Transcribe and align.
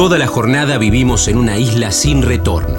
Toda 0.00 0.16
la 0.16 0.26
jornada 0.26 0.78
vivimos 0.78 1.28
en 1.28 1.36
una 1.36 1.58
isla 1.58 1.92
sin 1.92 2.22
retorno, 2.22 2.78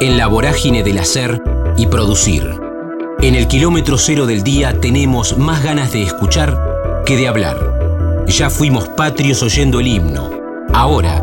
en 0.00 0.18
la 0.18 0.26
vorágine 0.26 0.82
del 0.82 0.98
hacer 0.98 1.40
y 1.76 1.86
producir. 1.86 2.58
En 3.20 3.36
el 3.36 3.46
kilómetro 3.46 3.98
cero 3.98 4.26
del 4.26 4.42
día 4.42 4.80
tenemos 4.80 5.38
más 5.38 5.62
ganas 5.62 5.92
de 5.92 6.02
escuchar 6.02 6.58
que 7.06 7.16
de 7.16 7.28
hablar. 7.28 8.24
Ya 8.26 8.50
fuimos 8.50 8.88
patrios 8.88 9.44
oyendo 9.44 9.78
el 9.78 9.86
himno. 9.86 10.28
Ahora, 10.72 11.22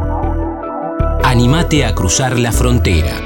animate 1.25 1.83
a 1.83 1.93
cruzar 1.93 2.39
la 2.39 2.53
frontera. 2.53 3.19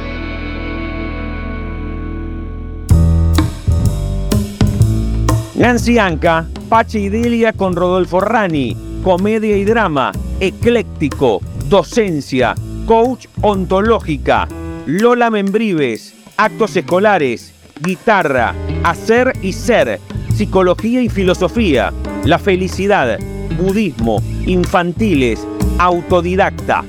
Nancy 5.53 5.99
Anca, 5.99 6.47
Pache 6.67 6.99
y 6.99 7.09
Delia 7.09 7.53
con 7.53 7.75
Rodolfo 7.75 8.21
Rani, 8.21 8.75
comedia 9.03 9.55
y 9.55 9.65
drama, 9.65 10.11
ecléctico, 10.39 11.41
docencia, 11.69 12.53
coach 12.85 13.25
ontológica, 13.41 14.47
Lola 14.85 15.31
Membrives, 15.31 16.13
actos 16.37 16.75
escolares, 16.77 17.53
guitarra, 17.83 18.53
hacer 18.83 19.33
y 19.41 19.51
ser, 19.51 19.97
psicología 20.29 21.01
y 21.01 21.09
filosofía, 21.09 21.91
la 22.23 22.37
felicidad, 22.37 23.17
budismo, 23.57 24.17
infantiles, 24.45 25.47
autodidacta. 25.79 26.83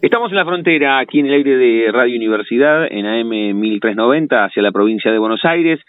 Estamos 0.00 0.30
en 0.30 0.36
la 0.36 0.44
frontera, 0.44 0.98
aquí 0.98 1.20
en 1.20 1.26
el 1.26 1.34
aire 1.34 1.56
de 1.56 1.92
Radio 1.92 2.16
Universidad, 2.16 2.86
en 2.90 3.06
AM 3.06 3.58
1390, 3.58 4.44
hacia 4.44 4.62
la 4.62 4.72
provincia 4.72 5.10
de 5.10 5.18
Buenos 5.18 5.44
Aires. 5.44 5.80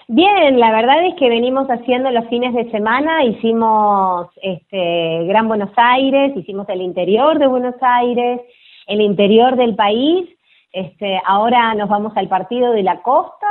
Bien, 0.09 0.59
la 0.59 0.73
verdad 0.73 1.07
es 1.07 1.14
que 1.14 1.29
venimos 1.29 1.69
haciendo 1.69 2.11
los 2.11 2.29
fines 2.29 2.53
de 2.55 2.70
semana, 2.70 3.24
hicimos 3.24 4.29
este 4.42 5.24
Gran 5.27 5.48
Buenos 5.48 5.70
Aires, 5.77 6.36
hicimos 6.36 6.69
el 6.69 6.83
interior 6.83 7.39
de 7.39 7.47
Buenos 7.47 7.77
Aires, 7.80 8.41
el 8.89 9.01
interior 9.01 9.57
del 9.57 9.74
país 9.74 10.29
este, 10.73 11.20
ahora 11.27 11.74
nos 11.74 11.89
vamos 11.89 12.17
al 12.17 12.29
partido 12.29 12.73
de 12.73 12.83
la 12.83 13.03
costa, 13.03 13.47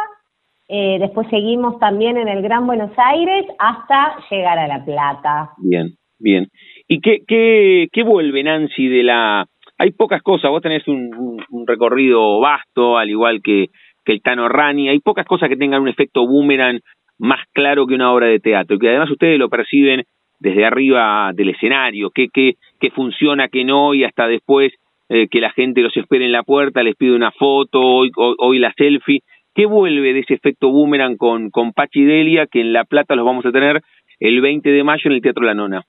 eh, 0.74 1.00
después 1.00 1.28
seguimos 1.30 1.78
también 1.80 2.16
en 2.16 2.30
el 2.30 2.42
Gran 2.42 2.66
Buenos 2.66 2.92
Aires 2.98 3.46
hasta 3.60 4.16
llegar 4.30 4.58
a 4.58 4.68
La 4.68 4.86
Plata. 4.86 5.50
Bien, 5.58 5.96
bien. 6.18 6.48
¿Y 6.88 7.02
qué, 7.02 7.20
qué, 7.28 7.88
qué 7.92 8.04
vuelve, 8.04 8.42
Nancy, 8.42 8.88
de 8.88 9.04
la... 9.04 9.46
Hay 9.78 9.92
pocas 9.92 10.22
cosas, 10.22 10.50
vos 10.50 10.62
tenés 10.62 10.88
un, 10.88 11.44
un, 11.50 11.68
recorrido 11.68 12.40
vasto, 12.40 12.98
al 12.98 13.10
igual 13.10 13.42
que, 13.44 13.68
el 14.06 14.22
Tano 14.22 14.48
Rani, 14.48 14.90
hay 14.90 15.00
pocas 15.00 15.26
cosas 15.26 15.50
que 15.50 15.58
tengan 15.58 15.82
un 15.82 15.88
efecto 15.88 16.26
boomerang 16.26 16.80
más 17.18 17.40
claro 17.54 17.86
que 17.86 17.96
una 17.96 18.14
obra 18.14 18.28
de 18.28 18.40
teatro, 18.40 18.78
que 18.78 18.90
además 18.90 19.10
ustedes 19.10 19.40
lo 19.40 19.50
perciben 19.50 20.04
desde 20.40 20.66
arriba 20.66 21.32
del 21.34 21.50
escenario, 21.50 22.12
qué, 22.12 22.28
qué, 22.34 22.56
qué 22.80 22.92
funciona, 22.92 23.48
qué 23.48 23.64
no, 23.64 23.94
y 23.94 24.04
hasta 24.04 24.28
después 24.28 24.74
eh, 25.14 25.28
que 25.28 25.42
la 25.42 25.52
gente 25.52 25.82
los 25.82 25.96
espere 25.98 26.24
en 26.24 26.32
la 26.32 26.44
puerta, 26.44 26.84
les 26.84 26.96
pide 26.96 27.14
una 27.14 27.32
foto, 27.32 27.82
hoy, 27.82 28.12
hoy, 28.16 28.60
la 28.60 28.72
selfie. 28.78 29.20
¿Qué 29.54 29.66
vuelve 29.66 30.14
de 30.14 30.20
ese 30.20 30.36
efecto 30.36 30.72
boomerang 30.72 31.18
con, 31.18 31.50
con 31.50 31.74
Pachi 31.74 32.04
Delia, 32.04 32.48
que 32.48 32.62
en 32.62 32.74
La 32.74 32.86
Plata 32.86 33.16
los 33.16 33.26
vamos 33.26 33.46
a 33.46 33.52
tener 33.52 33.82
el 34.20 34.42
20 34.42 34.70
de 34.70 34.84
mayo 34.84 35.02
en 35.06 35.12
el 35.14 35.22
Teatro 35.22 35.44
La 35.44 35.54
Nona? 35.54 35.84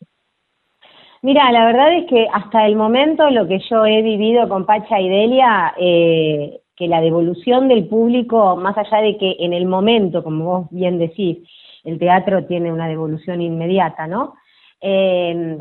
Mira, 1.23 1.53
la 1.53 1.67
verdad 1.67 1.97
es 1.97 2.07
que 2.07 2.27
hasta 2.33 2.67
el 2.67 2.75
momento 2.75 3.31
lo 3.31 3.47
que 3.47 3.61
yo 3.71 3.87
he 3.87 4.03
vivido 4.03 4.49
con 4.49 4.67
Pacha 4.67 5.01
y 5.01 5.09
Delia, 5.09 5.73
eh, 5.79 6.59
que 6.75 6.89
la 6.89 7.01
devolución 7.01 7.69
del 7.69 7.87
público, 7.87 8.57
más 8.57 8.77
allá 8.77 8.99
de 9.03 9.17
que 9.17 9.37
en 9.39 9.53
el 9.53 9.67
momento, 9.67 10.25
como 10.25 10.45
vos 10.45 10.67
bien 10.73 10.99
decís, 10.99 11.39
el 11.85 12.01
teatro 12.01 12.45
tiene 12.47 12.73
una 12.73 12.89
devolución 12.89 13.41
inmediata, 13.41 14.09
¿no? 14.09 14.35
Eh, 14.81 15.59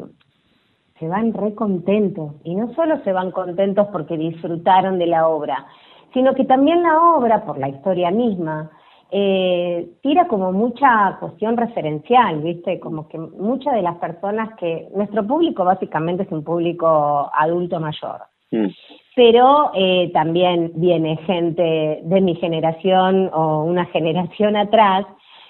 se 1.00 1.08
van 1.08 1.34
re 1.34 1.54
contentos. 1.54 2.36
Y 2.44 2.56
no 2.56 2.74
solo 2.74 3.04
se 3.04 3.12
van 3.12 3.32
contentos 3.32 3.88
porque 3.92 4.18
disfrutaron 4.18 4.98
de 5.00 5.08
la 5.08 5.28
obra, 5.28 5.68
sino 6.14 6.34
que 6.34 6.46
también 6.46 6.84
la 6.84 7.16
obra, 7.16 7.46
por 7.46 7.58
la 7.58 7.70
historia 7.70 8.12
misma, 8.12 8.72
eh, 9.14 9.90
tira 10.02 10.28
como 10.28 10.54
mucha 10.54 11.18
cuestión 11.20 11.58
referencial, 11.58 12.42
¿viste? 12.42 12.80
Como 12.80 13.10
que 13.10 13.18
muchas 13.18 13.74
de 13.74 13.82
las 13.82 13.98
personas 13.98 14.56
que. 14.58 14.88
Nuestro 14.96 15.28
público 15.28 15.66
básicamente 15.66 16.24
es 16.24 16.32
un 16.32 16.44
público 16.44 17.30
adulto 17.34 17.80
mayor. 17.82 18.22
Mm. 18.52 18.68
Pero 19.14 19.72
eh, 19.76 20.12
también 20.14 20.72
viene 20.76 21.18
gente 21.26 22.00
de 22.04 22.22
mi 22.22 22.36
generación 22.36 23.30
o 23.34 23.64
una 23.64 23.86
generación 23.88 24.56
atrás, 24.56 25.06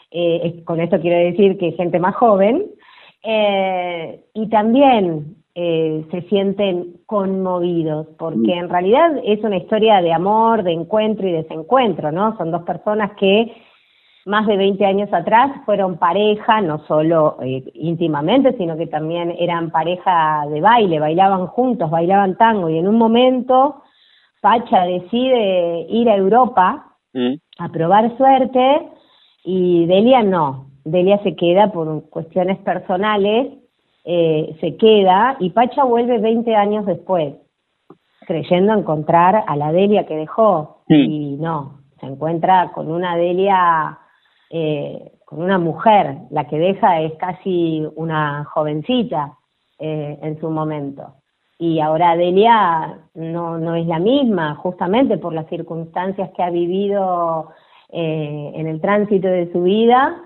eh, 0.10 0.64
con 0.66 0.82
esto 0.82 1.00
quiero 1.00 1.18
decir 1.18 1.60
que 1.60 1.74
gente 1.74 2.00
más 2.00 2.16
joven, 2.16 2.66
y 4.34 4.50
también 4.50 5.41
eh, 5.54 6.06
se 6.12 6.22
sienten 6.30 7.02
conmovidos, 7.06 8.08
porque 8.18 8.54
en 8.54 8.70
realidad 8.70 9.12
es 9.24 9.44
una 9.44 9.58
historia 9.58 10.02
de 10.02 10.14
amor, 10.14 10.64
de 10.64 10.72
encuentro 10.72 11.28
y 11.28 11.34
desencuentro, 11.34 12.12
¿no? 12.12 12.38
Son 12.38 12.52
dos 12.52 12.64
personas 12.64 13.12
que 13.20 13.54
más 14.26 14.48
de 14.48 14.56
20 14.56 14.86
años 14.86 15.10
atrás 15.12 15.52
fueron 15.66 15.98
pareja, 15.98 16.62
no 16.62 16.86
solo 16.86 17.38
eh, 17.42 17.64
íntimamente, 17.74 18.56
sino 18.58 18.78
que 18.78 18.88
también 18.88 19.36
eran 19.40 19.72
pareja 19.72 20.44
de 20.50 20.62
baile, 20.62 21.00
bailaban 21.00 21.48
juntos, 21.48 21.90
bailaban 21.90 22.38
tango, 22.38 22.70
y 22.70 22.78
en 22.78 22.88
un 22.88 22.98
momento 22.98 23.82
Pacha 24.42 24.86
decide 24.86 25.86
ir 25.90 26.10
a 26.10 26.16
Europa 26.16 26.96
mm. 27.14 27.34
a 27.60 27.70
probar 27.70 28.16
suerte 28.18 28.90
y 29.44 29.86
Delia 29.86 30.24
no, 30.24 30.68
Delia 30.84 31.22
se 31.24 31.36
queda 31.36 31.72
por 31.72 32.10
cuestiones 32.10 32.58
personales 32.60 33.61
eh, 34.04 34.58
se 34.60 34.78
queda 34.78 35.38
y 35.40 35.52
Pacha 35.52 35.84
vuelve 35.84 36.18
20 36.18 36.56
años 36.56 36.86
después, 36.86 37.36
creyendo 38.26 38.74
encontrar 38.74 39.44
a 39.46 39.56
la 39.56 39.72
Delia 39.72 40.06
que 40.06 40.16
dejó. 40.16 40.84
Y 40.88 41.38
no, 41.40 41.80
se 42.00 42.08
encuentra 42.08 42.72
con 42.74 42.92
una 42.92 43.16
Delia, 43.16 43.98
eh, 44.50 45.14
con 45.26 45.42
una 45.42 45.58
mujer, 45.58 46.18
la 46.32 46.48
que 46.48 46.58
deja 46.58 47.00
es 47.00 47.14
casi 47.14 47.88
una 47.96 48.44
jovencita 48.46 49.38
eh, 49.80 50.20
en 50.22 50.40
su 50.40 50.50
momento. 50.50 51.16
Y 51.58 51.80
ahora 51.80 52.18
Delia 52.18 53.00
no, 53.14 53.58
no 53.58 53.76
es 53.76 53.86
la 53.86 54.00
misma, 54.00 54.56
justamente 54.56 55.18
por 55.18 55.34
las 55.34 55.48
circunstancias 55.48 56.32
que 56.36 56.44
ha 56.44 56.50
vivido 56.50 57.52
en 57.94 58.68
el 58.68 58.80
tránsito 58.80 59.28
de 59.28 59.52
su 59.52 59.64
vida 59.64 60.18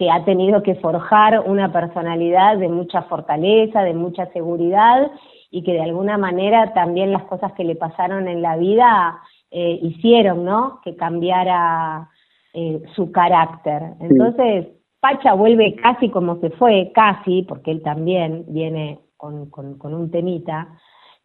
que 0.00 0.10
ha 0.10 0.24
tenido 0.24 0.62
que 0.62 0.76
forjar 0.76 1.40
una 1.40 1.70
personalidad 1.70 2.56
de 2.56 2.70
mucha 2.70 3.02
fortaleza, 3.02 3.82
de 3.82 3.92
mucha 3.92 4.24
seguridad 4.32 5.10
y 5.50 5.62
que 5.62 5.74
de 5.74 5.82
alguna 5.82 6.16
manera 6.16 6.72
también 6.72 7.12
las 7.12 7.24
cosas 7.24 7.52
que 7.52 7.64
le 7.64 7.76
pasaron 7.76 8.26
en 8.26 8.40
la 8.40 8.56
vida 8.56 9.20
eh, 9.50 9.78
hicieron, 9.82 10.46
¿no? 10.46 10.80
Que 10.82 10.96
cambiara 10.96 12.08
eh, 12.54 12.80
su 12.94 13.12
carácter. 13.12 13.82
Entonces, 14.00 14.68
Pacha 15.00 15.34
vuelve 15.34 15.76
casi 15.76 16.08
como 16.08 16.40
se 16.40 16.48
fue, 16.48 16.92
casi, 16.94 17.42
porque 17.42 17.70
él 17.70 17.82
también 17.82 18.46
viene 18.48 19.00
con, 19.18 19.50
con, 19.50 19.76
con 19.76 19.92
un 19.92 20.10
temita 20.10 20.66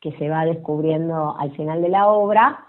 que 0.02 0.12
se 0.18 0.28
va 0.28 0.44
descubriendo 0.44 1.34
al 1.40 1.56
final 1.56 1.82
de 1.82 1.88
la 1.88 2.10
obra, 2.10 2.60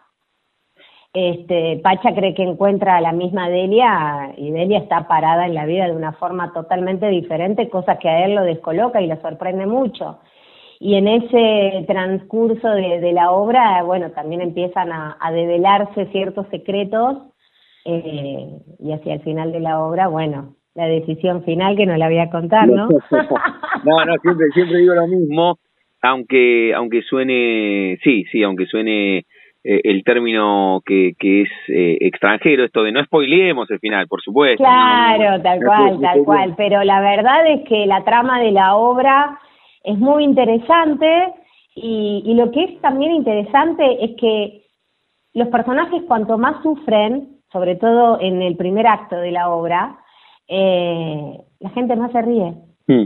este, 1.18 1.80
Pacha 1.82 2.14
cree 2.14 2.34
que 2.34 2.42
encuentra 2.42 2.98
a 2.98 3.00
la 3.00 3.12
misma 3.12 3.48
Delia 3.48 4.34
y 4.36 4.50
Delia 4.50 4.80
está 4.80 5.08
parada 5.08 5.46
en 5.46 5.54
la 5.54 5.64
vida 5.64 5.86
de 5.86 5.96
una 5.96 6.12
forma 6.12 6.52
totalmente 6.52 7.08
diferente, 7.08 7.70
cosa 7.70 7.98
que 7.98 8.10
a 8.10 8.26
él 8.26 8.34
lo 8.34 8.42
descoloca 8.42 9.00
y 9.00 9.06
lo 9.06 9.18
sorprende 9.22 9.64
mucho. 9.64 10.18
Y 10.78 10.96
en 10.96 11.08
ese 11.08 11.86
transcurso 11.86 12.68
de, 12.68 13.12
la 13.14 13.30
obra, 13.30 13.82
bueno, 13.82 14.10
también 14.10 14.42
empiezan 14.42 14.92
a, 14.92 15.16
develarse 15.32 16.04
ciertos 16.12 16.46
secretos 16.50 17.16
eh, 17.86 18.50
y 18.78 18.92
hacia 18.92 19.14
el 19.14 19.20
final 19.22 19.52
de 19.52 19.60
la 19.60 19.80
obra, 19.80 20.08
bueno, 20.08 20.54
la 20.74 20.86
decisión 20.86 21.44
final 21.44 21.78
que 21.78 21.86
no 21.86 21.96
la 21.96 22.08
voy 22.08 22.18
a 22.18 22.28
contar, 22.28 22.68
¿no? 22.68 22.88
no, 23.84 24.04
no, 24.04 24.14
siempre, 24.20 24.48
siempre 24.52 24.80
digo 24.80 24.94
lo 24.94 25.06
mismo, 25.06 25.58
aunque, 26.02 26.74
aunque 26.74 27.00
suene, 27.00 27.98
sí, 28.04 28.24
sí, 28.30 28.42
aunque 28.42 28.66
suene 28.66 29.24
eh, 29.68 29.80
el 29.82 30.04
término 30.04 30.80
que, 30.86 31.14
que 31.18 31.42
es 31.42 31.48
eh, 31.66 31.98
extranjero, 32.02 32.64
esto 32.64 32.84
de 32.84 32.92
no 32.92 33.02
spoileemos 33.04 33.68
el 33.72 33.80
final, 33.80 34.06
por 34.06 34.22
supuesto. 34.22 34.62
Claro, 34.62 35.42
tal 35.42 35.60
cual, 35.64 36.00
tal 36.00 36.22
cual, 36.22 36.54
pero 36.56 36.84
la 36.84 37.00
verdad 37.00 37.44
es 37.48 37.68
que 37.68 37.84
la 37.84 38.04
trama 38.04 38.38
de 38.38 38.52
la 38.52 38.76
obra 38.76 39.40
es 39.82 39.98
muy 39.98 40.22
interesante 40.22 41.34
y, 41.74 42.22
y 42.24 42.34
lo 42.34 42.52
que 42.52 42.62
es 42.62 42.80
también 42.80 43.10
interesante 43.12 44.04
es 44.04 44.16
que 44.16 44.62
los 45.34 45.48
personajes 45.48 46.04
cuanto 46.06 46.38
más 46.38 46.62
sufren, 46.62 47.40
sobre 47.52 47.74
todo 47.74 48.20
en 48.20 48.42
el 48.42 48.56
primer 48.56 48.86
acto 48.86 49.16
de 49.16 49.32
la 49.32 49.50
obra, 49.50 49.98
eh, 50.46 51.40
la 51.58 51.70
gente 51.70 51.96
más 51.96 52.12
se 52.12 52.22
ríe. 52.22 52.54
Mm. 52.86 53.04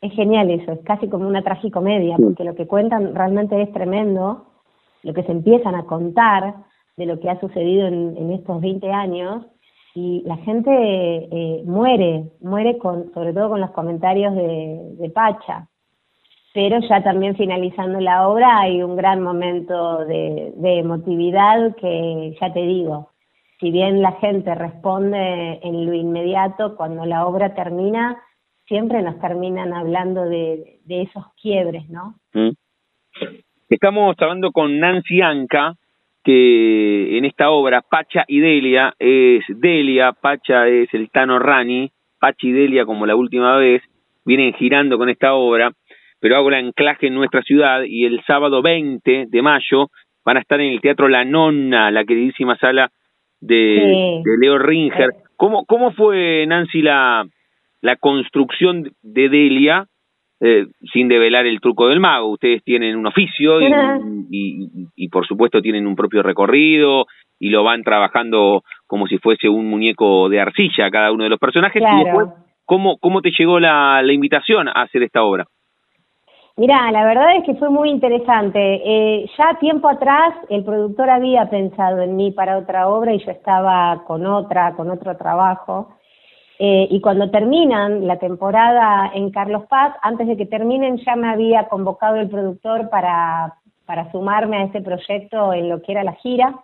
Es 0.00 0.12
genial 0.12 0.48
eso, 0.48 0.70
es 0.70 0.80
casi 0.84 1.08
como 1.08 1.26
una 1.26 1.42
tragicomedia, 1.42 2.16
porque 2.18 2.44
lo 2.44 2.54
que 2.54 2.68
cuentan 2.68 3.16
realmente 3.16 3.60
es 3.60 3.72
tremendo 3.72 4.46
lo 5.02 5.14
que 5.14 5.22
se 5.22 5.32
empiezan 5.32 5.74
a 5.74 5.84
contar 5.84 6.54
de 6.96 7.06
lo 7.06 7.20
que 7.20 7.30
ha 7.30 7.38
sucedido 7.40 7.86
en, 7.86 8.30
estos 8.32 8.60
20 8.60 8.90
años 8.90 9.44
y 9.94 10.22
la 10.26 10.36
gente 10.38 10.70
eh, 10.70 11.62
muere, 11.64 12.30
muere 12.40 12.78
con, 12.78 13.12
sobre 13.12 13.32
todo 13.32 13.50
con 13.50 13.60
los 13.60 13.70
comentarios 13.70 14.34
de, 14.34 15.10
Pacha. 15.14 15.68
Pero 16.52 16.80
ya 16.88 17.02
también 17.02 17.36
finalizando 17.36 18.00
la 18.00 18.28
obra 18.28 18.60
hay 18.60 18.82
un 18.82 18.96
gran 18.96 19.22
momento 19.22 20.04
de, 20.06 20.52
de 20.56 20.78
emotividad 20.78 21.76
que 21.76 22.34
ya 22.40 22.52
te 22.52 22.62
digo, 22.62 23.10
si 23.60 23.70
bien 23.70 24.02
la 24.02 24.12
gente 24.12 24.54
responde 24.54 25.60
en 25.62 25.86
lo 25.86 25.94
inmediato, 25.94 26.76
cuando 26.76 27.06
la 27.06 27.26
obra 27.26 27.54
termina, 27.54 28.22
siempre 28.66 29.02
nos 29.02 29.18
terminan 29.20 29.72
hablando 29.72 30.24
de, 30.24 30.80
esos 30.88 31.24
quiebres, 31.40 31.88
¿no? 31.88 32.18
Mm. 32.34 32.50
Estamos 33.68 34.14
hablando 34.20 34.52
con 34.52 34.78
Nancy 34.78 35.20
Anca, 35.22 35.74
que 36.22 37.18
en 37.18 37.24
esta 37.24 37.50
obra, 37.50 37.82
Pacha 37.82 38.24
y 38.28 38.38
Delia, 38.38 38.94
es 38.96 39.42
Delia, 39.48 40.12
Pacha 40.12 40.68
es 40.68 40.88
el 40.94 41.10
Tano 41.10 41.40
Rani, 41.40 41.90
Pacha 42.20 42.46
y 42.46 42.52
Delia 42.52 42.86
como 42.86 43.06
la 43.06 43.16
última 43.16 43.56
vez, 43.56 43.82
vienen 44.24 44.54
girando 44.54 44.98
con 44.98 45.08
esta 45.08 45.34
obra, 45.34 45.72
pero 46.20 46.36
hago 46.36 46.48
el 46.48 46.66
anclaje 46.66 47.08
en 47.08 47.14
nuestra 47.14 47.42
ciudad 47.42 47.82
y 47.84 48.04
el 48.04 48.22
sábado 48.24 48.62
20 48.62 49.26
de 49.28 49.42
mayo 49.42 49.88
van 50.24 50.36
a 50.36 50.40
estar 50.40 50.60
en 50.60 50.72
el 50.72 50.80
Teatro 50.80 51.08
La 51.08 51.24
Nonna, 51.24 51.90
la 51.90 52.04
queridísima 52.04 52.56
sala 52.58 52.92
de, 53.40 54.22
de 54.24 54.38
Leo 54.38 54.58
Ringer. 54.58 55.10
¿Cómo, 55.36 55.64
¿Cómo 55.66 55.90
fue, 55.90 56.46
Nancy, 56.46 56.82
la, 56.82 57.26
la 57.80 57.96
construcción 57.96 58.92
de 59.02 59.28
Delia 59.28 59.88
eh, 60.40 60.66
sin 60.92 61.08
develar 61.08 61.46
el 61.46 61.60
truco 61.60 61.88
del 61.88 62.00
mago. 62.00 62.28
Ustedes 62.28 62.62
tienen 62.62 62.96
un 62.96 63.06
oficio 63.06 63.60
y, 64.30 64.68
y, 64.94 65.08
por 65.08 65.26
supuesto 65.26 65.62
tienen 65.62 65.86
un 65.86 65.96
propio 65.96 66.22
recorrido 66.22 67.06
y 67.38 67.50
lo 67.50 67.64
van 67.64 67.82
trabajando 67.82 68.62
como 68.86 69.06
si 69.06 69.18
fuese 69.18 69.48
un 69.48 69.68
muñeco 69.68 70.28
de 70.28 70.40
arcilla 70.40 70.90
cada 70.90 71.12
uno 71.12 71.24
de 71.24 71.30
los 71.30 71.38
personajes. 71.38 71.82
Y 71.82 72.04
después, 72.04 72.28
¿cómo, 72.64 72.98
¿cómo 72.98 73.20
te 73.20 73.30
llegó 73.36 73.60
la, 73.60 74.02
la 74.02 74.12
invitación 74.12 74.68
a 74.68 74.82
hacer 74.82 75.02
esta 75.02 75.22
obra? 75.22 75.46
Mira, 76.58 76.90
la 76.90 77.04
verdad 77.04 77.36
es 77.36 77.44
que 77.44 77.54
fue 77.56 77.68
muy 77.68 77.90
interesante. 77.90 78.58
Eh, 78.58 79.26
ya 79.36 79.58
tiempo 79.60 79.90
atrás 79.90 80.34
el 80.48 80.64
productor 80.64 81.10
había 81.10 81.50
pensado 81.50 82.00
en 82.00 82.16
mí 82.16 82.30
para 82.30 82.56
otra 82.56 82.88
obra 82.88 83.12
y 83.12 83.18
yo 83.22 83.30
estaba 83.30 84.04
con 84.06 84.24
otra, 84.24 84.74
con 84.74 84.90
otro 84.90 85.14
trabajo. 85.18 85.90
Eh, 86.58 86.88
y 86.90 87.00
cuando 87.00 87.30
terminan 87.30 88.06
la 88.06 88.18
temporada 88.18 89.10
en 89.14 89.30
Carlos 89.30 89.64
Paz, 89.68 89.94
antes 90.02 90.26
de 90.26 90.36
que 90.36 90.46
terminen 90.46 90.96
ya 90.98 91.14
me 91.14 91.28
había 91.28 91.68
convocado 91.68 92.16
el 92.16 92.30
productor 92.30 92.88
para, 92.88 93.56
para 93.84 94.10
sumarme 94.10 94.56
a 94.56 94.62
ese 94.64 94.80
proyecto 94.80 95.52
en 95.52 95.68
lo 95.68 95.82
que 95.82 95.92
era 95.92 96.04
la 96.04 96.14
gira. 96.14 96.54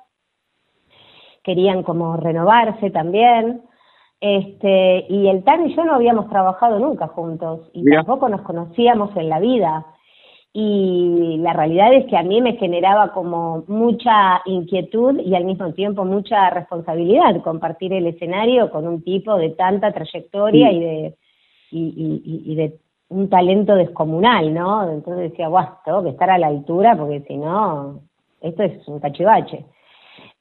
Querían 1.43 1.83
como 1.83 2.17
renovarse 2.17 2.91
también. 2.91 3.63
Este, 4.21 5.05
y 5.09 5.29
el 5.29 5.43
Tan 5.43 5.69
y 5.69 5.75
yo 5.75 5.85
no 5.85 5.95
habíamos 5.95 6.29
trabajado 6.29 6.79
nunca 6.79 7.09
juntos 7.09 7.69
y 7.73 7.85
tampoco 7.85 8.29
nos 8.29 8.43
conocíamos 8.43 9.15
en 9.17 9.29
la 9.29 9.41
vida 9.41 9.85
y 10.55 11.39
la 11.39 11.55
realidad 11.55 11.95
es 11.95 12.05
que 12.07 12.17
a 12.17 12.23
mí 12.23 12.43
me 12.43 12.57
generaba 12.57 13.13
como 13.13 13.65
mucha 13.69 14.43
inquietud 14.45 15.19
y 15.21 15.35
al 15.35 15.45
mismo 15.45 15.73
tiempo 15.73 16.05
mucha 16.05 16.51
responsabilidad 16.51 17.41
compartir 17.43 17.95
el 17.95 18.07
escenario 18.07 18.71
con 18.71 18.87
un 18.87 19.03
tipo 19.03 19.37
de 19.37 19.51
tanta 19.51 19.93
trayectoria 19.93 20.71
y 20.71 20.81
de 20.81 21.15
y, 21.75 22.43
y, 22.45 22.55
de 22.55 22.79
un 23.09 23.31
talento 23.31 23.75
descomunal, 23.75 24.53
¿no? 24.53 24.91
Entonces 24.91 25.31
decía, 25.31 25.49
guau, 25.49 25.69
tengo 25.87 26.03
que 26.03 26.11
estar 26.11 26.29
a 26.29 26.37
la 26.37 26.49
altura 26.49 26.95
porque 26.99 27.23
si 27.23 27.39
no, 27.39 28.01
esto 28.43 28.63
es 28.63 28.87
un 28.89 29.01
cachivache. 29.01 29.65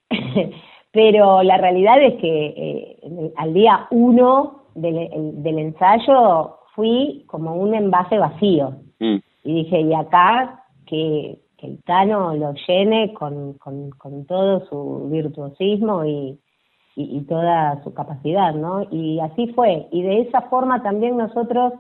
Pero 0.92 1.42
la 1.42 1.58
realidad 1.58 2.02
es 2.04 2.16
que 2.16 2.46
eh, 2.48 3.32
al 3.38 3.54
día 3.54 3.88
uno 3.92 4.64
del, 4.76 5.42
del 5.42 5.60
ensayo 5.60 6.58
fui 6.76 7.24
como 7.28 7.56
un 7.56 7.76
envase 7.76 8.18
vacío. 8.18 8.74
Mm 9.00 9.20
y 9.44 9.64
dije, 9.64 9.82
y 9.82 9.94
acá 9.94 10.66
que, 10.86 11.40
el 11.62 11.84
Tano 11.84 12.34
lo 12.34 12.56
llene 12.68 13.14
con, 13.14 13.54
con, 13.54 13.92
con 13.92 14.26
todo 14.26 14.66
su 14.66 15.10
virtuosismo 15.12 16.04
y, 16.06 16.40
y, 16.96 17.22
toda 17.26 17.84
su 17.84 17.94
capacidad, 17.94 18.56
¿no? 18.56 18.88
Y 18.90 19.20
así 19.20 19.46
fue. 19.54 19.88
Y 19.92 20.02
de 20.02 20.22
esa 20.22 20.42
forma 20.50 20.82
también 20.82 21.18
nosotros 21.18 21.74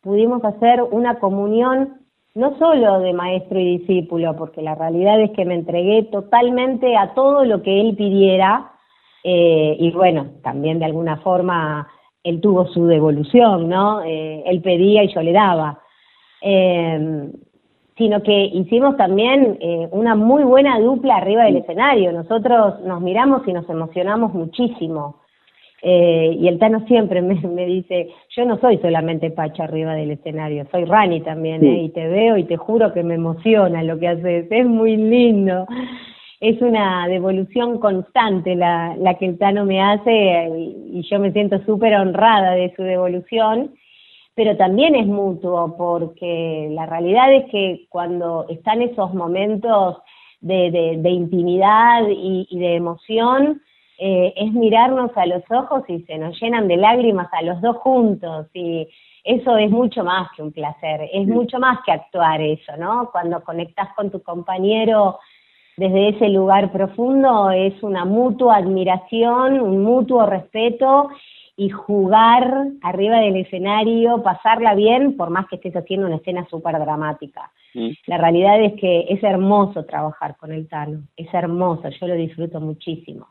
pudimos 0.00 0.44
hacer 0.44 0.82
una 0.82 1.20
comunión 1.20 1.98
no 2.34 2.56
solo 2.58 3.00
de 3.00 3.12
maestro 3.12 3.58
y 3.58 3.78
discípulo, 3.78 4.36
porque 4.36 4.62
la 4.62 4.74
realidad 4.74 5.20
es 5.20 5.30
que 5.32 5.44
me 5.44 5.54
entregué 5.54 6.04
totalmente 6.04 6.96
a 6.96 7.14
todo 7.14 7.44
lo 7.44 7.62
que 7.62 7.80
él 7.80 7.96
pidiera, 7.96 8.72
eh, 9.24 9.76
y 9.78 9.90
bueno, 9.90 10.26
también 10.42 10.78
de 10.78 10.84
alguna 10.84 11.16
forma 11.18 11.88
él 12.22 12.40
tuvo 12.40 12.66
su 12.66 12.86
devolución, 12.86 13.68
¿no? 13.68 14.02
Eh, 14.02 14.42
él 14.46 14.62
pedía 14.62 15.02
y 15.04 15.12
yo 15.12 15.22
le 15.22 15.32
daba 15.32 15.80
eh, 16.42 17.30
sino 17.98 18.22
que 18.22 18.44
hicimos 18.44 18.96
también 18.96 19.58
eh, 19.60 19.88
una 19.90 20.14
muy 20.14 20.44
buena 20.44 20.78
dupla 20.78 21.16
arriba 21.16 21.44
del 21.44 21.56
escenario. 21.56 22.12
Nosotros 22.12 22.80
nos 22.84 23.00
miramos 23.02 23.42
y 23.46 23.52
nos 23.52 23.68
emocionamos 23.68 24.32
muchísimo. 24.32 25.16
Eh, 25.82 26.36
y 26.40 26.48
el 26.48 26.58
Tano 26.60 26.86
siempre 26.86 27.20
me, 27.22 27.34
me, 27.34 27.66
dice, 27.66 28.08
yo 28.36 28.44
no 28.46 28.58
soy 28.60 28.78
solamente 28.78 29.30
Pacha 29.30 29.64
arriba 29.64 29.94
del 29.94 30.12
escenario, 30.12 30.66
soy 30.70 30.84
Rani 30.84 31.20
también, 31.20 31.64
¿eh? 31.64 31.82
y 31.82 31.88
te 31.90 32.08
veo 32.08 32.36
y 32.36 32.44
te 32.44 32.56
juro 32.56 32.92
que 32.92 33.02
me 33.02 33.14
emociona 33.14 33.82
lo 33.82 33.98
que 33.98 34.08
haces, 34.08 34.46
es 34.48 34.66
muy 34.66 34.96
lindo. 34.96 35.66
Es 36.40 36.62
una 36.62 37.08
devolución 37.08 37.80
constante 37.80 38.54
la, 38.54 38.94
la 38.96 39.14
que 39.14 39.26
el 39.26 39.38
Tano 39.38 39.64
me 39.64 39.82
hace 39.82 40.48
y 40.92 41.02
yo 41.10 41.18
me 41.18 41.32
siento 41.32 41.58
súper 41.64 41.96
honrada 41.96 42.52
de 42.52 42.72
su 42.76 42.82
devolución 42.84 43.72
pero 44.38 44.56
también 44.56 44.94
es 44.94 45.08
mutuo, 45.08 45.76
porque 45.76 46.68
la 46.70 46.86
realidad 46.86 47.34
es 47.34 47.50
que 47.50 47.86
cuando 47.88 48.46
están 48.48 48.82
esos 48.82 49.12
momentos 49.12 49.96
de, 50.40 50.70
de, 51.02 51.10
intimidad 51.10 52.04
y, 52.08 52.46
de 52.56 52.76
emoción, 52.76 53.60
eh, 53.98 54.32
es 54.36 54.52
mirarnos 54.52 55.10
a 55.16 55.26
los 55.26 55.42
ojos 55.50 55.82
y 55.88 56.02
se 56.02 56.18
nos 56.18 56.40
llenan 56.40 56.68
de 56.68 56.76
lágrimas 56.76 57.26
a 57.32 57.42
los 57.42 57.60
dos 57.60 57.78
juntos 57.78 58.46
y 58.54 58.86
eso 59.24 59.56
es 59.56 59.72
mucho 59.72 60.04
más 60.04 60.28
que 60.36 60.42
un 60.44 60.52
placer, 60.52 61.10
es 61.12 61.26
mucho 61.26 61.58
más 61.58 61.80
que 61.84 61.90
actuar 61.90 62.40
eso, 62.40 62.76
¿no? 62.76 63.10
Cuando 63.10 63.42
conectas 63.42 63.88
con 63.96 64.08
tu 64.12 64.22
compañero 64.22 65.18
desde 65.76 66.10
ese 66.10 66.28
lugar 66.28 66.70
profundo 66.70 67.50
es 67.50 67.74
una 67.82 68.04
mutua 68.04 68.58
admiración, 68.58 69.60
un 69.60 69.82
mutuo 69.82 70.26
respeto 70.26 71.08
y 71.58 71.70
jugar 71.70 72.68
arriba 72.82 73.18
del 73.18 73.34
escenario, 73.34 74.22
pasarla 74.22 74.76
bien, 74.76 75.16
por 75.16 75.30
más 75.30 75.48
que 75.48 75.56
estés 75.56 75.74
haciendo 75.74 76.06
una 76.06 76.16
escena 76.16 76.46
súper 76.48 76.78
dramática. 76.78 77.50
Mm. 77.74 77.88
La 78.06 78.16
realidad 78.16 78.62
es 78.62 78.80
que 78.80 79.06
es 79.08 79.20
hermoso 79.24 79.84
trabajar 79.84 80.36
con 80.36 80.52
el 80.52 80.68
Tano, 80.68 81.00
es 81.16 81.26
hermoso, 81.34 81.88
yo 81.88 82.06
lo 82.06 82.14
disfruto 82.14 82.60
muchísimo. 82.60 83.26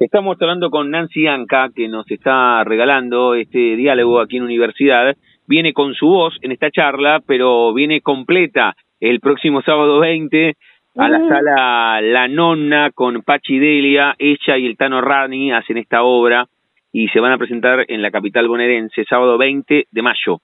Estamos 0.00 0.36
hablando 0.40 0.68
con 0.68 0.90
Nancy 0.90 1.28
Anca, 1.28 1.70
que 1.72 1.86
nos 1.86 2.10
está 2.10 2.64
regalando 2.64 3.34
este 3.34 3.76
diálogo 3.76 4.18
aquí 4.18 4.38
en 4.38 4.42
Universidad. 4.42 5.14
Viene 5.46 5.72
con 5.72 5.94
su 5.94 6.08
voz 6.08 6.34
en 6.42 6.50
esta 6.50 6.72
charla, 6.72 7.22
pero 7.24 7.72
viene 7.72 8.00
completa 8.00 8.74
el 8.98 9.20
próximo 9.20 9.62
sábado 9.62 10.00
20 10.00 10.54
a 10.96 11.08
la 11.08 11.18
sala 11.28 12.00
La 12.02 12.26
Nonna 12.26 12.90
con 12.92 13.22
Pachi 13.22 13.60
Delia, 13.60 14.16
ella 14.18 14.58
y 14.58 14.66
el 14.66 14.76
Tano 14.76 15.00
Rani 15.00 15.52
hacen 15.52 15.78
esta 15.78 16.02
obra 16.02 16.48
y 16.92 17.08
se 17.08 17.20
van 17.20 17.32
a 17.32 17.38
presentar 17.38 17.84
en 17.88 18.02
la 18.02 18.10
capital 18.10 18.48
bonaerense 18.48 19.04
sábado 19.04 19.38
20 19.38 19.86
de 19.90 20.02
mayo 20.02 20.40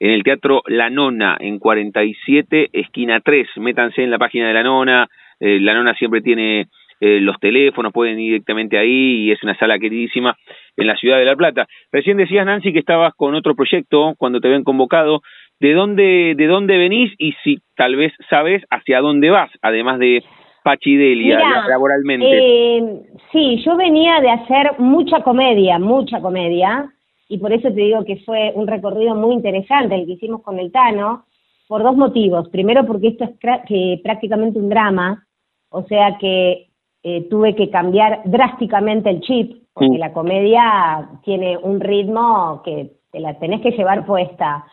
en 0.00 0.10
el 0.10 0.24
Teatro 0.24 0.62
La 0.66 0.88
Nona 0.88 1.36
en 1.38 1.58
47 1.58 2.70
esquina 2.72 3.20
3. 3.20 3.48
Métanse 3.56 4.02
en 4.02 4.10
la 4.10 4.18
página 4.18 4.48
de 4.48 4.54
La 4.54 4.62
Nona, 4.62 5.08
eh, 5.38 5.60
La 5.60 5.74
Nona 5.74 5.94
siempre 5.94 6.22
tiene 6.22 6.68
eh, 7.00 7.20
los 7.20 7.38
teléfonos, 7.38 7.92
pueden 7.92 8.18
ir 8.18 8.32
directamente 8.32 8.78
ahí 8.78 9.26
y 9.26 9.30
es 9.30 9.42
una 9.42 9.56
sala 9.56 9.78
queridísima 9.78 10.36
en 10.76 10.86
la 10.86 10.96
ciudad 10.96 11.18
de 11.18 11.26
La 11.26 11.36
Plata. 11.36 11.66
Recién 11.92 12.16
decías, 12.16 12.46
Nancy, 12.46 12.72
que 12.72 12.78
estabas 12.78 13.14
con 13.14 13.34
otro 13.34 13.54
proyecto 13.54 14.14
cuando 14.18 14.40
te 14.40 14.48
habían 14.48 14.64
convocado. 14.64 15.20
¿De 15.60 15.74
dónde, 15.74 16.34
de 16.36 16.46
dónde 16.46 16.78
venís 16.78 17.12
y 17.18 17.32
si 17.44 17.58
tal 17.76 17.94
vez 17.94 18.14
sabes 18.30 18.64
hacia 18.70 19.00
dónde 19.00 19.28
vas, 19.28 19.50
además 19.60 19.98
de 19.98 20.24
Pachidelia, 20.62 21.66
laboralmente? 21.68 22.26
Eh, 22.28 23.02
sí, 23.32 23.62
yo 23.64 23.76
venía 23.76 24.20
de 24.20 24.30
hacer 24.30 24.78
mucha 24.78 25.22
comedia, 25.22 25.78
mucha 25.78 26.20
comedia, 26.20 26.92
y 27.28 27.38
por 27.38 27.52
eso 27.52 27.68
te 27.68 27.80
digo 27.80 28.04
que 28.04 28.16
fue 28.26 28.52
un 28.54 28.66
recorrido 28.66 29.14
muy 29.14 29.34
interesante 29.34 29.94
el 29.94 30.06
que 30.06 30.12
hicimos 30.12 30.42
con 30.42 30.58
el 30.58 30.72
Tano, 30.72 31.24
por 31.68 31.84
dos 31.84 31.96
motivos. 31.96 32.48
Primero, 32.48 32.84
porque 32.84 33.08
esto 33.08 33.24
es 33.24 33.30
que 33.66 34.00
prácticamente 34.02 34.58
un 34.58 34.68
drama, 34.68 35.24
o 35.68 35.84
sea 35.84 36.18
que 36.18 36.66
eh, 37.04 37.28
tuve 37.30 37.54
que 37.54 37.70
cambiar 37.70 38.22
drásticamente 38.24 39.08
el 39.08 39.20
chip, 39.20 39.62
porque 39.72 39.96
la 39.96 40.12
comedia 40.12 41.08
tiene 41.24 41.56
un 41.56 41.80
ritmo 41.80 42.60
que 42.64 42.90
te 43.12 43.20
la 43.20 43.38
tenés 43.38 43.60
que 43.60 43.70
llevar 43.70 44.04
puesta. 44.04 44.66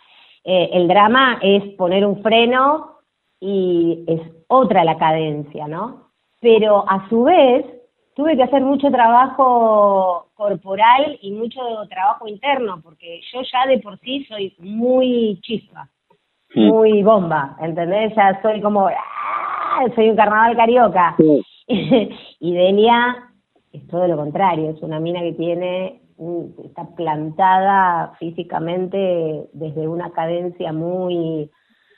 Eh, 0.44 0.70
el 0.74 0.88
drama 0.88 1.38
es 1.42 1.64
poner 1.76 2.06
un 2.06 2.22
freno 2.24 2.97
y 3.40 4.04
es 4.08 4.22
otra 4.48 4.84
la 4.84 4.98
cadencia, 4.98 5.68
¿no? 5.68 6.10
Pero 6.42 6.90
a 6.90 7.08
su 7.10 7.24
vez 7.24 7.66
tuve 8.16 8.36
que 8.36 8.44
hacer 8.44 8.62
mucho 8.62 8.90
trabajo 8.90 10.28
corporal 10.34 11.18
y 11.22 11.32
mucho 11.32 11.62
trabajo 11.90 12.28
interno, 12.28 12.82
porque 12.82 13.22
yo 13.32 13.42
ya 13.42 13.68
de 13.68 13.80
por 13.80 14.00
sí 14.00 14.26
soy 14.26 14.56
muy 14.60 15.40
chispa, 15.42 15.90
muy 16.56 17.04
bomba, 17.04 17.58
¿entendés? 17.62 18.16
Ya 18.16 18.42
soy 18.42 18.62
como, 18.62 18.88
¡ah! 18.88 19.86
soy 19.96 20.10
un 20.10 20.16
carnaval 20.16 20.56
carioca. 20.56 21.16
y 21.68 22.54
Delia 22.54 23.18
es 23.72 23.88
todo 23.88 24.08
lo 24.08 24.18
contrario, 24.18 24.72
es 24.72 24.82
una 24.82 25.00
mina 25.00 25.20
que 25.22 25.34
tiene, 25.34 26.02
está 26.66 26.88
plantada 26.96 28.14
físicamente 28.20 29.48
desde 29.54 29.88
una 29.88 30.12
cadencia 30.12 30.74
muy 30.74 31.52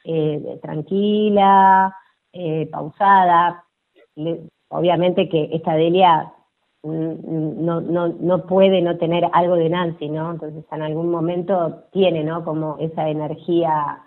eh, 0.03 0.59
tranquila, 0.61 1.95
eh, 2.33 2.67
pausada. 2.71 3.63
obviamente 4.69 5.29
que 5.29 5.49
esta 5.51 5.73
Delia 5.73 6.31
mm, 6.83 7.65
no, 7.65 7.81
no, 7.81 8.07
no 8.07 8.45
puede 8.45 8.81
no 8.81 8.97
tener 8.97 9.27
algo 9.33 9.55
de 9.55 9.69
Nancy, 9.69 10.09
¿no? 10.09 10.31
Entonces 10.31 10.63
en 10.71 10.81
algún 10.81 11.11
momento 11.11 11.83
tiene, 11.91 12.23
¿no? 12.23 12.43
Como 12.43 12.77
esa 12.79 13.09
energía 13.09 13.99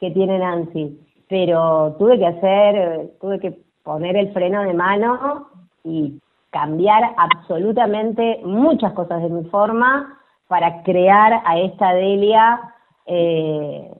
que 0.00 0.10
tiene 0.10 0.38
Nancy. 0.38 1.00
Pero 1.28 1.96
tuve 1.98 2.18
que 2.18 2.26
hacer, 2.26 3.12
tuve 3.20 3.40
que 3.40 3.58
poner 3.82 4.16
el 4.16 4.32
freno 4.32 4.62
de 4.62 4.74
mano 4.74 5.48
y 5.84 6.20
cambiar 6.50 7.14
absolutamente 7.16 8.40
muchas 8.44 8.92
cosas 8.92 9.22
de 9.22 9.28
mi 9.28 9.44
forma 9.50 10.18
para 10.48 10.82
crear 10.82 11.42
a 11.44 11.58
esta 11.58 11.92
Delia 11.92 12.60
eh, 13.06 13.90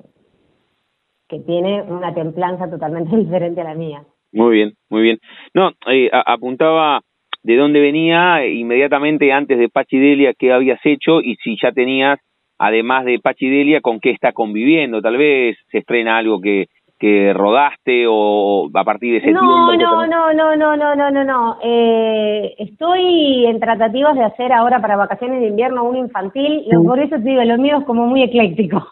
que 1.29 1.41
tiene 1.41 1.83
una 1.83 2.15
templanza 2.15 2.71
totalmente 2.71 3.17
diferente 3.17 3.61
a 3.61 3.65
la 3.65 3.75
mía. 3.75 4.03
Muy 4.33 4.55
bien, 4.55 4.73
muy 4.91 5.03
bien. 5.03 5.19
No, 5.55 5.71
eh, 5.87 6.11
apuntaba 6.13 7.01
de 7.43 7.57
dónde 7.57 7.81
venía 7.81 8.47
inmediatamente 8.47 9.33
antes 9.33 9.59
de 9.59 9.69
Pachidelia, 9.69 10.35
qué 10.35 10.53
habías 10.53 10.81
hecho 10.85 11.21
y 11.21 11.37
si 11.37 11.57
ya 11.63 11.73
tenías, 11.73 12.19
además 12.59 13.05
de 13.05 13.21
Pachidelia, 13.21 13.81
con 13.81 14.01
qué 14.01 14.11
está 14.11 14.33
conviviendo. 14.33 15.01
Tal 15.01 15.17
vez 15.17 15.57
se 15.71 15.79
estrena 15.79 16.19
algo 16.19 16.41
que, 16.41 16.67
que 16.99 17.33
rodaste 17.33 18.07
o 18.09 18.69
a 18.73 18.85
partir 18.85 19.15
de 19.15 19.21
septiembre? 19.21 19.77
No, 19.79 20.07
no, 20.07 20.07
no, 20.07 20.33
no, 20.33 20.57
no, 20.57 20.77
no, 20.77 20.97
no, 20.97 21.11
no, 21.11 21.25
no. 21.25 21.59
Eh, 21.63 22.55
estoy 22.59 23.47
en 23.47 23.61
tratativas 23.61 24.17
de 24.17 24.25
hacer 24.25 24.53
ahora 24.53 24.81
para 24.81 24.97
vacaciones 24.97 25.41
de 25.41 25.49
invierno 25.49 25.85
un 25.85 25.97
infantil, 25.97 26.65
por 26.85 26.99
eso 26.99 27.17
te 27.17 27.23
digo, 27.23 27.45
lo 27.45 27.59
mío 27.59 27.79
es 27.79 27.85
como 27.85 28.07
muy 28.07 28.23
ecléctico. 28.23 28.87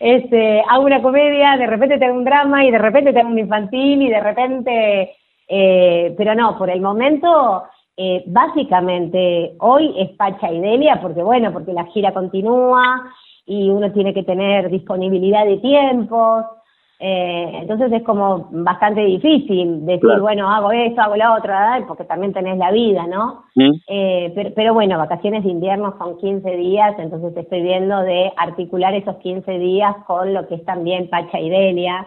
Este, 0.00 0.62
hago 0.66 0.86
una 0.86 1.02
comedia, 1.02 1.58
de 1.58 1.66
repente 1.66 1.98
tengo 1.98 2.16
un 2.16 2.24
drama 2.24 2.64
y 2.64 2.70
de 2.70 2.78
repente 2.78 3.12
tengo 3.12 3.28
un 3.28 3.38
infantil 3.38 4.00
y 4.00 4.08
de 4.08 4.20
repente, 4.20 5.14
eh, 5.46 6.14
pero 6.16 6.34
no, 6.34 6.56
por 6.56 6.70
el 6.70 6.80
momento, 6.80 7.64
eh, 7.98 8.24
básicamente 8.26 9.56
hoy 9.58 9.94
es 9.98 10.08
Pacha 10.16 10.50
y 10.50 10.58
Delia, 10.58 11.02
porque 11.02 11.22
bueno, 11.22 11.52
porque 11.52 11.74
la 11.74 11.84
gira 11.84 12.14
continúa 12.14 13.12
y 13.44 13.68
uno 13.68 13.92
tiene 13.92 14.14
que 14.14 14.22
tener 14.22 14.70
disponibilidad 14.70 15.44
de 15.44 15.58
tiempos, 15.58 16.46
eh, 17.02 17.50
entonces 17.62 17.90
es 17.92 18.02
como 18.02 18.48
bastante 18.50 19.00
difícil 19.00 19.86
decir, 19.86 20.20
bueno, 20.20 20.50
hago 20.50 20.70
esto, 20.70 21.00
hago 21.00 21.16
la 21.16 21.34
otra, 21.34 21.82
porque 21.88 22.04
también 22.04 22.34
tenés 22.34 22.58
la 22.58 22.70
vida, 22.70 23.06
¿no? 23.06 23.44
Eh, 23.88 24.30
pero, 24.34 24.50
pero, 24.54 24.74
bueno, 24.74 24.98
vacaciones 24.98 25.42
de 25.44 25.50
invierno 25.50 25.94
son 25.96 26.18
15 26.18 26.56
días, 26.56 26.94
entonces 26.98 27.34
estoy 27.34 27.62
viendo 27.62 28.02
de 28.02 28.30
articular 28.36 28.92
esos 28.94 29.16
15 29.16 29.50
días 29.58 29.96
con 30.06 30.34
lo 30.34 30.46
que 30.46 30.56
es 30.56 30.64
también 30.66 31.08
Pacha 31.08 31.40
y 31.40 31.48
Delia. 31.48 32.06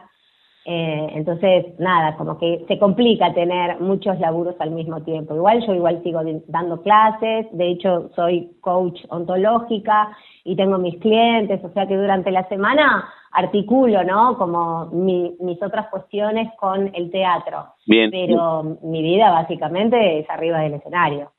Eh, 0.66 1.08
entonces, 1.16 1.78
nada, 1.80 2.16
como 2.16 2.38
que 2.38 2.64
se 2.68 2.78
complica 2.78 3.34
tener 3.34 3.82
muchos 3.82 4.20
laburos 4.20 4.56
al 4.60 4.72
mismo 4.72 5.02
tiempo. 5.02 5.36
Igual 5.36 5.66
yo 5.66 5.74
igual 5.74 6.02
sigo 6.04 6.22
dando 6.48 6.82
clases, 6.84 7.48
de 7.52 7.72
hecho 7.72 8.12
soy 8.16 8.52
coach 8.62 9.02
ontológica 9.10 10.16
y 10.46 10.56
tengo 10.56 10.78
mis 10.78 11.00
clientes, 11.00 11.62
o 11.64 11.70
sea 11.74 11.88
que 11.88 11.98
durante 11.98 12.32
la 12.32 12.48
semana 12.48 13.10
articulo, 13.34 14.04
¿no? 14.04 14.38
Como 14.38 14.88
mis 14.92 15.62
otras 15.62 15.88
cuestiones 15.90 16.50
con 16.60 16.92
el 16.94 17.10
teatro. 17.12 17.66
Bien. 17.88 18.12
Pero 18.12 18.78
mi 18.84 19.02
vida 19.02 19.32
básicamente 19.32 20.20
es 20.20 20.30
arriba 20.30 20.60
del 20.60 20.76
escenario. 20.76 21.32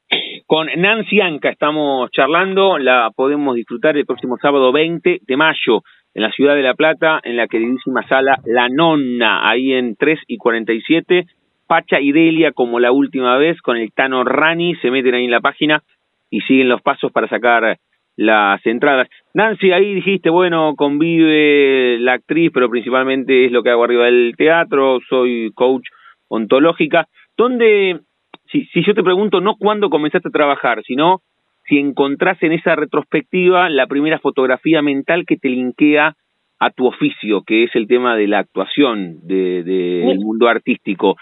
Con 0.46 0.68
Nancy 0.76 1.20
Anca 1.20 1.48
estamos 1.48 2.10
charlando, 2.10 2.78
la 2.78 3.10
podemos 3.14 3.54
disfrutar 3.54 3.96
el 3.96 4.06
próximo 4.06 4.36
sábado 4.36 4.72
20 4.72 5.20
de 5.22 5.36
mayo 5.36 5.82
en 6.14 6.22
la 6.22 6.30
ciudad 6.30 6.54
de 6.54 6.62
La 6.62 6.74
Plata, 6.74 7.20
en 7.24 7.36
la 7.36 7.48
queridísima 7.48 8.06
sala 8.06 8.38
La 8.44 8.68
Nonna, 8.68 9.48
ahí 9.48 9.72
en 9.72 9.96
3 9.96 10.20
y 10.28 10.36
47. 10.36 11.26
Pacha 11.66 11.98
y 12.00 12.12
Delia, 12.12 12.52
como 12.52 12.78
la 12.78 12.92
última 12.92 13.36
vez, 13.38 13.60
con 13.62 13.76
el 13.76 13.92
Tano 13.92 14.22
Rani, 14.22 14.76
se 14.76 14.90
meten 14.90 15.14
ahí 15.14 15.24
en 15.24 15.30
la 15.30 15.40
página 15.40 15.82
y 16.30 16.40
siguen 16.42 16.68
los 16.68 16.82
pasos 16.82 17.10
para 17.10 17.28
sacar 17.28 17.78
las 18.16 18.64
entradas. 18.66 19.08
Nancy, 19.34 19.72
ahí 19.72 19.94
dijiste, 19.94 20.30
bueno, 20.30 20.74
convive 20.76 21.98
la 21.98 22.14
actriz, 22.14 22.50
pero 22.52 22.70
principalmente 22.70 23.46
es 23.46 23.52
lo 23.52 23.62
que 23.62 23.70
hago 23.70 23.84
arriba 23.84 24.06
del 24.06 24.34
teatro, 24.36 25.00
soy 25.08 25.50
coach 25.54 25.86
ontológica. 26.28 27.06
¿Dónde, 27.36 28.00
si, 28.50 28.64
si 28.66 28.84
yo 28.84 28.94
te 28.94 29.02
pregunto, 29.02 29.40
no 29.40 29.56
cuándo 29.56 29.90
comenzaste 29.90 30.28
a 30.28 30.32
trabajar, 30.32 30.82
sino 30.84 31.20
si 31.66 31.78
encontrás 31.78 32.42
en 32.42 32.52
esa 32.52 32.76
retrospectiva 32.76 33.68
la 33.70 33.86
primera 33.86 34.18
fotografía 34.18 34.82
mental 34.82 35.24
que 35.26 35.36
te 35.36 35.48
linkea 35.48 36.14
a 36.60 36.70
tu 36.70 36.86
oficio, 36.86 37.42
que 37.42 37.64
es 37.64 37.70
el 37.74 37.86
tema 37.86 38.16
de 38.16 38.28
la 38.28 38.38
actuación, 38.38 39.18
del 39.22 39.64
de, 39.64 40.18
mundo 40.20 40.48
artístico. 40.48 41.16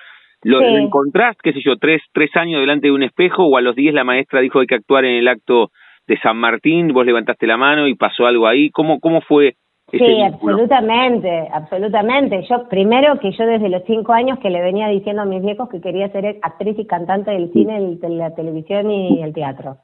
¿Lo, 0.45 0.61
encontrás, 0.61 1.37
qué 1.43 1.53
sé 1.53 1.61
yo, 1.65 1.77
tres, 1.77 2.03
tres 2.13 2.31
años 2.37 2.61
delante 2.61 2.89
de 2.89 2.93
un 2.93 3.05
espejo 3.05 3.45
o 3.45 3.57
a 3.57 3.61
los 3.61 3.77
diez 3.77 3.95
la 3.95 4.05
maestra 4.05 4.41
dijo 4.41 4.59
hay 4.59 4.67
que 4.67 4.75
actuar 4.75 5.05
en 5.05 5.15
el 5.15 5.29
acto 5.29 5.71
de 6.13 6.21
San 6.21 6.37
Martín, 6.37 6.89
vos 6.93 7.07
levantaste 7.07 7.47
la 7.47 7.57
mano 7.57 7.89
y 7.89 7.95
pasó 7.95 8.27
algo 8.27 8.47
ahí? 8.47 8.71
¿Cómo, 8.71 9.01
cómo 9.01 9.23
fue 9.23 9.57
Sí, 9.91 10.23
absolutamente, 10.23 11.49
absolutamente. 11.53 12.47
Yo, 12.49 12.67
primero 12.69 13.19
que 13.19 13.31
yo 13.33 13.45
desde 13.45 13.69
los 13.69 13.83
cinco 13.85 14.13
años 14.13 14.39
que 14.39 14.49
le 14.49 14.63
venía 14.63 14.89
diciendo 14.89 15.21
a 15.21 15.27
mis 15.27 15.43
viejos 15.43 15.69
que 15.69 15.83
quería 15.83 16.09
ser 16.09 16.39
actriz 16.41 16.79
y 16.79 16.87
cantante 16.87 17.31
del 17.31 17.53
cine, 17.53 17.79
de 17.97 18.09
la 18.09 18.35
televisión 18.35 18.91
y 18.91 19.23
el 19.23 19.35
teatro. 19.35 19.79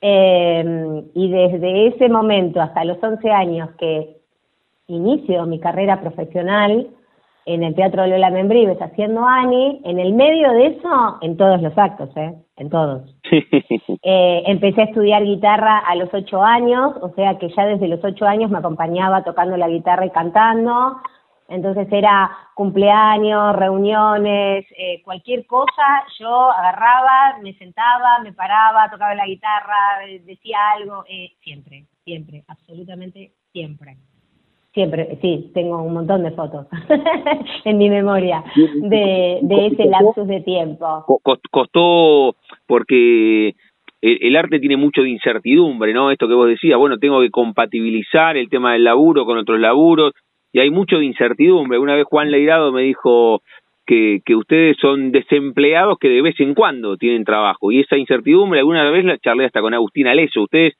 Eh, 0.00 1.02
y 1.14 1.30
desde 1.30 1.88
ese 1.88 2.08
momento 2.08 2.60
hasta 2.60 2.84
los 2.84 3.02
11 3.02 3.28
años 3.30 3.70
que 3.78 4.18
inicio 4.86 5.44
mi 5.46 5.58
carrera 5.58 6.00
profesional 6.00 6.86
en 7.46 7.62
el 7.62 7.76
Teatro 7.76 8.06
Lola 8.06 8.30
Membrives 8.30 8.76
haciendo 8.82 9.24
Ani, 9.24 9.80
en 9.84 10.00
el 10.00 10.12
medio 10.14 10.52
de 10.52 10.66
eso, 10.66 11.18
en 11.22 11.36
todos 11.36 11.62
los 11.62 11.78
actos, 11.78 12.10
¿eh? 12.16 12.34
En 12.56 12.68
todos. 12.70 13.16
eh, 14.02 14.42
empecé 14.46 14.80
a 14.80 14.84
estudiar 14.84 15.24
guitarra 15.24 15.78
a 15.78 15.94
los 15.94 16.12
8 16.12 16.42
años, 16.42 16.94
o 17.00 17.10
sea 17.14 17.38
que 17.38 17.48
ya 17.56 17.66
desde 17.66 17.86
los 17.86 18.02
8 18.02 18.26
años 18.26 18.50
me 18.50 18.58
acompañaba 18.58 19.22
tocando 19.22 19.56
la 19.56 19.68
guitarra 19.68 20.06
y 20.06 20.10
cantando. 20.10 20.96
Entonces 21.48 21.86
era 21.92 22.36
cumpleaños, 22.54 23.54
reuniones, 23.54 24.66
eh, 24.76 25.00
cualquier 25.04 25.46
cosa, 25.46 26.04
yo 26.18 26.50
agarraba, 26.50 27.38
me 27.40 27.54
sentaba, 27.54 28.18
me 28.24 28.32
paraba, 28.32 28.90
tocaba 28.90 29.14
la 29.14 29.26
guitarra, 29.26 30.00
decía 30.24 30.58
algo, 30.76 31.04
eh, 31.08 31.30
siempre, 31.44 31.84
siempre, 32.04 32.42
absolutamente 32.48 33.34
siempre. 33.52 33.96
Siempre, 34.76 35.16
sí, 35.22 35.52
tengo 35.54 35.82
un 35.82 35.94
montón 35.94 36.22
de 36.22 36.32
fotos 36.32 36.66
en 37.64 37.78
mi 37.78 37.88
memoria 37.88 38.44
de, 38.54 39.38
de 39.40 39.66
ese 39.68 39.86
lapsus 39.86 40.28
de 40.28 40.42
tiempo. 40.42 41.02
Costó, 41.50 42.36
porque 42.66 43.54
el, 44.02 44.36
arte 44.36 44.60
tiene 44.60 44.76
mucho 44.76 45.00
de 45.00 45.08
incertidumbre, 45.08 45.94
¿no? 45.94 46.10
Esto 46.10 46.28
que 46.28 46.34
vos 46.34 46.46
decías, 46.46 46.78
bueno, 46.78 46.98
tengo 46.98 47.22
que 47.22 47.30
compatibilizar 47.30 48.36
el 48.36 48.50
tema 48.50 48.74
del 48.74 48.84
laburo 48.84 49.24
con 49.24 49.38
otros 49.38 49.58
laburos, 49.58 50.12
y 50.52 50.60
hay 50.60 50.68
mucho 50.68 50.98
de 50.98 51.06
incertidumbre. 51.06 51.78
Una 51.78 51.94
vez 51.94 52.04
Juan 52.04 52.30
Leirado 52.30 52.70
me 52.70 52.82
dijo 52.82 53.40
que, 53.86 54.20
que 54.26 54.34
ustedes 54.34 54.76
son 54.78 55.10
desempleados 55.10 55.96
que 55.98 56.10
de 56.10 56.20
vez 56.20 56.38
en 56.38 56.52
cuando 56.52 56.98
tienen 56.98 57.24
trabajo, 57.24 57.72
y 57.72 57.80
esa 57.80 57.96
incertidumbre, 57.96 58.58
alguna 58.58 58.90
vez 58.90 59.06
la 59.06 59.16
charlé 59.16 59.46
hasta 59.46 59.62
con 59.62 59.72
Agustín 59.72 60.06
Aleso, 60.06 60.42
ustedes 60.42 60.74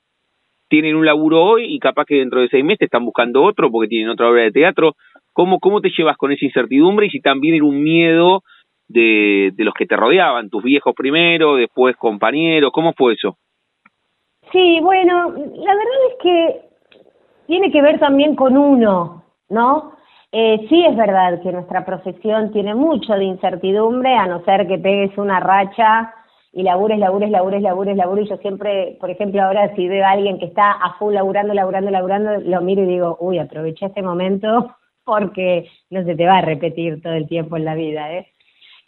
tienen 0.69 0.97
un 0.97 1.07
laburo 1.07 1.43
hoy 1.43 1.65
y 1.75 1.79
capaz 1.79 2.05
que 2.05 2.17
dentro 2.17 2.41
de 2.41 2.49
seis 2.49 2.65
meses 2.65 2.83
están 2.83 3.05
buscando 3.05 3.43
otro 3.43 3.71
porque 3.71 3.89
tienen 3.89 4.09
otra 4.09 4.29
obra 4.29 4.43
de 4.43 4.53
teatro. 4.53 4.95
¿Cómo, 5.33 5.61
cómo 5.61 5.81
te 5.81 5.91
llevas 5.97 6.17
con 6.17 6.33
esa 6.33 6.45
incertidumbre 6.45 7.07
y 7.07 7.11
si 7.11 7.21
también 7.21 7.57
era 7.57 7.65
un 7.65 7.83
miedo 7.83 8.43
de, 8.89 9.51
de 9.55 9.65
los 9.65 9.75
que 9.75 9.87
te 9.87 9.97
rodeaban, 9.97 10.49
tus 10.49 10.63
viejos 10.63 10.95
primero, 10.95 11.57
después 11.57 11.97
compañeros? 11.97 12.73
¿Cómo 12.73 12.93
fue 12.95 13.15
eso? 13.15 13.37
Sí, 14.53 14.79
bueno, 14.81 15.31
la 15.31 15.75
verdad 15.75 16.01
es 16.11 16.23
que 16.23 16.61
tiene 17.47 17.71
que 17.71 17.83
ver 17.83 17.99
también 17.99 18.35
con 18.35 18.57
uno, 18.57 19.25
¿no? 19.49 19.93
Eh, 20.33 20.67
sí 20.69 20.85
es 20.85 20.97
verdad 20.97 21.41
que 21.43 21.53
nuestra 21.53 21.85
profesión 21.85 22.53
tiene 22.53 22.75
mucho 22.75 23.15
de 23.15 23.25
incertidumbre, 23.25 24.15
a 24.15 24.27
no 24.27 24.45
ser 24.45 24.67
que 24.67 24.79
pegues 24.79 25.17
una 25.17 25.41
racha 25.41 26.13
y 26.57 26.63
labures, 26.63 26.99
labures, 26.99 27.31
labures, 27.31 27.61
labures, 27.61 27.97
labures, 27.99 28.27
y 28.27 28.31
yo 28.31 28.39
siempre, 28.39 28.97
por 28.99 29.11
ejemplo, 29.11 29.43
ahora 29.43 29.75
si 29.77 29.89
veo 29.89 30.07
a 30.07 30.13
alguien 30.13 30.39
que 30.39 30.47
está 30.47 30.73
a 30.73 30.95
full 30.95 31.13
laburando, 31.13 31.53
laburando, 31.53 31.91
laburando, 31.91 32.41
lo 32.41 32.63
miro 32.63 32.83
y 32.83 32.87
digo, 32.87 33.19
uy, 33.21 33.39
aproveché 33.39 33.85
este 33.85 34.01
momento 34.01 34.75
porque 35.05 35.69
no 35.91 36.03
se 36.05 36.17
te 36.17 36.25
va 36.25 36.39
a 36.39 36.41
repetir 36.41 37.03
todo 37.03 37.13
el 37.13 37.29
tiempo 37.29 37.59
en 37.59 37.67
la 37.67 37.75
vida, 37.75 38.11
¿eh? 38.11 38.29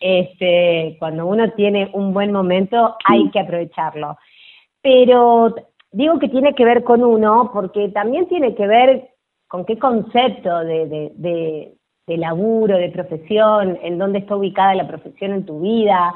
Este, 0.01 0.97
cuando 0.99 1.27
uno 1.27 1.53
tiene 1.53 1.91
un 1.93 2.15
buen 2.15 2.33
momento 2.33 2.97
hay 3.05 3.29
que 3.33 3.41
aprovecharlo. 3.41 4.17
Pero 4.81 5.55
digo 5.93 6.19
que 6.19 6.31
tiene 6.31 6.55
que 6.55 6.65
ver 6.65 6.85
con 6.85 7.05
uno 7.05 7.51
porque 7.53 7.91
también 7.91 8.29
tiene 8.29 8.55
que 8.55 8.67
ver 8.67 9.11
con 9.47 9.67
qué 9.67 9.79
concepto 9.79 10.61
de, 10.61 10.87
de, 10.87 11.13
de, 11.17 11.75
de 12.09 12.17
laburo, 12.17 12.77
de 12.77 12.89
profesión, 12.89 13.79
en 13.83 13.99
dónde 13.99 14.21
está 14.21 14.35
ubicada 14.35 14.75
la 14.75 14.89
profesión 14.89 15.33
en 15.33 15.47
tu 15.47 15.61
vida. 15.61 16.15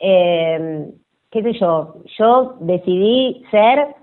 Eh, 0.00 0.90
qué 1.30 1.42
sé 1.42 1.52
yo, 1.54 1.94
yo 2.18 2.56
decidí 2.60 3.44
ser 3.50 3.94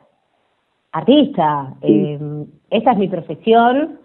artista. 0.94 1.76
Eh, 1.82 2.18
esta 2.70 2.94
es 2.94 2.98
mi 2.98 3.10
profesión 3.10 4.00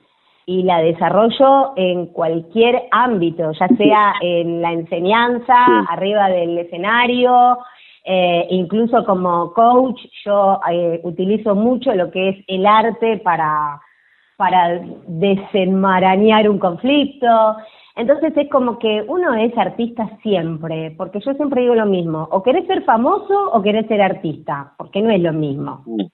y 0.45 0.65
la 0.65 0.83
desarrollo 0.83 1.73
en 1.77 2.07
cualquier 2.07 2.83
ámbito, 2.91 3.53
ya 3.53 3.69
sea 3.77 4.15
en 4.21 4.61
la 4.61 4.73
enseñanza, 4.73 5.55
arriba 5.89 6.29
del 6.29 6.59
escenario, 6.59 7.59
eh, 8.05 8.49
incluso 8.51 9.05
como 9.05 9.53
coach, 9.53 10.01
yo 10.25 10.59
utilizo 11.05 11.55
mucho 11.55 11.95
lo 11.95 12.11
que 12.11 12.31
es 12.31 12.45
el 12.49 12.67
arte 12.67 13.19
para 13.19 13.81
para 14.41 14.81
desenmarañar 15.07 16.49
un 16.49 16.59
conflicto. 16.59 17.27
Entonces 17.95 18.33
es 18.35 18.49
como 18.49 18.79
que 18.79 19.05
uno 19.07 19.35
es 19.35 19.57
artista 19.59 20.09
siempre, 20.23 20.95
porque 20.97 21.21
yo 21.21 21.35
siempre 21.35 21.61
digo 21.61 21.75
lo 21.75 21.85
mismo, 21.85 22.27
o 22.31 22.43
querés 22.43 22.67
ser 22.67 22.83
famoso 22.85 23.51
o 23.53 23.61
querés 23.61 23.87
ser 23.87 24.01
artista, 24.01 24.73
porque 24.79 25.03
no 25.03 25.11
es 25.11 25.21
lo 25.21 25.35
mismo. 25.35 25.83
Mm. 25.85 26.07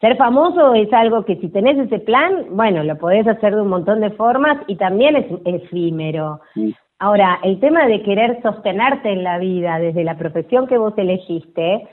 Ser 0.00 0.16
famoso 0.16 0.74
es 0.74 0.92
algo 0.92 1.24
que 1.24 1.34
si 1.36 1.48
tenés 1.48 1.78
ese 1.78 1.98
plan, 1.98 2.46
bueno, 2.50 2.84
lo 2.84 2.96
podés 2.96 3.26
hacer 3.26 3.56
de 3.56 3.62
un 3.62 3.70
montón 3.70 4.00
de 4.00 4.10
formas 4.12 4.58
y 4.68 4.76
también 4.76 5.16
es 5.16 5.26
efímero. 5.44 6.38
Mm. 6.54 6.70
Ahora, 7.00 7.40
el 7.42 7.58
tema 7.58 7.88
de 7.88 8.02
querer 8.02 8.40
sostenerte 8.40 9.10
en 9.10 9.24
la 9.24 9.38
vida 9.38 9.80
desde 9.80 10.04
la 10.04 10.16
profesión 10.16 10.68
que 10.68 10.78
vos 10.78 10.94
elegiste, 10.96 11.88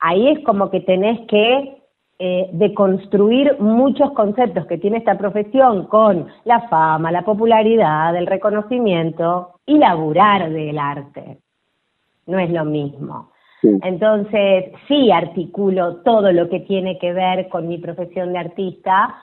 ahí 0.00 0.28
es 0.28 0.42
como 0.46 0.70
que 0.70 0.80
tenés 0.80 1.20
que 1.28 1.83
eh, 2.18 2.48
de 2.52 2.72
construir 2.74 3.56
muchos 3.58 4.12
conceptos 4.12 4.66
que 4.66 4.78
tiene 4.78 4.98
esta 4.98 5.18
profesión 5.18 5.86
con 5.86 6.28
la 6.44 6.68
fama, 6.68 7.10
la 7.10 7.22
popularidad, 7.22 8.14
el 8.14 8.26
reconocimiento 8.26 9.60
y 9.66 9.78
laburar 9.78 10.48
del 10.50 10.78
arte. 10.78 11.38
No 12.26 12.38
es 12.38 12.50
lo 12.50 12.64
mismo. 12.64 13.30
Entonces, 13.82 14.66
sí 14.86 15.10
articulo 15.10 15.96
todo 16.02 16.30
lo 16.32 16.48
que 16.48 16.60
tiene 16.60 16.98
que 16.98 17.12
ver 17.12 17.48
con 17.48 17.66
mi 17.66 17.78
profesión 17.78 18.32
de 18.32 18.38
artista, 18.38 19.16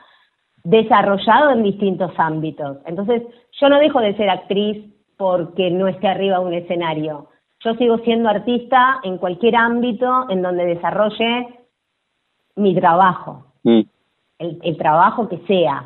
desarrollado 0.63 1.51
en 1.51 1.63
distintos 1.63 2.11
ámbitos. 2.17 2.77
Entonces, 2.85 3.23
yo 3.59 3.69
no 3.69 3.79
dejo 3.79 4.01
de 4.01 4.17
ser 4.17 4.29
actriz 4.29 4.83
porque 5.15 5.69
no 5.71 5.87
esté 5.87 6.07
arriba 6.07 6.39
de 6.39 6.45
un 6.45 6.53
escenario. 6.53 7.27
Yo 7.63 7.75
sigo 7.75 7.99
siendo 7.99 8.29
artista 8.29 8.99
en 9.03 9.17
cualquier 9.17 9.55
ámbito 9.55 10.25
en 10.29 10.41
donde 10.41 10.65
desarrolle 10.65 11.60
mi 12.55 12.75
trabajo, 12.75 13.45
mm. 13.63 13.81
el, 14.39 14.59
el 14.61 14.77
trabajo 14.77 15.29
que 15.29 15.39
sea. 15.47 15.85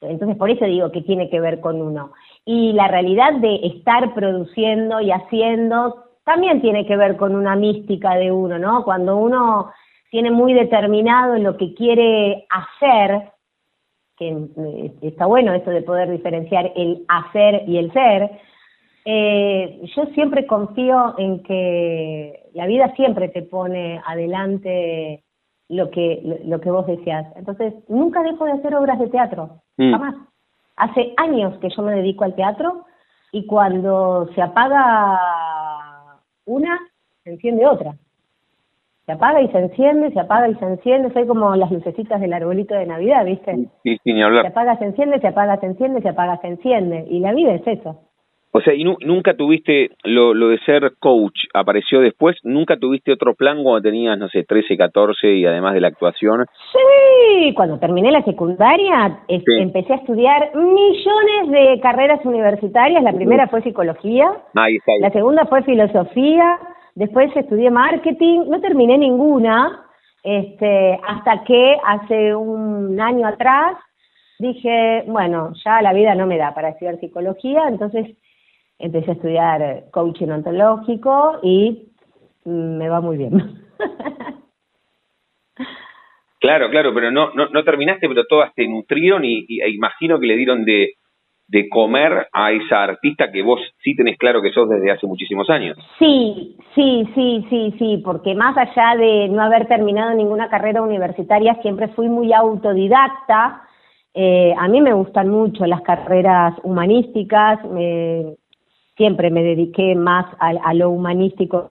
Entonces, 0.00 0.36
por 0.36 0.50
eso 0.50 0.64
digo 0.66 0.92
que 0.92 1.02
tiene 1.02 1.30
que 1.30 1.40
ver 1.40 1.60
con 1.60 1.80
uno. 1.80 2.12
Y 2.44 2.72
la 2.72 2.88
realidad 2.88 3.34
de 3.34 3.60
estar 3.66 4.14
produciendo 4.14 5.00
y 5.00 5.10
haciendo 5.10 6.04
también 6.26 6.60
tiene 6.60 6.84
que 6.86 6.96
ver 6.96 7.16
con 7.16 7.36
una 7.36 7.54
mística 7.54 8.16
de 8.16 8.32
uno, 8.32 8.58
¿no? 8.58 8.84
Cuando 8.84 9.16
uno 9.16 9.70
tiene 10.10 10.32
muy 10.32 10.54
determinado 10.54 11.36
lo 11.36 11.56
que 11.56 11.72
quiere 11.74 12.46
hacer, 12.50 13.30
que 14.16 14.28
eh, 14.28 14.92
está 15.02 15.26
bueno 15.26 15.54
esto 15.54 15.70
de 15.70 15.82
poder 15.82 16.10
diferenciar 16.10 16.72
el 16.74 17.04
hacer 17.06 17.62
y 17.68 17.78
el 17.78 17.92
ser, 17.92 18.30
eh, 19.04 19.80
yo 19.94 20.06
siempre 20.14 20.46
confío 20.46 21.14
en 21.16 21.44
que 21.44 22.48
la 22.54 22.66
vida 22.66 22.92
siempre 22.96 23.28
te 23.28 23.42
pone 23.42 24.00
adelante 24.04 25.22
lo 25.68 25.90
que, 25.90 26.40
lo, 26.44 26.60
que 26.60 26.70
vos 26.70 26.86
decías. 26.86 27.26
Entonces, 27.36 27.74
nunca 27.88 28.22
dejo 28.22 28.44
de 28.44 28.52
hacer 28.52 28.74
obras 28.74 28.98
de 28.98 29.08
teatro, 29.08 29.60
mm. 29.76 29.90
jamás. 29.90 30.14
Hace 30.76 31.14
años 31.16 31.58
que 31.58 31.70
yo 31.70 31.82
me 31.82 31.94
dedico 31.94 32.24
al 32.24 32.34
teatro 32.34 32.84
y 33.32 33.46
cuando 33.46 34.28
se 34.34 34.42
apaga 34.42 35.18
una, 36.44 36.78
se 37.24 37.30
enciende 37.30 37.66
otra. 37.66 37.94
Se 39.06 39.12
apaga 39.12 39.40
y 39.40 39.48
se 39.48 39.58
enciende, 39.58 40.10
se 40.12 40.20
apaga 40.20 40.48
y 40.48 40.54
se 40.56 40.64
enciende, 40.64 41.12
soy 41.12 41.26
como 41.26 41.54
las 41.54 41.70
lucecitas 41.70 42.20
del 42.20 42.32
arbolito 42.32 42.74
de 42.74 42.86
Navidad, 42.86 43.24
¿viste? 43.24 43.68
Sí, 43.84 43.96
sin 44.02 44.20
hablar. 44.20 44.42
Se 44.42 44.48
apaga, 44.48 44.76
se 44.78 44.84
enciende, 44.84 45.20
se 45.20 45.28
apaga, 45.28 45.58
se 45.60 45.66
enciende, 45.66 46.02
se 46.02 46.08
apaga, 46.08 46.38
se 46.40 46.48
enciende. 46.48 47.06
Y 47.08 47.20
la 47.20 47.32
vida 47.32 47.54
es 47.54 47.66
eso. 47.66 48.00
O 48.52 48.60
sea, 48.60 48.72
y 48.72 48.84
nunca 48.84 49.34
tuviste 49.34 49.90
lo, 50.04 50.32
lo 50.32 50.48
de 50.48 50.58
ser 50.60 50.92
coach, 50.98 51.44
apareció 51.52 52.00
después, 52.00 52.36
nunca 52.42 52.78
tuviste 52.78 53.12
otro 53.12 53.34
plan 53.34 53.62
cuando 53.62 53.82
tenías, 53.82 54.18
no 54.18 54.28
sé, 54.28 54.44
13, 54.44 54.78
14 54.78 55.34
y 55.34 55.44
además 55.44 55.74
de 55.74 55.80
la 55.82 55.88
actuación. 55.88 56.46
Sí, 56.72 57.52
cuando 57.54 57.78
terminé 57.78 58.10
la 58.10 58.22
secundaria 58.22 59.20
empecé 59.28 59.92
a 59.92 59.96
estudiar 59.96 60.54
millones 60.54 61.50
de 61.50 61.80
carreras 61.80 62.24
universitarias. 62.24 63.02
La 63.02 63.12
primera 63.12 63.46
fue 63.48 63.62
psicología, 63.62 64.30
la 64.54 65.10
segunda 65.10 65.44
fue 65.46 65.62
filosofía, 65.64 66.58
después 66.94 67.30
estudié 67.36 67.70
marketing, 67.70 68.44
no 68.48 68.60
terminé 68.60 68.96
ninguna, 68.96 69.84
este, 70.22 70.98
hasta 71.06 71.44
que 71.44 71.76
hace 71.84 72.34
un 72.34 72.98
año 73.00 73.28
atrás 73.28 73.76
dije, 74.38 75.04
bueno, 75.06 75.52
ya 75.64 75.82
la 75.82 75.92
vida 75.92 76.14
no 76.14 76.26
me 76.26 76.38
da 76.38 76.54
para 76.54 76.70
estudiar 76.70 76.98
psicología, 76.98 77.64
entonces 77.68 78.16
empecé 78.78 79.10
a 79.10 79.14
estudiar 79.14 79.84
coaching 79.90 80.28
ontológico 80.28 81.40
y 81.42 81.88
me 82.44 82.88
va 82.88 83.00
muy 83.00 83.16
bien. 83.16 83.32
Claro, 86.38 86.70
claro, 86.70 86.92
pero 86.94 87.10
no, 87.10 87.32
no, 87.34 87.48
no 87.48 87.64
terminaste, 87.64 88.06
pero 88.06 88.24
todas 88.28 88.54
te 88.54 88.68
nutrieron 88.68 89.24
y, 89.24 89.46
e 89.60 89.70
imagino 89.70 90.20
que 90.20 90.26
le 90.26 90.36
dieron 90.36 90.64
de, 90.64 90.92
de 91.48 91.68
comer 91.68 92.28
a 92.32 92.52
esa 92.52 92.84
artista 92.84 93.32
que 93.32 93.42
vos 93.42 93.60
sí 93.82 93.96
tenés 93.96 94.18
claro 94.18 94.42
que 94.42 94.52
sos 94.52 94.68
desde 94.68 94.90
hace 94.90 95.06
muchísimos 95.06 95.48
años. 95.48 95.76
Sí, 95.98 96.56
sí, 96.74 97.08
sí, 97.14 97.46
sí, 97.48 97.74
sí, 97.78 98.02
porque 98.04 98.34
más 98.34 98.56
allá 98.56 98.96
de 98.96 99.28
no 99.28 99.42
haber 99.42 99.66
terminado 99.66 100.14
ninguna 100.14 100.48
carrera 100.48 100.82
universitaria, 100.82 101.54
siempre 101.62 101.88
fui 101.88 102.08
muy 102.08 102.32
autodidacta. 102.32 103.62
Eh, 104.12 104.54
a 104.58 104.68
mí 104.68 104.80
me 104.80 104.92
gustan 104.92 105.28
mucho 105.28 105.66
las 105.66 105.80
carreras 105.82 106.54
humanísticas, 106.62 107.64
me, 107.64 108.36
siempre 108.96 109.30
me 109.30 109.42
dediqué 109.42 109.94
más 109.94 110.26
a, 110.38 110.74
lo 110.74 110.90
humanístico, 110.90 111.70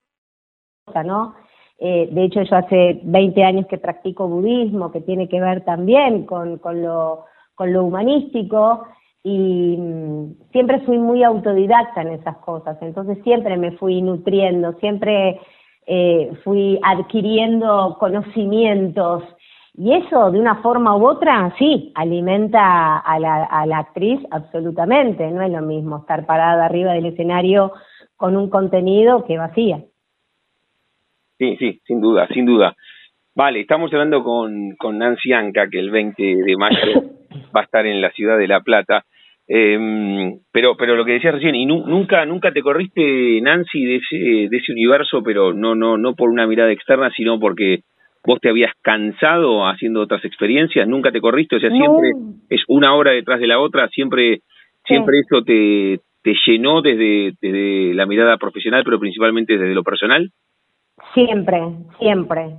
¿no? 1.03 1.35
Eh, 1.79 2.07
de 2.11 2.23
hecho, 2.23 2.41
yo 2.43 2.55
hace 2.55 3.01
20 3.03 3.43
años 3.43 3.65
que 3.67 3.77
practico 3.77 4.27
budismo, 4.27 4.91
que 4.91 5.01
tiene 5.01 5.27
que 5.27 5.41
ver 5.41 5.65
también 5.65 6.25
con, 6.25 6.57
con, 6.59 6.81
lo, 6.81 7.25
con 7.55 7.73
lo 7.73 7.83
humanístico, 7.83 8.85
y 9.23 9.75
mm, 9.77 10.51
siempre 10.51 10.81
fui 10.81 10.99
muy 10.99 11.23
autodidacta 11.23 12.03
en 12.03 12.09
esas 12.09 12.37
cosas, 12.37 12.77
entonces 12.81 13.17
siempre 13.23 13.57
me 13.57 13.71
fui 13.71 14.01
nutriendo, 14.01 14.73
siempre 14.73 15.41
eh, 15.87 16.31
fui 16.43 16.79
adquiriendo 16.83 17.97
conocimientos 17.99 19.23
Y 19.77 19.93
eso, 19.93 20.31
de 20.31 20.39
una 20.39 20.61
forma 20.61 20.95
u 20.95 21.05
otra, 21.05 21.53
sí, 21.57 21.91
alimenta 21.95 22.97
a 22.97 23.19
la, 23.19 23.43
a 23.43 23.65
la 23.65 23.79
actriz 23.79 24.19
absolutamente. 24.31 25.29
No 25.31 25.41
es 25.41 25.51
lo 25.51 25.61
mismo 25.61 25.97
estar 25.97 26.25
parada 26.25 26.65
arriba 26.65 26.93
del 26.93 27.07
escenario 27.07 27.73
con 28.15 28.37
un 28.37 28.49
contenido 28.49 29.25
que 29.25 29.37
vacía. 29.37 29.83
Sí, 31.37 31.57
sí, 31.57 31.81
sin 31.85 31.99
duda, 31.99 32.27
sin 32.27 32.45
duda. 32.45 32.75
Vale, 33.35 33.59
estamos 33.59 33.91
hablando 33.91 34.23
con, 34.23 34.75
con 34.77 34.97
Nancy 34.97 35.33
Anca, 35.33 35.67
que 35.69 35.79
el 35.79 35.91
20 35.91 36.23
de 36.23 36.55
mayo 36.55 37.03
va 37.55 37.61
a 37.61 37.63
estar 37.65 37.85
en 37.85 37.99
la 37.99 38.11
ciudad 38.11 38.37
de 38.37 38.47
La 38.47 38.61
Plata. 38.61 39.03
Eh, 39.47 40.39
pero 40.51 40.75
pero 40.75 40.95
lo 40.95 41.05
que 41.05 41.11
decías 41.11 41.35
recién, 41.35 41.53
y 41.53 41.65
nunca 41.67 42.25
nunca 42.25 42.51
te 42.51 42.63
corriste, 42.63 43.39
Nancy, 43.41 43.85
de 43.85 43.95
ese, 43.97 44.15
de 44.49 44.57
ese 44.57 44.71
universo, 44.71 45.21
pero 45.21 45.53
no 45.53 45.75
no 45.75 45.97
no 45.97 46.15
por 46.15 46.29
una 46.29 46.47
mirada 46.47 46.71
externa, 46.71 47.11
sino 47.15 47.39
porque 47.39 47.81
vos 48.25 48.39
te 48.41 48.49
habías 48.49 48.73
cansado 48.81 49.67
haciendo 49.67 50.01
otras 50.01 50.23
experiencias, 50.25 50.87
nunca 50.87 51.11
te 51.11 51.21
corriste, 51.21 51.55
o 51.57 51.59
sea, 51.59 51.69
siempre 51.69 52.11
es 52.49 52.61
una 52.67 52.95
hora 52.95 53.11
detrás 53.11 53.39
de 53.39 53.47
la 53.47 53.59
otra, 53.59 53.87
siempre 53.89 54.41
siempre 54.85 55.19
eso 55.19 55.43
te, 55.43 55.99
te 56.23 56.33
llenó 56.45 56.81
desde, 56.81 57.33
desde 57.41 57.93
la 57.93 58.05
mirada 58.05 58.37
profesional, 58.37 58.83
pero 58.83 58.99
principalmente 58.99 59.57
desde 59.57 59.73
lo 59.73 59.83
personal. 59.83 60.29
Siempre, 61.13 61.61
siempre, 61.99 62.55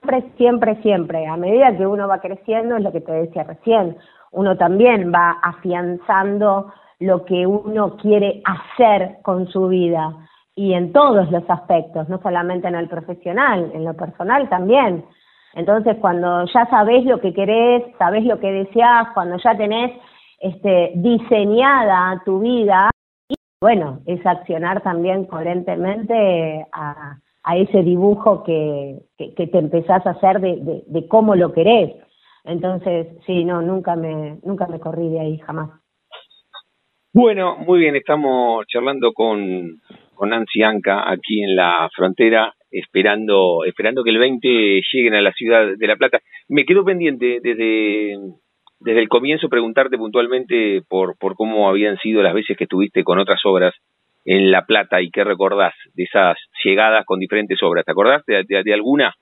siempre, 0.00 0.22
siempre, 0.36 0.76
siempre. 0.82 1.26
A 1.26 1.36
medida 1.36 1.76
que 1.76 1.86
uno 1.86 2.08
va 2.08 2.20
creciendo, 2.20 2.76
es 2.76 2.82
lo 2.82 2.92
que 2.92 3.00
te 3.00 3.12
decía 3.12 3.44
recién, 3.44 3.96
uno 4.30 4.56
también 4.56 5.12
va 5.12 5.32
afianzando 5.42 6.72
lo 7.00 7.24
que 7.24 7.46
uno 7.46 7.96
quiere 7.96 8.42
hacer 8.44 9.16
con 9.22 9.48
su 9.48 9.68
vida 9.68 10.14
y 10.54 10.74
en 10.74 10.92
todos 10.92 11.30
los 11.30 11.48
aspectos, 11.48 12.08
no 12.08 12.20
solamente 12.20 12.68
en 12.68 12.74
el 12.74 12.88
profesional, 12.88 13.70
en 13.74 13.84
lo 13.84 13.94
personal 13.94 14.48
también. 14.48 15.04
Entonces, 15.54 15.96
cuando 16.00 16.44
ya 16.46 16.66
sabés 16.66 17.04
lo 17.04 17.20
que 17.20 17.32
querés, 17.32 17.84
sabés 17.98 18.24
lo 18.24 18.38
que 18.38 18.50
deseás, 18.50 19.08
cuando 19.14 19.36
ya 19.38 19.56
tenés 19.56 19.92
este, 20.40 20.92
diseñada 20.96 22.22
tu 22.24 22.40
vida, 22.40 22.90
bueno, 23.60 24.00
es 24.06 24.24
accionar 24.26 24.82
también 24.82 25.26
coherentemente 25.26 26.66
a, 26.72 27.16
a 27.44 27.56
ese 27.56 27.82
dibujo 27.82 28.42
que, 28.44 28.98
que, 29.16 29.46
te 29.46 29.58
empezás 29.58 30.04
a 30.06 30.10
hacer 30.10 30.40
de, 30.40 30.82
de, 30.86 31.08
cómo 31.08 31.34
lo 31.34 31.52
querés. 31.52 31.94
Entonces, 32.44 33.08
sí, 33.26 33.44
no, 33.44 33.62
nunca 33.62 33.94
me, 33.94 34.38
nunca 34.42 34.66
me 34.66 34.80
corrí 34.80 35.08
de 35.10 35.20
ahí, 35.20 35.38
jamás. 35.38 35.70
Bueno, 37.12 37.56
muy 37.58 37.80
bien, 37.80 37.94
estamos 37.94 38.66
charlando 38.66 39.12
con, 39.12 39.80
con 40.14 40.30
Nancy 40.30 40.62
Anca 40.62 41.10
aquí 41.10 41.42
en 41.42 41.56
la 41.56 41.88
frontera, 41.94 42.54
esperando, 42.70 43.64
esperando 43.66 44.02
que 44.02 44.10
el 44.10 44.18
20 44.18 44.80
lleguen 44.92 45.14
a 45.14 45.20
la 45.20 45.32
ciudad 45.32 45.76
de 45.76 45.86
La 45.86 45.96
Plata. 45.96 46.20
Me 46.48 46.64
quedo 46.64 46.84
pendiente 46.84 47.40
desde, 47.42 48.16
desde 48.80 49.00
el 49.00 49.08
comienzo 49.08 49.48
preguntarte 49.48 49.98
puntualmente 49.98 50.82
por, 50.88 51.16
por 51.18 51.34
cómo 51.34 51.68
habían 51.68 51.96
sido 51.98 52.22
las 52.22 52.34
veces 52.34 52.56
que 52.56 52.64
estuviste 52.64 53.04
con 53.04 53.18
otras 53.18 53.40
obras 53.44 53.74
en 54.24 54.50
La 54.50 54.64
Plata 54.66 55.00
y 55.00 55.10
qué 55.10 55.24
recordás 55.24 55.74
de 55.94 56.04
esas 56.04 56.36
llegadas 56.64 57.04
con 57.04 57.18
diferentes 57.18 57.62
obras. 57.62 57.84
¿Te 57.84 57.92
acordás 57.92 58.24
de, 58.26 58.44
de, 58.44 58.74
alguna? 58.74 59.14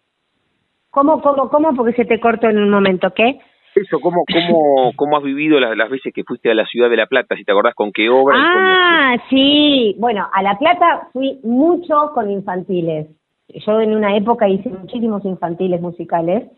¿Cómo, 0.90 1.20
cómo, 1.20 1.48
cómo? 1.48 1.74
Porque 1.74 1.94
se 1.94 2.04
te 2.04 2.20
cortó 2.20 2.48
en 2.48 2.58
un 2.58 2.70
momento, 2.70 3.12
¿qué? 3.14 3.40
Eso, 3.74 4.00
¿cómo, 4.00 4.24
cómo, 4.26 4.92
cómo 4.96 5.16
has 5.16 5.22
vivido 5.22 5.60
las, 5.60 5.76
las 5.76 5.90
veces 5.90 6.12
que 6.12 6.24
fuiste 6.24 6.50
a 6.50 6.54
la 6.54 6.66
ciudad 6.66 6.90
de 6.90 6.96
La 6.96 7.06
Plata? 7.06 7.36
Si 7.36 7.44
te 7.44 7.52
acordás 7.52 7.74
con 7.74 7.92
qué 7.92 8.08
obra. 8.08 8.36
Ah, 8.38 9.16
sí. 9.28 9.94
Bueno, 9.98 10.28
a 10.32 10.42
La 10.42 10.58
Plata 10.58 11.08
fui 11.12 11.40
mucho 11.42 12.10
con 12.14 12.30
infantiles. 12.30 13.08
Yo 13.48 13.80
en 13.80 13.94
una 13.94 14.16
época 14.16 14.48
hice 14.48 14.68
muchísimos 14.68 15.24
infantiles 15.24 15.80
musicales. 15.80 16.50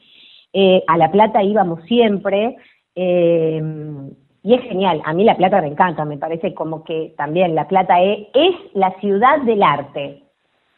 Eh, 0.52 0.82
a 0.86 0.96
La 0.96 1.10
Plata 1.10 1.42
íbamos 1.42 1.82
siempre. 1.84 2.56
Eh, 2.94 3.62
y 4.44 4.54
es 4.54 4.62
genial, 4.62 5.00
a 5.04 5.12
mí 5.12 5.24
La 5.24 5.36
Plata 5.36 5.60
me 5.60 5.68
encanta, 5.68 6.04
me 6.04 6.18
parece 6.18 6.52
como 6.52 6.82
que 6.82 7.14
también 7.16 7.54
La 7.54 7.68
Plata 7.68 8.02
es, 8.02 8.26
es 8.34 8.54
la 8.74 8.90
ciudad 9.00 9.40
del 9.42 9.62
arte. 9.62 10.22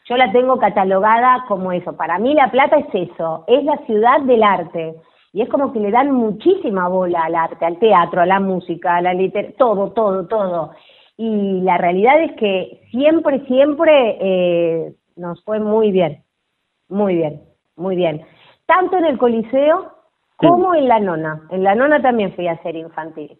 Yo 0.07 0.17
la 0.17 0.31
tengo 0.31 0.59
catalogada 0.59 1.45
como 1.47 1.71
eso, 1.71 1.97
para 1.97 2.19
mí 2.19 2.35
La 2.35 2.51
Plata 2.51 2.77
es 2.77 3.09
eso, 3.09 3.43
es 3.47 3.63
la 3.63 3.77
ciudad 3.87 4.21
del 4.21 4.43
arte. 4.43 4.95
Y 5.35 5.41
es 5.41 5.49
como 5.49 5.73
que 5.73 5.81
le 5.81 5.91
dan 5.91 6.11
muchísima 6.11 6.87
bola 6.87 7.25
al 7.25 7.35
arte, 7.35 7.65
al 7.65 7.77
teatro, 7.77 8.21
a 8.21 8.25
la 8.25 8.39
música, 8.39 8.95
a 8.95 9.01
la 9.01 9.13
literatura, 9.13 9.57
todo, 9.57 9.91
todo, 9.91 10.27
todo. 10.27 10.71
Y 11.17 11.59
la 11.59 11.77
realidad 11.77 12.23
es 12.23 12.31
que 12.37 12.87
siempre, 12.89 13.41
siempre 13.45 14.17
eh, 14.21 14.93
nos 15.17 15.43
fue 15.43 15.59
muy 15.59 15.91
bien, 15.91 16.23
muy 16.87 17.15
bien, 17.15 17.41
muy 17.75 17.97
bien. 17.97 18.21
Tanto 18.65 18.95
en 18.95 19.03
el 19.03 19.17
Coliseo 19.17 19.91
como 20.37 20.73
en 20.73 20.87
la 20.87 21.01
nona. 21.01 21.41
En 21.51 21.65
la 21.65 21.75
nona 21.75 22.01
también 22.01 22.31
fui 22.33 22.47
a 22.47 22.53
hacer 22.53 22.77
infantil. 22.77 23.37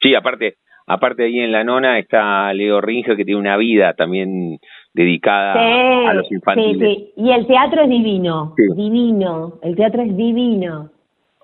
Sí, 0.00 0.14
aparte, 0.14 0.58
aparte 0.86 1.24
ahí 1.24 1.40
en 1.40 1.50
la 1.50 1.64
nona 1.64 1.98
está 1.98 2.52
Leo 2.52 2.80
Ringe 2.80 3.16
que 3.16 3.24
tiene 3.24 3.40
una 3.40 3.56
vida 3.56 3.94
también 3.94 4.60
dedicada 4.94 6.08
a 6.08 6.14
los 6.14 6.30
infantiles. 6.30 6.96
Sí, 6.96 7.12
sí, 7.14 7.22
y 7.22 7.32
el 7.32 7.46
teatro 7.46 7.82
es 7.82 7.88
divino, 7.88 8.54
divino, 8.76 9.58
el 9.62 9.76
teatro 9.76 10.02
es 10.02 10.16
divino. 10.16 10.90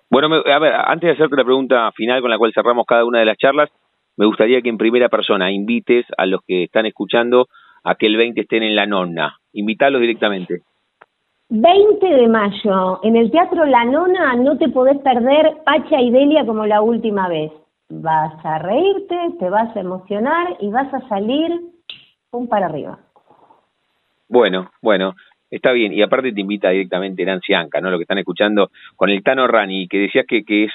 Bueno, 0.09 0.29
a 0.35 0.59
ver, 0.59 0.73
antes 0.73 1.09
de 1.09 1.13
hacerte 1.13 1.37
la 1.37 1.45
pregunta 1.45 1.91
final 1.93 2.21
con 2.21 2.31
la 2.31 2.39
cual 2.39 2.53
cerramos 2.55 2.87
cada 2.87 3.05
una 3.05 3.19
de 3.19 3.27
las 3.27 3.37
charlas, 3.37 3.71
me 4.17 4.27
gustaría 4.27 4.61
que 4.63 4.69
en 4.69 4.79
primera 4.79 5.09
persona 5.09 5.51
invites 5.51 6.07
a 6.17 6.27
los 6.27 6.41
que 6.47 6.65
están 6.65 6.87
escuchando 6.87 7.49
a 7.85 7.95
que 7.95 8.07
el 8.07 8.17
20 8.17 8.41
estén 8.41 8.63
en 8.63 8.77
la 8.77 8.87
nona. 8.87 9.37
Invítalos 9.53 10.01
directamente. 10.01 10.63
20 11.49 12.07
de 12.07 12.29
mayo, 12.29 13.01
en 13.03 13.17
el 13.17 13.31
Teatro 13.33 13.67
La 13.67 13.85
Nona 13.85 14.37
no 14.37 14.57
te 14.57 14.69
podés 14.69 14.99
perder 14.99 15.57
Pacha 15.65 16.01
y 16.01 16.13
Delia 16.13 16.47
como 16.47 16.65
la 16.65 16.81
última 16.81 17.29
vez 17.29 17.51
vas 17.89 18.33
a 18.45 18.59
reírte, 18.59 19.17
te 19.41 19.51
vas 19.51 19.77
a 19.77 19.81
emocionar 19.81 20.57
y 20.61 20.71
vas 20.71 20.93
a 20.95 21.09
salir 21.09 21.51
un 22.31 22.49
para 22.49 22.67
arriba. 22.67 23.01
Bueno, 24.31 24.71
bueno, 24.81 25.17
está 25.51 25.73
bien. 25.73 25.93
Y 25.93 26.03
aparte 26.03 26.33
te 26.33 26.41
invita 26.41 26.71
directamente 26.71 27.25
Nancy 27.25 27.53
Anca, 27.53 27.81
¿no? 27.81 27.91
Lo 27.91 27.99
que 27.99 28.05
están 28.05 28.19
escuchando 28.19 28.71
con 28.95 29.11
el 29.11 29.25
Tano 29.25 29.49
Rani, 29.49 29.89
que 29.89 29.99
decías 29.99 30.25
que, 30.27 30.45
que 30.45 30.65
es 30.65 30.73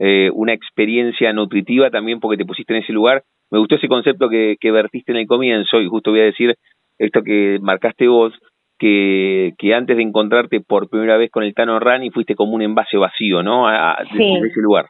eh, 0.00 0.30
una 0.34 0.52
experiencia 0.52 1.32
nutritiva 1.32 1.90
también 1.90 2.18
porque 2.18 2.36
te 2.36 2.44
pusiste 2.44 2.74
en 2.74 2.82
ese 2.82 2.92
lugar. 2.92 3.22
Me 3.52 3.60
gustó 3.60 3.76
ese 3.76 3.86
concepto 3.86 4.28
que, 4.28 4.56
que 4.60 4.72
vertiste 4.72 5.12
en 5.12 5.18
el 5.18 5.28
comienzo 5.28 5.80
y 5.80 5.86
justo 5.86 6.10
voy 6.10 6.20
a 6.20 6.24
decir 6.24 6.56
esto 6.98 7.22
que 7.22 7.58
marcaste 7.62 8.08
vos, 8.08 8.34
que, 8.80 9.54
que 9.58 9.74
antes 9.74 9.96
de 9.96 10.02
encontrarte 10.02 10.60
por 10.60 10.90
primera 10.90 11.16
vez 11.16 11.30
con 11.30 11.44
el 11.44 11.54
Tano 11.54 11.78
Rani 11.78 12.10
fuiste 12.10 12.34
como 12.34 12.54
un 12.54 12.62
envase 12.62 12.96
vacío, 12.96 13.44
¿no? 13.44 13.68
A, 13.68 13.96
ese 14.02 14.60
lugar. 14.60 14.86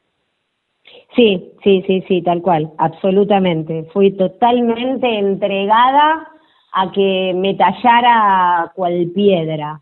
Sí, 1.15 1.53
sí, 1.63 1.85
sí, 1.87 2.03
sí, 2.09 2.23
tal 2.23 2.41
cual, 2.41 2.71
absolutamente. 2.79 3.85
Fui 3.93 4.13
totalmente 4.13 5.07
entregada 5.19 6.27
a 6.73 6.91
que 6.93 7.33
me 7.35 7.55
tallara 7.55 8.73
cual 8.75 9.11
piedra, 9.15 9.81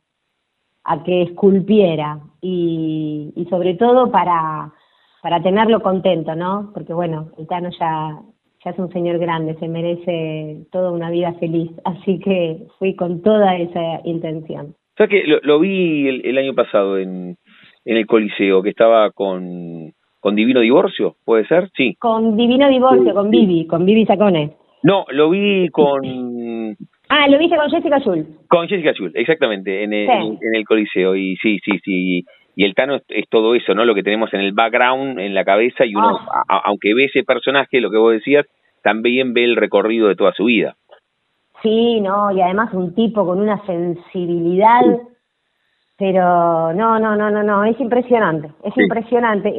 a 0.85 1.03
que 1.03 1.23
esculpiera 1.23 2.21
y, 2.41 3.33
y 3.35 3.45
sobre 3.47 3.75
todo 3.75 4.11
para, 4.11 4.73
para 5.23 5.43
tenerlo 5.43 5.81
contento, 5.81 6.35
¿no? 6.35 6.71
Porque 6.73 6.93
bueno, 6.93 7.31
el 7.39 7.47
Tano 7.47 7.71
ya, 7.79 8.21
ya 8.65 8.71
es 8.71 8.79
un 8.79 8.93
señor 8.93 9.19
grande, 9.19 9.57
se 9.59 9.69
merece 9.69 10.67
toda 10.71 10.93
una 10.93 11.11
vida 11.11 11.33
feliz, 11.35 11.71
así 11.85 12.19
que 12.21 12.67
fui 12.79 12.95
con 12.95 13.23
toda 13.23 13.57
esa 13.57 14.01
intención. 14.05 14.75
O 14.95 14.97
sea 14.97 15.09
que 15.09 15.25
lo, 15.27 15.61
vi 15.61 16.09
el, 16.09 16.25
el, 16.25 16.39
año 16.39 16.55
pasado 16.55 16.99
en, 16.99 17.37
en 17.85 17.97
el 17.97 18.07
Coliseo, 18.07 18.63
que 18.63 18.71
estaba 18.71 19.11
con 19.11 19.93
con 20.27 20.35
Divino 20.35 20.59
Divorcio, 20.59 21.15
¿puede 21.25 21.47
ser? 21.47 21.71
Sí. 21.77 21.95
Con 22.01 22.37
Divino 22.37 22.69
Divorcio, 22.69 23.15
con 23.15 23.31
Vivi, 23.31 23.65
con 23.69 23.87
Vivi 23.87 24.05
Sacone. 24.07 24.57
No, 24.83 25.05
lo 25.11 25.31
vi 25.31 25.69
con... 25.69 26.77
ah, 27.09 27.29
lo 27.29 27.39
viste 27.39 27.57
con 27.57 27.71
Jessica 27.71 27.97
Azul. 27.97 28.27
Con 28.49 28.69
Jessica 28.69 28.91
Azul, 28.91 29.13
exactamente, 29.15 29.83
en 29.83 29.93
el, 29.93 30.09
en, 30.09 30.55
el 30.55 30.65
Coliseo. 30.65 31.17
Y 31.17 31.37
sí, 31.37 31.59
sí, 31.65 31.79
sí. 31.85 32.25
Y 32.55 32.65
el 32.65 32.75
Tano 32.75 33.01
es, 33.09 33.29
todo 33.29 33.55
eso, 33.55 33.75
¿no? 33.75 33.85
Lo 33.85 33.95
que 33.95 34.03
tenemos 34.03 34.33
en 34.33 34.41
el 34.41 34.53
background, 34.53 35.19
en 35.19 35.35
la 35.35 35.45
cabeza, 35.45 35.85
y 35.85 35.95
uno, 35.95 36.19
ah. 36.49 36.63
aunque 36.65 36.95
ve 36.95 37.05
ese 37.07 37.23
personaje, 37.25 37.81
lo 37.81 37.91
que 37.91 37.99
vos 37.99 38.13
decías, 38.13 38.47
también 38.83 39.35
ve 39.35 39.45
el 39.45 39.57
recorrido 39.57 40.09
de 40.09 40.17
toda 40.17 40.33
su 40.33 40.45
vida. 40.45 40.77
Sí, 41.63 42.01
no, 42.01 42.31
y 42.31 42.41
además 42.41 42.73
un 42.73 42.95
tipo 42.95 43.27
con 43.27 43.41
una 43.41 43.65
sensibilidad... 43.67 44.83
Pero 45.99 46.75
no, 46.75 46.99
no, 46.99 47.17
no, 47.17 47.31
no, 47.31 47.43
no, 47.43 47.65
es 47.65 47.81
impresionante, 47.81 48.51
es 48.63 48.77
impresionante. 48.77 49.51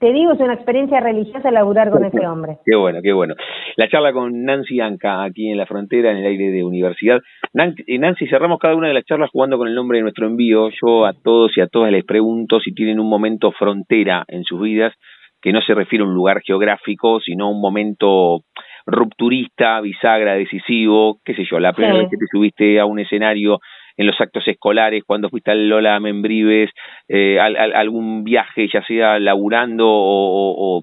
te 0.00 0.12
digo, 0.14 0.32
es 0.32 0.40
una 0.40 0.54
experiencia 0.54 0.98
religiosa 0.98 1.50
laburar 1.50 1.90
con 1.90 2.06
ese 2.06 2.26
hombre. 2.26 2.56
Qué 2.64 2.74
bueno, 2.74 3.00
qué 3.02 3.12
bueno. 3.12 3.34
La 3.76 3.86
charla 3.86 4.14
con 4.14 4.44
Nancy 4.44 4.80
Anca 4.80 5.22
aquí 5.22 5.50
en 5.50 5.58
la 5.58 5.66
frontera, 5.66 6.10
en 6.10 6.18
el 6.18 6.26
aire 6.26 6.50
de 6.50 6.64
universidad. 6.64 7.18
Eh, 7.52 7.98
Nancy, 7.98 8.26
cerramos 8.28 8.58
cada 8.58 8.76
una 8.76 8.88
de 8.88 8.94
las 8.94 9.04
charlas 9.04 9.28
jugando 9.30 9.58
con 9.58 9.68
el 9.68 9.74
nombre 9.74 9.98
de 9.98 10.02
nuestro 10.04 10.26
envío. 10.26 10.70
Yo 10.70 11.04
a 11.04 11.12
todos 11.12 11.54
y 11.58 11.60
a 11.60 11.66
todas 11.66 11.92
les 11.92 12.04
pregunto 12.04 12.60
si 12.60 12.72
tienen 12.72 12.98
un 12.98 13.10
momento 13.10 13.52
frontera 13.52 14.24
en 14.28 14.44
sus 14.44 14.62
vidas, 14.62 14.94
que 15.42 15.52
no 15.52 15.60
se 15.60 15.74
refiere 15.74 16.02
a 16.02 16.08
un 16.08 16.14
lugar 16.14 16.40
geográfico, 16.40 17.20
sino 17.20 17.44
a 17.44 17.50
un 17.50 17.60
momento 17.60 18.40
rupturista, 18.86 19.82
bisagra, 19.82 20.32
decisivo, 20.32 21.18
qué 21.22 21.34
sé 21.34 21.44
yo, 21.44 21.60
la 21.60 21.74
primera 21.74 21.98
vez 21.98 22.08
que 22.10 22.16
te 22.16 22.26
subiste 22.32 22.80
a 22.80 22.86
un 22.86 22.98
escenario 22.98 23.60
en 23.98 24.06
los 24.06 24.18
actos 24.20 24.46
escolares, 24.46 25.02
cuando 25.04 25.28
fuiste 25.28 25.50
al 25.50 25.68
Lola 25.68 25.98
Membrives, 25.98 26.70
eh, 27.08 27.38
algún 27.40 28.22
viaje, 28.22 28.68
ya 28.72 28.82
sea 28.84 29.18
laburando 29.18 29.84
o, 29.88 30.82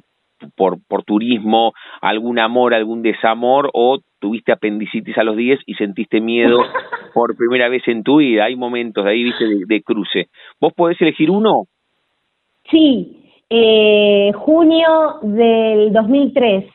por, 0.55 0.77
por 0.87 1.03
turismo, 1.03 1.73
algún 2.01 2.39
amor, 2.39 2.73
algún 2.73 3.01
desamor, 3.01 3.69
o 3.73 3.99
tuviste 4.19 4.51
apendicitis 4.51 5.17
a 5.17 5.23
los 5.23 5.37
10 5.37 5.61
y 5.65 5.75
sentiste 5.75 6.19
miedo 6.19 6.59
por 7.13 7.37
primera 7.37 7.69
vez 7.69 7.87
en 7.87 8.03
tu 8.03 8.17
vida. 8.17 8.45
Hay 8.45 8.57
momentos 8.57 9.05
ahí, 9.05 9.23
viste, 9.23 9.45
de, 9.65 9.81
cruce. 9.81 10.27
¿Vos 10.59 10.73
podés 10.73 11.01
elegir 11.01 11.31
uno? 11.31 11.63
Sí, 12.69 13.31
eh, 13.49 14.31
junio 14.35 15.19
del 15.21 15.93
2003. 15.93 16.65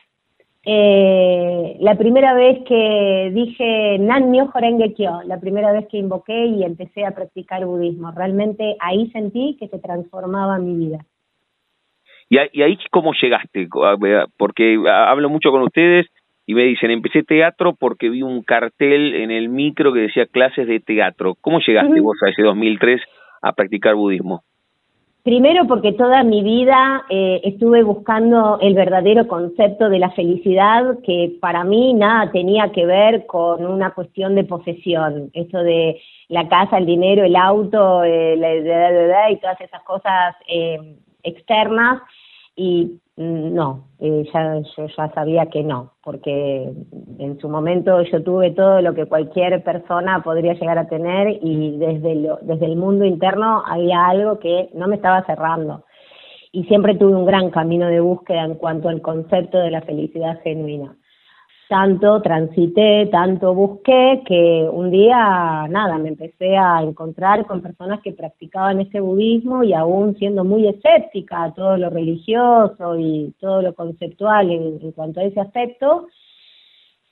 Eh, 0.63 1.77
la 1.79 1.97
primera 1.97 2.35
vez 2.35 2.59
que 2.67 3.31
dije 3.33 3.97
Nan 3.99 4.31
Jorenge 4.47 4.93
Kyo, 4.93 5.23
la 5.25 5.39
primera 5.39 5.71
vez 5.71 5.87
que 5.87 5.97
invoqué 5.97 6.45
y 6.45 6.63
empecé 6.63 7.03
a 7.05 7.15
practicar 7.15 7.65
budismo. 7.65 8.11
Realmente 8.11 8.75
ahí 8.79 9.09
sentí 9.11 9.57
que 9.59 9.67
se 9.67 9.79
transformaba 9.79 10.59
mi 10.59 10.75
vida. 10.75 10.99
¿Y, 12.29 12.37
ahí 12.37 12.77
cómo 12.91 13.11
llegaste? 13.19 13.67
Porque 14.37 14.77
hablo 14.87 15.29
mucho 15.29 15.51
con 15.51 15.63
ustedes 15.63 16.07
y 16.45 16.53
me 16.53 16.63
dicen, 16.63 16.91
empecé 16.91 17.23
teatro 17.23 17.75
porque 17.77 18.09
vi 18.09 18.21
un 18.21 18.41
cartel 18.43 19.15
en 19.15 19.31
el 19.31 19.49
micro 19.49 19.91
que 19.91 20.01
decía 20.01 20.27
clases 20.27 20.67
de 20.67 20.79
teatro. 20.79 21.35
¿Cómo 21.41 21.59
llegaste 21.59 21.99
vos 21.99 22.17
a 22.23 22.29
ese 22.29 22.43
2003 22.43 23.01
a 23.41 23.51
practicar 23.51 23.95
budismo? 23.95 24.43
Primero 25.23 25.67
porque 25.67 25.93
toda 25.93 26.23
mi 26.23 26.41
vida 26.41 27.05
eh, 27.07 27.41
estuve 27.43 27.83
buscando 27.83 28.57
el 28.59 28.73
verdadero 28.73 29.27
concepto 29.27 29.87
de 29.87 29.99
la 29.99 30.09
felicidad, 30.11 30.97
que 31.03 31.37
para 31.39 31.63
mí 31.63 31.93
nada 31.93 32.31
tenía 32.31 32.71
que 32.71 32.87
ver 32.87 33.27
con 33.27 33.63
una 33.63 33.91
cuestión 33.93 34.33
de 34.33 34.45
posesión, 34.45 35.29
eso 35.33 35.59
de 35.59 36.01
la 36.27 36.49
casa, 36.49 36.79
el 36.79 36.87
dinero, 36.87 37.23
el 37.23 37.35
auto, 37.35 38.03
eh, 38.03 38.33
y 39.29 39.35
todas 39.35 39.61
esas 39.61 39.83
cosas 39.83 40.35
eh, 40.47 40.95
externas, 41.21 42.01
y 42.55 42.99
mm, 43.17 43.53
no, 43.53 43.87
eh, 43.99 44.25
ya, 44.33 44.59
yo 44.77 44.87
ya 44.87 45.11
sabía 45.13 45.45
que 45.47 45.63
no, 45.63 45.93
porque 46.03 46.71
en 47.19 47.39
su 47.39 47.49
momento 47.49 48.01
yo 48.03 48.23
tuve 48.23 48.51
todo 48.51 48.81
lo 48.81 48.93
que 48.93 49.05
cualquier 49.05 49.63
persona 49.63 50.21
podría 50.23 50.53
llegar 50.53 50.77
a 50.77 50.87
tener 50.87 51.39
y 51.41 51.77
desde, 51.77 52.15
lo, 52.15 52.39
desde 52.41 52.65
el 52.65 52.75
mundo 52.75 53.05
interno 53.05 53.63
había 53.65 54.05
algo 54.05 54.39
que 54.39 54.69
no 54.73 54.87
me 54.87 54.95
estaba 54.95 55.23
cerrando. 55.25 55.85
Y 56.53 56.65
siempre 56.65 56.95
tuve 56.95 57.15
un 57.15 57.25
gran 57.25 57.49
camino 57.49 57.87
de 57.87 58.01
búsqueda 58.01 58.43
en 58.43 58.55
cuanto 58.55 58.89
al 58.89 59.01
concepto 59.01 59.57
de 59.57 59.71
la 59.71 59.81
felicidad 59.81 60.41
genuina 60.43 60.97
tanto 61.71 62.21
transité, 62.21 63.07
tanto 63.09 63.53
busqué, 63.53 64.23
que 64.25 64.67
un 64.69 64.91
día, 64.91 65.67
nada, 65.69 65.97
me 65.99 66.09
empecé 66.09 66.57
a 66.57 66.83
encontrar 66.83 67.45
con 67.45 67.61
personas 67.61 68.01
que 68.01 68.11
practicaban 68.11 68.81
ese 68.81 68.99
budismo 68.99 69.63
y 69.63 69.71
aún 69.73 70.17
siendo 70.17 70.43
muy 70.43 70.67
escéptica 70.67 71.43
a 71.43 71.53
todo 71.53 71.77
lo 71.77 71.89
religioso 71.89 72.99
y 72.99 73.33
todo 73.39 73.61
lo 73.61 73.73
conceptual 73.73 74.51
en, 74.51 74.91
cuanto 74.91 75.21
a 75.21 75.23
ese 75.23 75.39
aspecto, 75.39 76.07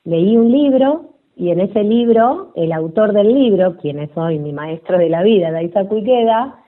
leí 0.03 0.35
un 0.35 0.51
libro 0.51 1.11
y 1.37 1.51
en 1.51 1.61
ese 1.61 1.81
libro, 1.81 2.51
el 2.57 2.73
autor 2.73 3.13
del 3.13 3.33
libro, 3.33 3.77
quien 3.77 3.99
es 3.99 4.09
hoy 4.15 4.39
mi 4.39 4.51
maestro 4.51 4.97
de 4.97 5.07
la 5.07 5.23
vida, 5.23 5.51
Daisaku 5.51 5.99
Ikeda, 5.99 6.65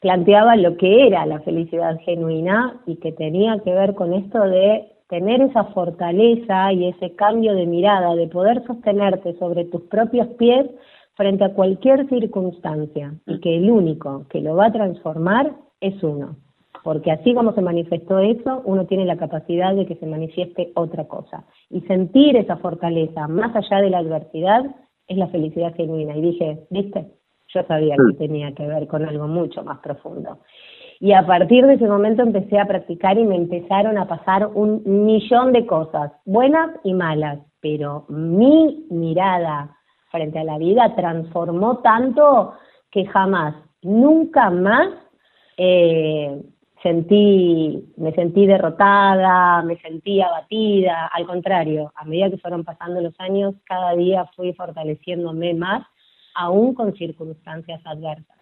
planteaba 0.00 0.56
lo 0.56 0.78
que 0.78 1.08
era 1.08 1.26
la 1.26 1.40
felicidad 1.40 2.00
genuina 2.06 2.80
y 2.86 2.96
que 2.96 3.12
tenía 3.12 3.58
que 3.58 3.74
ver 3.74 3.94
con 3.94 4.14
esto 4.14 4.40
de 4.44 4.91
tener 5.12 5.42
esa 5.42 5.64
fortaleza 5.64 6.72
y 6.72 6.88
ese 6.88 7.14
cambio 7.14 7.54
de 7.54 7.66
mirada, 7.66 8.14
de 8.14 8.28
poder 8.28 8.66
sostenerte 8.66 9.34
sobre 9.38 9.66
tus 9.66 9.82
propios 9.82 10.26
pies 10.38 10.64
frente 11.16 11.44
a 11.44 11.52
cualquier 11.52 12.08
circunstancia 12.08 13.12
y 13.26 13.38
que 13.40 13.58
el 13.58 13.70
único 13.70 14.26
que 14.30 14.40
lo 14.40 14.56
va 14.56 14.68
a 14.68 14.72
transformar 14.72 15.52
es 15.82 16.02
uno. 16.02 16.36
Porque 16.82 17.10
así 17.10 17.34
como 17.34 17.52
se 17.52 17.60
manifestó 17.60 18.20
eso, 18.20 18.62
uno 18.64 18.86
tiene 18.86 19.04
la 19.04 19.18
capacidad 19.18 19.74
de 19.74 19.84
que 19.84 19.96
se 19.96 20.06
manifieste 20.06 20.72
otra 20.76 21.06
cosa. 21.06 21.44
Y 21.68 21.82
sentir 21.82 22.34
esa 22.36 22.56
fortaleza 22.56 23.28
más 23.28 23.54
allá 23.54 23.82
de 23.82 23.90
la 23.90 23.98
adversidad 23.98 24.64
es 25.08 25.18
la 25.18 25.26
felicidad 25.26 25.74
genuina. 25.74 26.16
Y 26.16 26.22
dije, 26.22 26.64
viste, 26.70 27.10
yo 27.48 27.62
sabía 27.64 27.96
que 27.96 28.16
tenía 28.16 28.54
que 28.54 28.66
ver 28.66 28.86
con 28.86 29.04
algo 29.04 29.28
mucho 29.28 29.62
más 29.62 29.78
profundo. 29.80 30.38
Y 31.02 31.14
a 31.14 31.26
partir 31.26 31.66
de 31.66 31.74
ese 31.74 31.88
momento 31.88 32.22
empecé 32.22 32.60
a 32.60 32.64
practicar 32.64 33.18
y 33.18 33.24
me 33.24 33.34
empezaron 33.34 33.98
a 33.98 34.06
pasar 34.06 34.46
un 34.46 34.84
millón 34.84 35.52
de 35.52 35.66
cosas, 35.66 36.12
buenas 36.24 36.70
y 36.84 36.94
malas, 36.94 37.40
pero 37.60 38.04
mi 38.08 38.86
mirada 38.88 39.76
frente 40.12 40.38
a 40.38 40.44
la 40.44 40.58
vida 40.58 40.94
transformó 40.94 41.78
tanto 41.78 42.52
que 42.92 43.04
jamás, 43.06 43.56
nunca 43.82 44.48
más 44.50 44.90
eh, 45.56 46.40
sentí, 46.84 47.84
me 47.96 48.12
sentí 48.12 48.46
derrotada, 48.46 49.60
me 49.64 49.78
sentí 49.78 50.20
abatida, 50.20 51.08
al 51.08 51.26
contrario, 51.26 51.92
a 51.96 52.04
medida 52.04 52.30
que 52.30 52.38
fueron 52.38 52.62
pasando 52.62 53.00
los 53.00 53.18
años, 53.18 53.56
cada 53.64 53.96
día 53.96 54.30
fui 54.36 54.52
fortaleciéndome 54.52 55.52
más, 55.54 55.84
aún 56.36 56.74
con 56.74 56.94
circunstancias 56.94 57.80
adversas. 57.84 58.41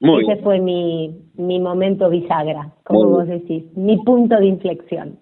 Ese 0.00 0.42
fue 0.42 0.60
mi, 0.60 1.10
mi 1.36 1.58
momento 1.58 2.08
bisagra, 2.08 2.72
como 2.84 3.10
vos 3.10 3.26
decís, 3.26 3.64
mi 3.76 3.96
punto 3.98 4.36
de 4.36 4.46
inflexión. 4.46 5.18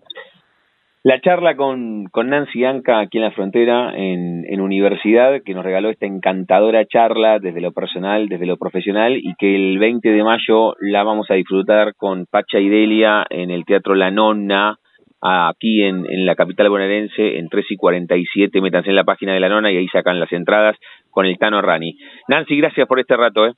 La 1.02 1.20
charla 1.20 1.54
con, 1.56 2.06
con 2.06 2.30
Nancy 2.30 2.64
Anca 2.64 2.98
aquí 2.98 3.18
en 3.18 3.24
la 3.24 3.30
frontera, 3.30 3.96
en, 3.96 4.44
en 4.48 4.60
universidad, 4.60 5.40
que 5.44 5.54
nos 5.54 5.64
regaló 5.64 5.88
esta 5.88 6.04
encantadora 6.04 6.84
charla 6.84 7.38
desde 7.38 7.60
lo 7.60 7.70
personal, 7.72 8.28
desde 8.28 8.44
lo 8.44 8.56
profesional, 8.56 9.16
y 9.16 9.34
que 9.38 9.54
el 9.54 9.78
20 9.78 10.10
de 10.10 10.24
mayo 10.24 10.74
la 10.80 11.04
vamos 11.04 11.30
a 11.30 11.34
disfrutar 11.34 11.94
con 11.94 12.26
Pacha 12.26 12.58
y 12.58 12.68
Delia 12.68 13.24
en 13.30 13.50
el 13.52 13.64
Teatro 13.64 13.94
La 13.94 14.10
Nonna, 14.10 14.78
aquí 15.20 15.84
en, 15.84 16.06
en 16.10 16.26
la 16.26 16.34
capital 16.34 16.68
bonaerense, 16.68 17.38
en 17.38 17.48
3 17.48 17.66
y 17.70 17.76
47. 17.76 18.60
Métanse 18.60 18.90
en 18.90 18.96
la 18.96 19.04
página 19.04 19.32
de 19.32 19.40
La 19.40 19.48
Nonna 19.48 19.70
y 19.70 19.76
ahí 19.76 19.88
sacan 19.88 20.18
las 20.18 20.32
entradas 20.32 20.76
con 21.10 21.24
el 21.24 21.38
Tano 21.38 21.62
Rani. 21.62 21.96
Nancy, 22.28 22.56
gracias 22.56 22.86
por 22.88 22.98
este 22.98 23.16
rato. 23.16 23.46
¿eh? 23.46 23.52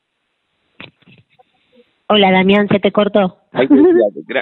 Hola 2.11 2.31
Damián, 2.31 2.69
se 2.69 2.81
te 2.81 2.91
cortó. 2.91 3.37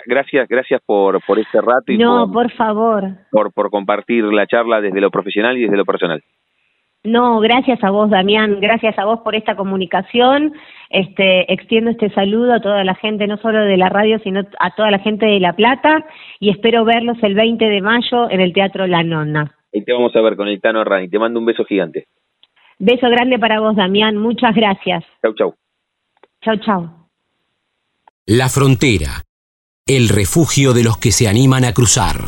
gracias, 0.06 0.48
gracias 0.48 0.80
por, 0.86 1.20
por 1.24 1.38
este 1.38 1.60
rato 1.60 1.90
y 1.90 1.98
no, 1.98 2.30
por, 2.30 2.52
favor. 2.52 3.04
Por, 3.30 3.52
por 3.52 3.70
compartir 3.70 4.24
la 4.24 4.46
charla 4.46 4.80
desde 4.80 5.00
lo 5.00 5.10
profesional 5.10 5.56
y 5.58 5.62
desde 5.62 5.76
lo 5.76 5.84
personal. 5.84 6.22
No, 7.06 7.38
gracias 7.38 7.82
a 7.84 7.90
vos, 7.90 8.10
Damián, 8.10 8.58
gracias 8.60 8.98
a 8.98 9.04
vos 9.04 9.20
por 9.20 9.36
esta 9.36 9.54
comunicación. 9.54 10.52
Este, 10.90 11.52
extiendo 11.52 11.90
este 11.90 12.10
saludo 12.10 12.54
a 12.54 12.60
toda 12.60 12.82
la 12.84 12.94
gente, 12.96 13.26
no 13.26 13.36
solo 13.36 13.64
de 13.64 13.76
la 13.76 13.88
radio, 13.88 14.18
sino 14.20 14.42
a 14.58 14.74
toda 14.74 14.90
la 14.90 14.98
gente 14.98 15.26
de 15.26 15.38
La 15.38 15.52
Plata, 15.52 16.04
y 16.40 16.50
espero 16.50 16.84
verlos 16.84 17.16
el 17.22 17.34
20 17.34 17.64
de 17.64 17.80
mayo 17.80 18.30
en 18.30 18.40
el 18.40 18.52
Teatro 18.52 18.86
La 18.86 19.04
Nonna. 19.04 19.54
Y 19.72 19.84
te 19.84 19.92
vamos 19.92 20.14
a 20.16 20.20
ver 20.20 20.36
con 20.36 20.48
el 20.48 20.60
Tano 20.60 20.82
Rani. 20.84 21.08
Te 21.08 21.18
mando 21.18 21.38
un 21.38 21.46
beso 21.46 21.64
gigante. 21.64 22.06
Beso 22.78 23.08
grande 23.08 23.38
para 23.38 23.60
vos, 23.60 23.76
Damián. 23.76 24.16
Muchas 24.16 24.54
gracias. 24.54 25.04
Chau, 25.22 25.34
chau. 25.34 25.54
Chau, 26.46 26.56
chau. 26.58 26.88
La 28.24 28.48
frontera, 28.48 29.24
el 29.84 30.08
refugio 30.08 30.74
de 30.74 30.84
los 30.84 30.96
que 30.96 31.10
se 31.10 31.26
animan 31.26 31.64
a 31.64 31.72
cruzar. 31.72 32.24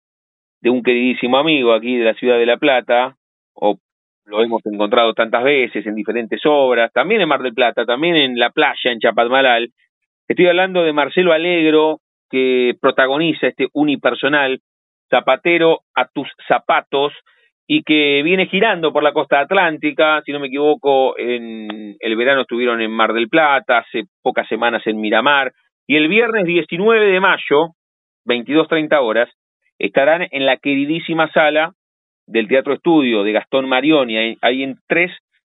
de 0.61 0.69
un 0.69 0.83
queridísimo 0.83 1.37
amigo 1.37 1.73
aquí 1.73 1.97
de 1.97 2.05
la 2.05 2.13
ciudad 2.13 2.37
de 2.37 2.45
La 2.45 2.55
Plata, 2.55 3.17
o 3.55 3.77
lo 4.25 4.41
hemos 4.41 4.65
encontrado 4.65 5.13
tantas 5.13 5.43
veces 5.43 5.85
en 5.85 5.95
diferentes 5.95 6.41
obras, 6.45 6.91
también 6.93 7.21
en 7.21 7.27
Mar 7.27 7.41
del 7.41 7.53
Plata, 7.53 7.85
también 7.85 8.15
en 8.15 8.37
La 8.37 8.51
Playa, 8.51 8.91
en 8.91 8.99
Chapadmalal. 8.99 9.69
Estoy 10.27 10.47
hablando 10.47 10.83
de 10.83 10.93
Marcelo 10.93 11.33
Alegro, 11.33 11.99
que 12.29 12.73
protagoniza 12.81 13.47
este 13.47 13.67
unipersonal, 13.73 14.59
Zapatero 15.09 15.81
a 15.93 16.07
tus 16.07 16.27
zapatos, 16.47 17.13
y 17.67 17.83
que 17.83 18.23
viene 18.23 18.47
girando 18.47 18.91
por 18.91 19.03
la 19.03 19.13
costa 19.13 19.39
atlántica, 19.39 20.21
si 20.25 20.31
no 20.31 20.39
me 20.39 20.47
equivoco, 20.47 21.17
en 21.17 21.95
el 21.99 22.15
verano 22.15 22.41
estuvieron 22.41 22.81
en 22.81 22.91
Mar 22.91 23.13
del 23.13 23.29
Plata, 23.29 23.79
hace 23.79 24.03
pocas 24.21 24.47
semanas 24.47 24.81
en 24.85 24.99
Miramar, 24.99 25.51
y 25.85 25.97
el 25.97 26.07
viernes 26.07 26.45
19 26.45 27.11
de 27.11 27.19
mayo, 27.19 27.75
22.30 28.25 29.01
horas, 29.01 29.29
estarán 29.77 30.27
en 30.31 30.45
la 30.45 30.57
queridísima 30.57 31.29
sala 31.31 31.73
del 32.27 32.47
Teatro 32.47 32.73
Estudio 32.73 33.23
de 33.23 33.31
Gastón 33.31 33.67
Marioni, 33.67 34.37
ahí 34.41 34.63
en 34.63 34.77
3, 34.87 35.11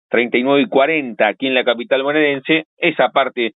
39 0.09 0.61
y 0.61 0.67
40, 0.67 1.27
aquí 1.27 1.47
en 1.47 1.53
la 1.53 1.63
capital 1.63 2.03
bonaerense, 2.03 2.65
esa 2.77 3.09
parte 3.09 3.53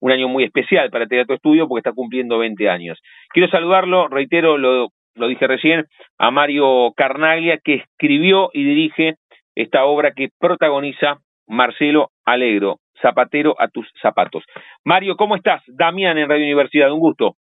un 0.00 0.10
año 0.10 0.28
muy 0.28 0.44
especial 0.44 0.90
para 0.90 1.06
Teatro 1.06 1.36
Estudio 1.36 1.68
porque 1.68 1.80
está 1.80 1.92
cumpliendo 1.92 2.38
20 2.38 2.68
años. 2.68 2.98
Quiero 3.30 3.48
saludarlo, 3.48 4.08
reitero, 4.08 4.58
lo, 4.58 4.88
lo 5.14 5.28
dije 5.28 5.46
recién, 5.46 5.86
a 6.18 6.30
Mario 6.30 6.92
Carnaglia, 6.96 7.58
que 7.62 7.74
escribió 7.74 8.50
y 8.52 8.64
dirige 8.64 9.14
esta 9.54 9.84
obra 9.84 10.12
que 10.12 10.30
protagoniza 10.40 11.18
Marcelo 11.46 12.10
Alegro, 12.24 12.78
Zapatero 13.00 13.54
a 13.58 13.68
tus 13.68 13.86
zapatos. 14.00 14.44
Mario, 14.84 15.16
¿cómo 15.16 15.36
estás? 15.36 15.62
Damián 15.66 16.18
en 16.18 16.28
Radio 16.28 16.44
Universidad, 16.44 16.92
un 16.92 17.00
gusto. 17.00 17.36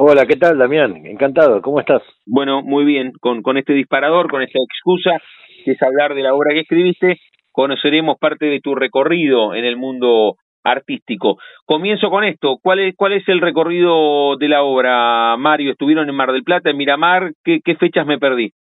Hola, 0.00 0.26
¿qué 0.26 0.36
tal, 0.36 0.56
Damián? 0.58 1.04
Encantado, 1.06 1.60
¿cómo 1.60 1.80
estás? 1.80 2.02
Bueno, 2.24 2.62
muy 2.62 2.84
bien, 2.84 3.10
con, 3.20 3.42
con 3.42 3.58
este 3.58 3.72
disparador, 3.72 4.30
con 4.30 4.42
esta 4.42 4.60
excusa, 4.60 5.20
que 5.64 5.72
es 5.72 5.82
hablar 5.82 6.14
de 6.14 6.22
la 6.22 6.34
obra 6.34 6.54
que 6.54 6.60
escribiste, 6.60 7.18
conoceremos 7.50 8.16
parte 8.16 8.46
de 8.46 8.60
tu 8.60 8.76
recorrido 8.76 9.56
en 9.56 9.64
el 9.64 9.76
mundo 9.76 10.36
artístico. 10.62 11.38
Comienzo 11.64 12.10
con 12.10 12.22
esto, 12.22 12.58
¿cuál 12.62 12.78
es, 12.78 12.94
cuál 12.94 13.14
es 13.14 13.28
el 13.28 13.40
recorrido 13.40 14.36
de 14.36 14.48
la 14.48 14.62
obra, 14.62 15.36
Mario? 15.36 15.72
¿Estuvieron 15.72 16.08
en 16.08 16.14
Mar 16.14 16.30
del 16.30 16.44
Plata, 16.44 16.70
en 16.70 16.76
Miramar? 16.76 17.32
¿Qué, 17.42 17.58
qué 17.64 17.74
fechas 17.74 18.06
me 18.06 18.18
perdí? 18.18 18.52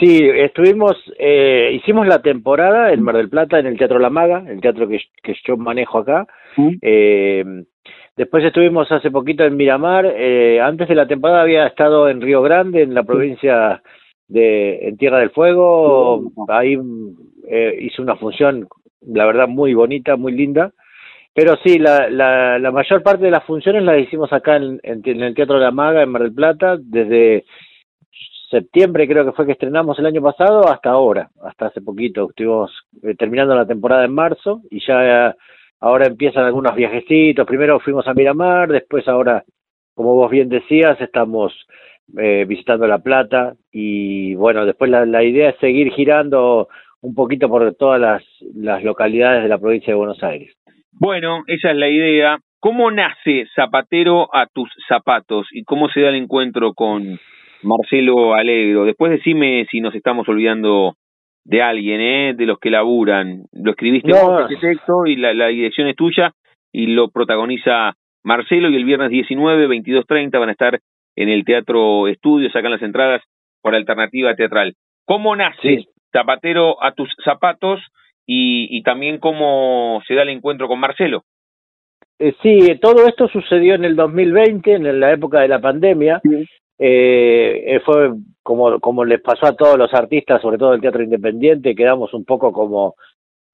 Sí, 0.00 0.18
estuvimos, 0.20 0.96
eh, 1.16 1.70
hicimos 1.74 2.08
la 2.08 2.22
temporada 2.22 2.92
en 2.92 3.02
Mar 3.04 3.16
del 3.16 3.28
Plata, 3.30 3.60
en 3.60 3.66
el 3.66 3.78
Teatro 3.78 4.00
La 4.00 4.10
Maga, 4.10 4.42
el 4.48 4.60
teatro 4.60 4.88
que, 4.88 4.98
que 5.22 5.36
yo 5.46 5.56
manejo 5.56 5.98
acá. 5.98 6.26
Eh, 6.82 7.44
después 8.16 8.44
estuvimos 8.44 8.90
hace 8.92 9.10
poquito 9.10 9.44
en 9.44 9.56
Miramar. 9.56 10.06
Eh, 10.06 10.60
antes 10.60 10.88
de 10.88 10.94
la 10.94 11.06
temporada 11.06 11.42
había 11.42 11.66
estado 11.66 12.08
en 12.08 12.20
Río 12.20 12.42
Grande, 12.42 12.82
en 12.82 12.94
la 12.94 13.02
provincia 13.02 13.82
de 14.28 14.88
en 14.88 14.96
Tierra 14.96 15.18
del 15.18 15.30
Fuego. 15.30 16.32
Ahí 16.48 16.78
eh, 17.48 17.78
hice 17.80 18.02
una 18.02 18.16
función, 18.16 18.66
la 19.06 19.26
verdad, 19.26 19.48
muy 19.48 19.74
bonita, 19.74 20.16
muy 20.16 20.32
linda. 20.32 20.72
Pero 21.34 21.56
sí, 21.64 21.78
la, 21.78 22.08
la, 22.08 22.58
la 22.60 22.70
mayor 22.70 23.02
parte 23.02 23.24
de 23.24 23.30
las 23.32 23.44
funciones 23.44 23.82
las 23.82 23.98
hicimos 23.98 24.32
acá 24.32 24.56
en, 24.56 24.78
en, 24.84 25.02
en 25.04 25.22
el 25.22 25.34
Teatro 25.34 25.58
La 25.58 25.72
Maga, 25.72 26.02
en 26.02 26.10
Mar 26.10 26.22
del 26.22 26.32
Plata, 26.32 26.76
desde 26.78 27.44
septiembre 28.48 29.08
creo 29.08 29.24
que 29.24 29.32
fue 29.32 29.46
que 29.46 29.52
estrenamos 29.52 29.98
el 29.98 30.06
año 30.06 30.22
pasado 30.22 30.68
hasta 30.68 30.90
ahora, 30.90 31.28
hasta 31.42 31.66
hace 31.66 31.80
poquito. 31.80 32.28
Estuvimos 32.30 32.70
eh, 33.02 33.16
terminando 33.16 33.52
la 33.56 33.66
temporada 33.66 34.04
en 34.04 34.14
marzo 34.14 34.60
y 34.70 34.78
ya 34.86 35.34
ahora 35.84 36.06
empiezan 36.06 36.44
algunos 36.44 36.74
viajecitos. 36.74 37.46
Primero 37.46 37.78
fuimos 37.78 38.08
a 38.08 38.14
Miramar, 38.14 38.70
después 38.70 39.06
ahora, 39.06 39.44
como 39.94 40.14
vos 40.14 40.30
bien 40.30 40.48
decías, 40.48 40.98
estamos 40.98 41.52
eh, 42.18 42.46
visitando 42.48 42.86
La 42.86 43.00
Plata 43.00 43.54
y 43.70 44.34
bueno, 44.34 44.64
después 44.64 44.90
la, 44.90 45.22
idea 45.22 45.50
es 45.50 45.58
seguir 45.58 45.92
girando 45.92 46.68
un 47.02 47.14
poquito 47.14 47.48
por 47.50 47.74
todas 47.74 48.00
las, 48.00 48.22
las 48.54 48.82
localidades 48.82 49.42
de 49.42 49.48
la 49.50 49.58
provincia 49.58 49.92
de 49.92 49.98
Buenos 49.98 50.22
Aires. 50.22 50.54
Bueno, 50.92 51.42
esa 51.46 51.70
es 51.70 51.76
la 51.76 51.88
idea. 51.88 52.38
¿Cómo 52.60 52.90
nace 52.90 53.44
Zapatero 53.54 54.34
a 54.34 54.46
tus 54.46 54.70
zapatos 54.88 55.48
y 55.52 55.64
cómo 55.64 55.90
se 55.90 56.00
da 56.00 56.08
el 56.08 56.14
encuentro 56.14 56.72
con, 56.72 57.18
Marcelo 57.64 58.34
Alegro. 58.34 58.84
Después 58.84 59.10
decime 59.10 59.66
si 59.70 59.80
nos 59.80 59.94
estamos 59.94 60.28
olvidando 60.28 60.94
de 61.44 61.62
alguien, 61.62 62.00
¿eh? 62.00 62.34
de 62.34 62.46
los 62.46 62.58
que 62.58 62.70
laburan. 62.70 63.44
Lo 63.52 63.72
escribiste 63.72 64.10
no. 64.10 64.30
vos, 64.30 64.50
este 64.50 64.68
texto, 64.68 65.06
y 65.06 65.16
la, 65.16 65.34
la, 65.34 65.48
dirección 65.48 65.88
es 65.88 65.96
tuya, 65.96 66.32
y 66.72 66.86
lo 66.86 67.10
protagoniza 67.10 67.94
Marcelo, 68.22 68.70
y 68.70 68.76
el 68.76 68.84
viernes 68.84 69.10
19, 69.10 69.68
22.30 69.68 70.38
van 70.38 70.48
a 70.48 70.52
estar 70.52 70.80
en 71.16 71.28
el 71.28 71.44
Teatro 71.44 72.08
Estudio, 72.08 72.50
sacan 72.50 72.72
las 72.72 72.82
entradas 72.82 73.22
por 73.62 73.74
alternativa 73.74 74.34
teatral. 74.34 74.74
¿Cómo 75.04 75.36
nace 75.36 75.60
sí. 75.62 75.88
Zapatero 76.12 76.82
a 76.82 76.92
tus 76.92 77.08
zapatos 77.24 77.80
y, 78.26 78.68
y 78.70 78.82
también 78.82 79.18
cómo 79.18 80.02
se 80.06 80.14
da 80.14 80.22
el 80.22 80.30
encuentro 80.30 80.68
con 80.68 80.80
Marcelo? 80.80 81.24
Eh, 82.18 82.34
sí, 82.42 82.78
todo 82.80 83.06
esto 83.06 83.28
sucedió 83.28 83.74
en 83.74 83.84
el 83.84 83.96
2020, 83.96 84.74
en 84.74 85.00
la 85.00 85.12
época 85.12 85.40
de 85.40 85.48
la 85.48 85.60
pandemia. 85.60 86.20
Sí. 86.22 86.46
Eh, 86.78 87.80
fue 87.84 88.12
como, 88.42 88.80
como 88.80 89.04
les 89.04 89.20
pasó 89.20 89.46
a 89.46 89.56
todos 89.56 89.78
los 89.78 89.92
artistas, 89.94 90.42
sobre 90.42 90.58
todo 90.58 90.74
el 90.74 90.80
teatro 90.80 91.02
independiente, 91.02 91.74
quedamos 91.74 92.12
un 92.14 92.24
poco 92.24 92.52
como 92.52 92.94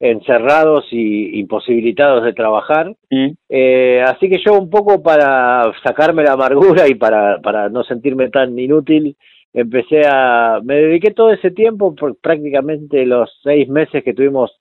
encerrados 0.01 0.87
y 0.91 1.39
imposibilitados 1.39 2.25
de 2.25 2.33
trabajar. 2.33 2.95
Mm. 3.11 3.29
Eh, 3.49 4.03
así 4.07 4.31
que 4.31 4.41
yo 4.45 4.59
un 4.59 4.71
poco 4.71 5.03
para 5.03 5.71
sacarme 5.85 6.25
la 6.25 6.33
amargura 6.33 6.89
y 6.89 6.95
para, 6.95 7.39
para 7.41 7.69
no 7.69 7.85
sentirme 7.85 8.31
tan 8.31 8.59
inútil, 8.59 9.17
empecé 9.53 10.03
a... 10.07 10.61
Me 10.65 10.77
dediqué 10.77 11.11
todo 11.11 11.31
ese 11.33 11.51
tiempo, 11.51 11.95
por 11.95 12.17
prácticamente 12.19 13.05
los 13.05 13.31
seis 13.43 13.69
meses 13.69 14.03
que 14.03 14.15
tuvimos 14.15 14.59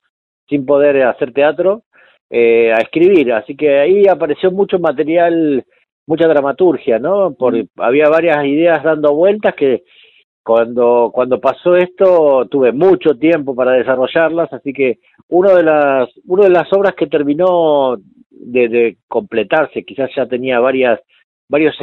sin 0.49 0.65
poder 0.65 1.03
hacer 1.03 1.31
teatro, 1.31 1.83
eh, 2.29 2.73
a 2.73 2.81
escribir. 2.81 3.31
Así 3.31 3.55
que 3.55 3.79
ahí 3.79 4.07
apareció 4.07 4.51
mucho 4.51 4.77
material 4.77 5.63
mucha 6.09 6.27
dramaturgia, 6.27 6.97
¿no? 6.97 7.35
Porque 7.37 7.67
había 7.77 8.09
varias 8.09 8.43
ideas 8.43 8.83
dando 8.83 9.13
vueltas 9.13 9.53
que 9.53 9.83
cuando 10.43 11.11
cuando 11.13 11.39
pasó 11.39 11.75
esto 11.75 12.47
tuve 12.49 12.71
mucho 12.71 13.11
tiempo 13.13 13.53
para 13.53 13.73
desarrollarlas, 13.73 14.51
así 14.51 14.73
que 14.73 14.97
uno 15.27 15.55
de 15.55 15.61
las 15.61 16.09
una 16.25 16.45
de 16.45 16.49
las 16.49 16.73
obras 16.73 16.95
que 16.95 17.05
terminó 17.05 17.97
de, 18.31 18.69
de 18.69 18.97
completarse, 19.07 19.83
quizás 19.83 20.09
ya 20.15 20.25
tenía 20.25 20.59
varias 20.59 20.99
varios 21.47 21.75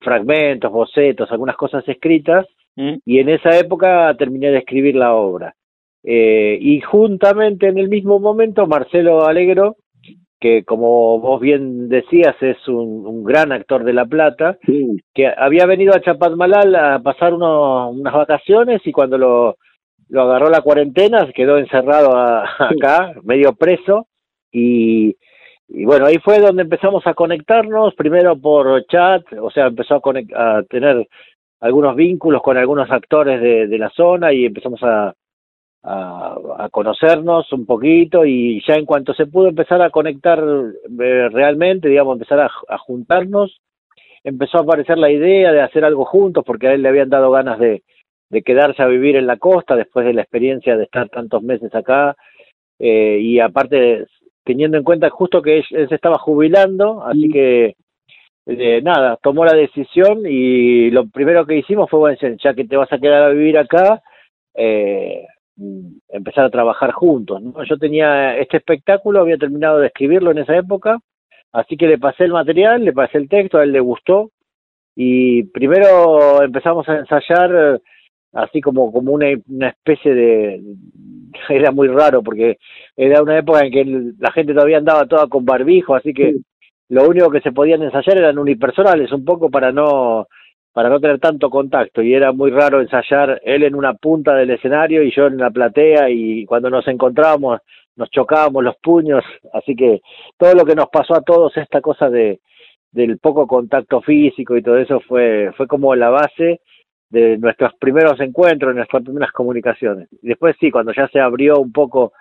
fragmentos, 0.00 0.72
bocetos, 0.72 1.30
algunas 1.30 1.56
cosas 1.56 1.88
escritas, 1.88 2.44
mm. 2.74 2.94
y 3.04 3.20
en 3.20 3.28
esa 3.28 3.56
época 3.56 4.12
terminé 4.18 4.50
de 4.50 4.58
escribir 4.58 4.96
la 4.96 5.14
obra. 5.14 5.54
Eh, 6.02 6.58
y 6.60 6.80
juntamente 6.80 7.68
en 7.68 7.78
el 7.78 7.88
mismo 7.88 8.18
momento 8.18 8.66
Marcelo 8.66 9.24
Alegro 9.24 9.76
que 10.42 10.64
como 10.64 11.20
vos 11.20 11.40
bien 11.40 11.88
decías 11.88 12.34
es 12.40 12.66
un, 12.66 13.06
un 13.06 13.22
gran 13.22 13.52
actor 13.52 13.84
de 13.84 13.92
La 13.92 14.06
Plata, 14.06 14.58
sí. 14.66 14.88
que 15.14 15.28
había 15.28 15.66
venido 15.66 15.94
a 15.94 16.00
Chapadmalal 16.00 16.74
a 16.74 16.98
pasar 16.98 17.32
uno, 17.32 17.90
unas 17.90 18.12
vacaciones 18.12 18.84
y 18.84 18.90
cuando 18.90 19.16
lo, 19.18 19.56
lo 20.08 20.22
agarró 20.22 20.50
la 20.50 20.62
cuarentena 20.62 21.24
se 21.26 21.32
quedó 21.32 21.58
encerrado 21.58 22.16
a, 22.16 22.42
acá, 22.58 23.14
medio 23.22 23.52
preso, 23.52 24.08
y, 24.50 25.16
y 25.68 25.84
bueno, 25.84 26.06
ahí 26.06 26.18
fue 26.18 26.40
donde 26.40 26.62
empezamos 26.62 27.06
a 27.06 27.14
conectarnos, 27.14 27.94
primero 27.94 28.36
por 28.36 28.84
chat, 28.86 29.22
o 29.40 29.48
sea, 29.52 29.68
empezó 29.68 29.94
a, 29.94 30.58
a 30.58 30.62
tener 30.64 31.06
algunos 31.60 31.94
vínculos 31.94 32.42
con 32.42 32.56
algunos 32.56 32.90
actores 32.90 33.40
de, 33.40 33.68
de 33.68 33.78
la 33.78 33.90
zona 33.90 34.32
y 34.32 34.46
empezamos 34.46 34.82
a, 34.82 35.14
a, 35.82 36.36
a, 36.58 36.68
conocernos 36.70 37.52
un 37.52 37.66
poquito 37.66 38.24
y 38.24 38.62
ya 38.66 38.74
en 38.74 38.86
cuanto 38.86 39.14
se 39.14 39.26
pudo 39.26 39.48
empezar 39.48 39.82
a 39.82 39.90
conectar 39.90 40.38
eh, 40.38 41.28
realmente, 41.30 41.88
digamos, 41.88 42.14
empezar 42.14 42.40
a, 42.40 42.50
a, 42.68 42.78
juntarnos, 42.78 43.60
empezó 44.22 44.58
a 44.58 44.62
aparecer 44.62 44.98
la 44.98 45.10
idea 45.10 45.52
de 45.52 45.60
hacer 45.60 45.84
algo 45.84 46.04
juntos 46.04 46.44
porque 46.46 46.68
a 46.68 46.74
él 46.74 46.82
le 46.82 46.88
habían 46.88 47.10
dado 47.10 47.30
ganas 47.30 47.58
de, 47.58 47.82
de 48.30 48.42
quedarse 48.42 48.82
a 48.82 48.86
vivir 48.86 49.16
en 49.16 49.26
la 49.26 49.36
costa 49.36 49.76
después 49.76 50.06
de 50.06 50.14
la 50.14 50.22
experiencia 50.22 50.76
de 50.76 50.84
estar 50.84 51.08
tantos 51.08 51.42
meses 51.42 51.74
acá. 51.74 52.16
Eh, 52.78 53.18
y 53.20 53.38
aparte 53.40 54.06
teniendo 54.44 54.76
en 54.76 54.84
cuenta 54.84 55.10
justo 55.10 55.42
que 55.42 55.58
él, 55.58 55.64
él 55.70 55.88
se 55.88 55.94
estaba 55.94 56.18
jubilando, 56.18 57.04
así 57.04 57.28
que 57.28 57.76
eh, 58.46 58.80
nada, 58.82 59.18
tomó 59.22 59.44
la 59.44 59.54
decisión 59.54 60.22
y 60.26 60.90
lo 60.90 61.08
primero 61.08 61.46
que 61.46 61.58
hicimos 61.58 61.88
fue, 61.88 62.00
bueno, 62.00 62.18
ya 62.42 62.54
que 62.54 62.64
te 62.64 62.76
vas 62.76 62.92
a 62.92 62.98
quedar 62.98 63.22
a 63.22 63.28
vivir 63.28 63.56
acá, 63.56 64.02
eh, 64.54 65.26
empezar 66.08 66.44
a 66.44 66.50
trabajar 66.50 66.92
juntos. 66.92 67.42
¿no? 67.42 67.54
Yo 67.64 67.76
tenía 67.78 68.36
este 68.38 68.58
espectáculo, 68.58 69.20
había 69.20 69.36
terminado 69.36 69.78
de 69.78 69.88
escribirlo 69.88 70.30
en 70.30 70.38
esa 70.38 70.56
época, 70.56 70.98
así 71.52 71.76
que 71.76 71.86
le 71.86 71.98
pasé 71.98 72.24
el 72.24 72.32
material, 72.32 72.84
le 72.84 72.92
pasé 72.92 73.18
el 73.18 73.28
texto, 73.28 73.58
a 73.58 73.64
él 73.64 73.72
le 73.72 73.80
gustó 73.80 74.30
y 74.94 75.44
primero 75.44 76.42
empezamos 76.42 76.88
a 76.88 76.98
ensayar 76.98 77.80
así 78.32 78.60
como 78.60 78.92
como 78.92 79.12
una, 79.12 79.26
una 79.48 79.68
especie 79.68 80.14
de 80.14 80.62
era 81.48 81.70
muy 81.70 81.88
raro 81.88 82.22
porque 82.22 82.58
era 82.96 83.22
una 83.22 83.38
época 83.38 83.64
en 83.64 83.72
que 83.72 84.12
la 84.18 84.32
gente 84.32 84.52
todavía 84.52 84.78
andaba 84.78 85.06
toda 85.06 85.26
con 85.28 85.44
barbijo, 85.44 85.94
así 85.94 86.12
que 86.12 86.36
lo 86.88 87.08
único 87.08 87.30
que 87.30 87.40
se 87.40 87.52
podían 87.52 87.82
ensayar 87.82 88.18
eran 88.18 88.38
unipersonales, 88.38 89.12
un 89.12 89.24
poco 89.24 89.50
para 89.50 89.72
no 89.72 90.26
para 90.72 90.88
no 90.88 91.00
tener 91.00 91.18
tanto 91.18 91.50
contacto 91.50 92.02
y 92.02 92.14
era 92.14 92.32
muy 92.32 92.50
raro 92.50 92.80
ensayar 92.80 93.40
él 93.44 93.62
en 93.62 93.74
una 93.74 93.94
punta 93.94 94.34
del 94.34 94.50
escenario 94.50 95.02
y 95.02 95.14
yo 95.14 95.26
en 95.26 95.38
la 95.38 95.50
platea 95.50 96.08
y 96.10 96.44
cuando 96.46 96.70
nos 96.70 96.86
encontrábamos 96.88 97.60
nos 97.94 98.08
chocábamos 98.10 98.64
los 98.64 98.76
puños, 98.76 99.22
así 99.52 99.76
que 99.76 100.00
todo 100.38 100.54
lo 100.54 100.64
que 100.64 100.74
nos 100.74 100.88
pasó 100.88 101.14
a 101.14 101.20
todos 101.22 101.56
esta 101.56 101.80
cosa 101.80 102.08
de 102.08 102.40
del 102.90 103.18
poco 103.18 103.46
contacto 103.46 104.00
físico 104.02 104.56
y 104.56 104.62
todo 104.62 104.78
eso 104.78 105.00
fue 105.00 105.52
fue 105.56 105.66
como 105.66 105.94
la 105.94 106.10
base 106.10 106.60
de 107.12 107.36
nuestros 107.36 107.74
primeros 107.74 108.18
encuentros, 108.20 108.74
nuestras 108.74 109.02
primeras 109.02 109.30
comunicaciones. 109.32 110.08
Y 110.22 110.28
después 110.28 110.56
sí, 110.58 110.70
cuando 110.70 110.94
ya 110.94 111.06
se 111.08 111.20
abrió 111.20 111.60
un 111.60 111.70
poco, 111.70 112.14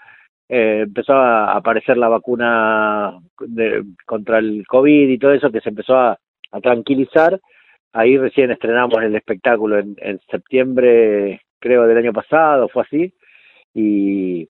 eh, 0.50 0.82
empezó 0.84 1.14
a 1.14 1.54
aparecer 1.56 1.96
la 1.96 2.10
vacuna 2.10 3.18
de, 3.40 3.86
contra 4.06 4.40
el 4.40 4.68
COVID 4.68 5.10
y 5.10 5.18
todo 5.18 5.32
eso, 5.32 5.50
que 5.50 5.62
se 5.62 5.70
empezó 5.70 5.96
a, 5.96 6.20
tranquilizar. 6.62 7.40
Ahí 7.94 8.18
recién 8.18 8.52
estrenamos 8.52 9.02
el 9.04 9.16
espectáculo 9.16 9.80
en, 9.80 10.20
septiembre, 10.30 11.42
creo, 11.60 11.88
del 11.88 11.98
año 11.98 12.14
pasado, 12.14 12.70
fue 12.70 12.84
así. 12.84 13.14
Y, 13.74 14.48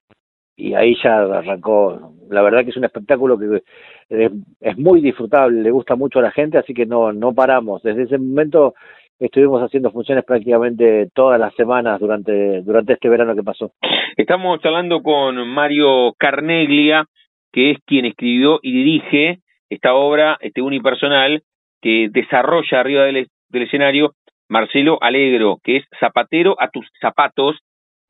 ahí 0.76 0.96
ya 1.04 1.22
arrancó. 1.22 2.14
La 2.30 2.44
verdad 2.44 2.64
que 2.64 2.70
es 2.70 2.78
un 2.78 2.86
espectáculo 2.86 3.40
que 3.40 3.62
es, 4.10 4.32
es, 4.60 4.78
muy 4.78 5.02
disfrutable, 5.02 5.62
le 5.62 5.72
gusta 5.72 5.96
mucho 5.96 6.20
a 6.20 6.24
la 6.24 6.32
gente, 6.32 6.60
así 6.60 6.74
que 6.74 6.86
no, 6.86 7.12
no 7.14 7.34
paramos. 7.34 7.82
Desde 7.82 8.04
ese 8.04 8.20
momento 8.20 8.76
estuvimos 9.20 9.62
haciendo 9.62 9.92
funciones 9.92 10.24
prácticamente 10.24 11.10
todas 11.14 11.40
las 11.40 11.54
semanas 11.56 12.00
durante, 12.00 12.62
durante 12.62 12.94
este 12.94 13.10
verano 13.10 13.36
que 13.36 13.44
pasó. 13.44 13.72
Estamos 14.18 14.60
charlando 14.62 15.02
con 15.02 15.48
Mario 15.48 16.14
Carneglia, 16.18 17.06
que 17.52 17.72
es 17.72 17.78
quien 17.86 18.06
escribió 18.06 18.60
y 18.62 18.72
dirige 18.72 19.40
esta 19.70 19.94
obra 19.94 20.38
este 20.42 20.62
unipersonal 20.62 21.44
que 21.82 22.10
desarrolla 22.12 22.80
arriba 22.80 23.04
del, 23.04 23.28
del 23.50 23.64
escenario 23.64 24.12
Marcelo 24.50 24.98
Alegro, 25.02 25.58
que 25.64 25.78
es 25.78 25.86
Zapatero 26.00 26.56
a 26.60 26.70
tus 26.70 26.86
zapatos, 27.00 27.58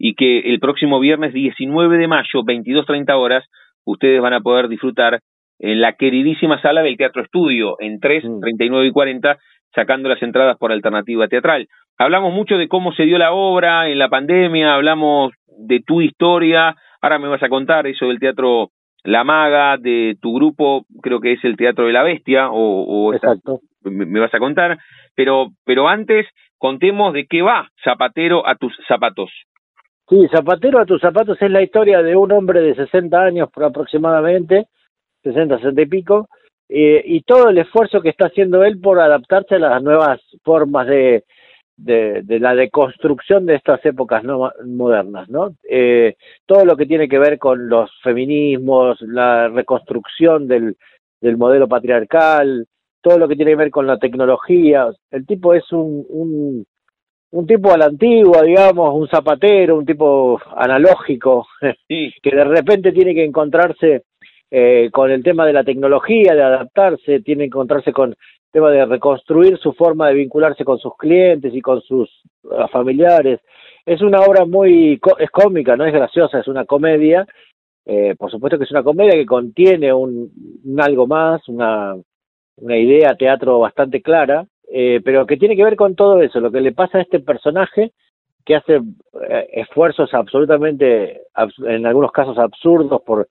y 0.04 0.16
que 0.16 0.40
el 0.40 0.60
próximo 0.60 1.00
viernes 1.00 1.32
19 1.34 1.98
de 1.98 2.08
mayo, 2.08 2.42
22.30 2.44 3.14
horas, 3.14 3.46
ustedes 3.86 4.20
van 4.20 4.34
a 4.34 4.40
poder 4.40 4.68
disfrutar 4.68 5.20
en 5.60 5.80
la 5.80 5.94
queridísima 5.94 6.60
sala 6.60 6.82
del 6.82 6.98
Teatro 6.98 7.22
Estudio, 7.22 7.76
en 7.80 8.00
3, 8.00 8.24
39 8.42 8.84
mm. 8.84 8.88
y 8.88 8.92
40, 8.92 9.38
sacando 9.76 10.10
las 10.10 10.22
entradas 10.24 10.58
por 10.58 10.72
alternativa 10.72 11.28
teatral. 11.28 11.68
Hablamos 12.00 12.34
mucho 12.34 12.58
de 12.58 12.68
cómo 12.68 12.94
se 12.94 13.04
dio 13.04 13.20
la 13.20 13.32
obra 13.32 13.88
en 13.90 14.00
la 14.00 14.10
pandemia, 14.10 14.74
hablamos 14.74 15.34
de 15.60 15.82
tu 15.86 16.02
historia, 16.02 16.76
ahora 17.00 17.20
me 17.20 17.28
vas 17.28 17.44
a 17.44 17.50
contar 17.50 17.86
eso 17.86 18.08
del 18.08 18.20
teatro 18.20 18.70
La 19.04 19.24
Maga, 19.24 19.78
de 19.78 20.18
tu 20.22 20.34
grupo, 20.34 20.86
creo 21.02 21.20
que 21.20 21.34
es 21.34 21.44
el 21.44 21.58
Teatro 21.58 21.88
de 21.88 21.94
la 21.94 22.04
Bestia, 22.04 22.50
o, 22.52 23.14
Exacto. 23.14 23.62
me 23.84 24.20
vas 24.20 24.34
a 24.34 24.40
contar, 24.40 24.78
pero, 25.16 25.50
pero 25.66 25.88
antes 25.88 26.28
contemos 26.58 27.14
de 27.14 27.26
qué 27.26 27.42
va 27.42 27.68
Zapatero 27.84 28.48
a 28.48 28.56
tus 28.56 28.74
zapatos. 28.88 29.32
Sí, 30.08 30.28
Zapatero 30.30 30.80
a 30.80 30.86
tus 30.86 31.02
zapatos 31.02 31.42
es 31.42 31.50
la 31.50 31.64
historia 31.64 32.04
de 32.04 32.16
un 32.16 32.32
hombre 32.32 32.62
de 32.62 32.76
60 32.76 33.20
años 33.20 33.50
aproximadamente, 33.56 34.68
60, 35.24 35.58
60 35.58 35.82
y 35.82 35.86
pico, 35.88 36.28
eh, 36.70 37.02
y 37.06 37.22
todo 37.22 37.50
el 37.50 37.58
esfuerzo 37.58 38.02
que 38.02 38.10
está 38.10 38.28
haciendo 38.28 38.64
él 38.64 38.80
por 38.80 39.00
adaptarse 39.00 39.56
a 39.56 39.60
las 39.60 39.84
nuevas 39.84 40.22
formas 40.44 40.88
de, 40.88 41.24
de, 41.84 42.40
la 42.40 42.56
deconstrucción 42.56 43.46
de 43.46 43.56
estas 43.56 43.84
épocas 43.86 44.24
no, 44.24 44.52
modernas, 44.66 45.30
¿no? 45.30 45.56
Eh, 45.70 46.16
todo 46.46 46.66
lo 46.66 46.76
que 46.78 46.86
tiene 46.86 47.08
que 47.08 47.20
ver 47.20 47.38
con 47.38 47.70
los 47.70 47.90
feminismos, 48.04 49.02
la 49.02 49.48
reconstrucción 49.50 50.48
del, 50.48 50.78
del 51.20 51.38
modelo 51.38 51.68
patriarcal, 51.68 52.68
todo 53.02 53.18
lo 53.18 53.28
que 53.28 53.36
tiene 53.36 53.52
que 53.52 53.58
ver 53.58 53.72
con 53.72 53.88
la 53.88 53.98
tecnología. 53.98 54.90
El 55.10 55.26
tipo 55.26 55.54
es 55.54 55.72
un, 55.72 56.06
un, 56.10 56.66
un 57.32 57.48
tipo 57.48 57.72
a 57.72 57.78
la 57.78 57.86
antigua, 57.86 58.44
digamos, 58.44 58.94
un 58.94 59.08
zapatero, 59.08 59.78
un 59.78 59.86
tipo 59.86 60.40
analógico, 60.56 61.48
que 61.88 62.36
de 62.36 62.44
repente 62.44 62.92
tiene 62.92 63.16
que 63.16 63.26
encontrarse 63.26 64.04
eh, 64.52 64.90
con 64.92 65.10
el 65.10 65.24
tema 65.24 65.46
de 65.46 65.54
la 65.54 65.64
tecnología, 65.64 66.36
de 66.36 66.44
adaptarse, 66.44 67.22
tiene 67.22 67.44
que 67.44 67.48
encontrarse 67.48 67.94
con 67.94 68.10
el 68.10 68.18
tema 68.52 68.70
de 68.70 68.86
reconstruir 68.86 69.58
su 69.58 69.74
forma 69.74 70.10
de 70.10 70.16
vincularse 70.16 70.66
con 70.66 70.78
sus 70.78 70.96
clientes 70.98 71.54
y 71.56 71.62
con 71.62 71.82
sus 71.82 72.10
familiares. 72.72 73.40
Es 73.86 74.02
una 74.02 74.20
obra 74.20 74.46
muy, 74.46 75.00
es 75.20 75.30
cómica, 75.32 75.76
no 75.76 75.86
es 75.86 75.94
graciosa, 75.94 76.40
es 76.40 76.48
una 76.48 76.66
comedia. 76.66 77.26
Eh, 77.86 78.16
por 78.18 78.30
supuesto 78.30 78.58
que 78.58 78.66
es 78.66 78.72
una 78.72 78.84
comedia 78.84 79.14
que 79.14 79.26
contiene 79.26 79.92
un, 79.92 80.32
algo 80.78 81.08
más, 81.08 81.48
una, 81.48 81.96
una 82.58 82.78
idea 82.78 83.16
teatro 83.16 83.60
bastante 83.60 84.02
clara, 84.02 84.46
eh, 84.72 85.02
pero 85.04 85.26
que 85.26 85.38
tiene 85.38 85.56
que 85.56 85.64
ver 85.64 85.76
con 85.76 85.96
todo 85.96 86.22
eso, 86.22 86.40
lo 86.40 86.52
que 86.52 86.62
le 86.62 86.74
pasa 86.74 87.00
a 87.00 87.02
este 87.02 87.20
personaje 87.20 87.92
que 88.46 88.56
hace 88.56 88.76
eh, 88.76 89.48
esfuerzos 89.54 90.14
absolutamente, 90.14 91.22
en 91.68 91.86
algunos 91.86 92.12
casos 92.12 92.38
absurdos 92.38 93.02
por 93.02 93.28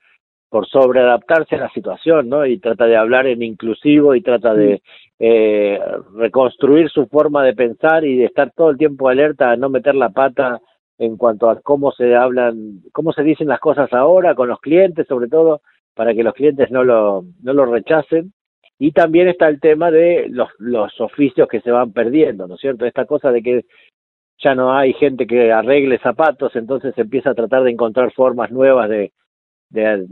por 0.51 0.67
sobreadaptarse 0.67 1.55
a 1.55 1.61
la 1.61 1.71
situación, 1.71 2.29
¿no? 2.29 2.45
Y 2.45 2.59
trata 2.59 2.87
de 2.87 2.97
hablar 2.97 3.27
en 3.29 3.41
inclusivo 3.43 4.17
y 4.17 4.21
trata 4.21 4.53
de 4.53 4.83
eh, 5.21 5.79
reconstruir 6.17 6.91
su 6.91 7.07
forma 7.07 7.45
de 7.45 7.55
pensar 7.55 8.05
y 8.05 8.17
de 8.17 8.25
estar 8.25 8.51
todo 8.51 8.71
el 8.71 8.77
tiempo 8.77 9.09
alerta 9.09 9.53
a 9.53 9.57
no 9.57 9.71
meter 9.71 9.95
la 9.95 10.11
pata 10.11 10.61
en 10.99 11.17
cuanto 11.17 11.49
a 11.49 11.61
cómo 11.61 11.93
se 11.93 12.17
hablan, 12.17 12.81
cómo 12.93 13.13
se 13.13 13.23
dicen 13.23 13.47
las 13.47 13.61
cosas 13.61 13.93
ahora 13.93 14.35
con 14.35 14.49
los 14.49 14.61
clientes, 14.61 15.07
sobre 15.07 15.29
todo 15.29 15.63
para 15.95 16.15
que 16.15 16.25
los 16.25 16.35
clientes 16.35 16.71
no 16.71 16.83
lo, 16.83 17.25
no 17.43 17.53
lo 17.53 17.65
rechacen. 17.67 18.33
Y 18.77 18.91
también 18.93 19.29
está 19.29 19.47
el 19.49 19.61
tema 19.61 19.91
de 19.91 20.27
los, 20.31 20.49
los 20.59 21.01
oficios 21.01 21.47
que 21.49 21.61
se 21.61 21.71
van 21.71 21.93
perdiendo, 21.93 22.49
¿no 22.49 22.55
es 22.57 22.61
cierto? 22.61 22.87
Esta 22.87 23.05
cosa 23.05 23.31
de 23.31 23.43
que 23.43 23.65
ya 24.39 24.55
no 24.55 24.73
hay 24.73 24.95
gente 24.95 25.27
que 25.27 25.53
arregle 25.53 25.99
zapatos, 25.99 26.57
entonces 26.57 26.95
se 26.95 27.03
empieza 27.03 27.31
a 27.31 27.35
tratar 27.35 27.63
de 27.63 27.71
encontrar 27.71 28.11
formas 28.13 28.51
nuevas 28.51 28.89
de, 28.89 29.13
de, 29.71 30.07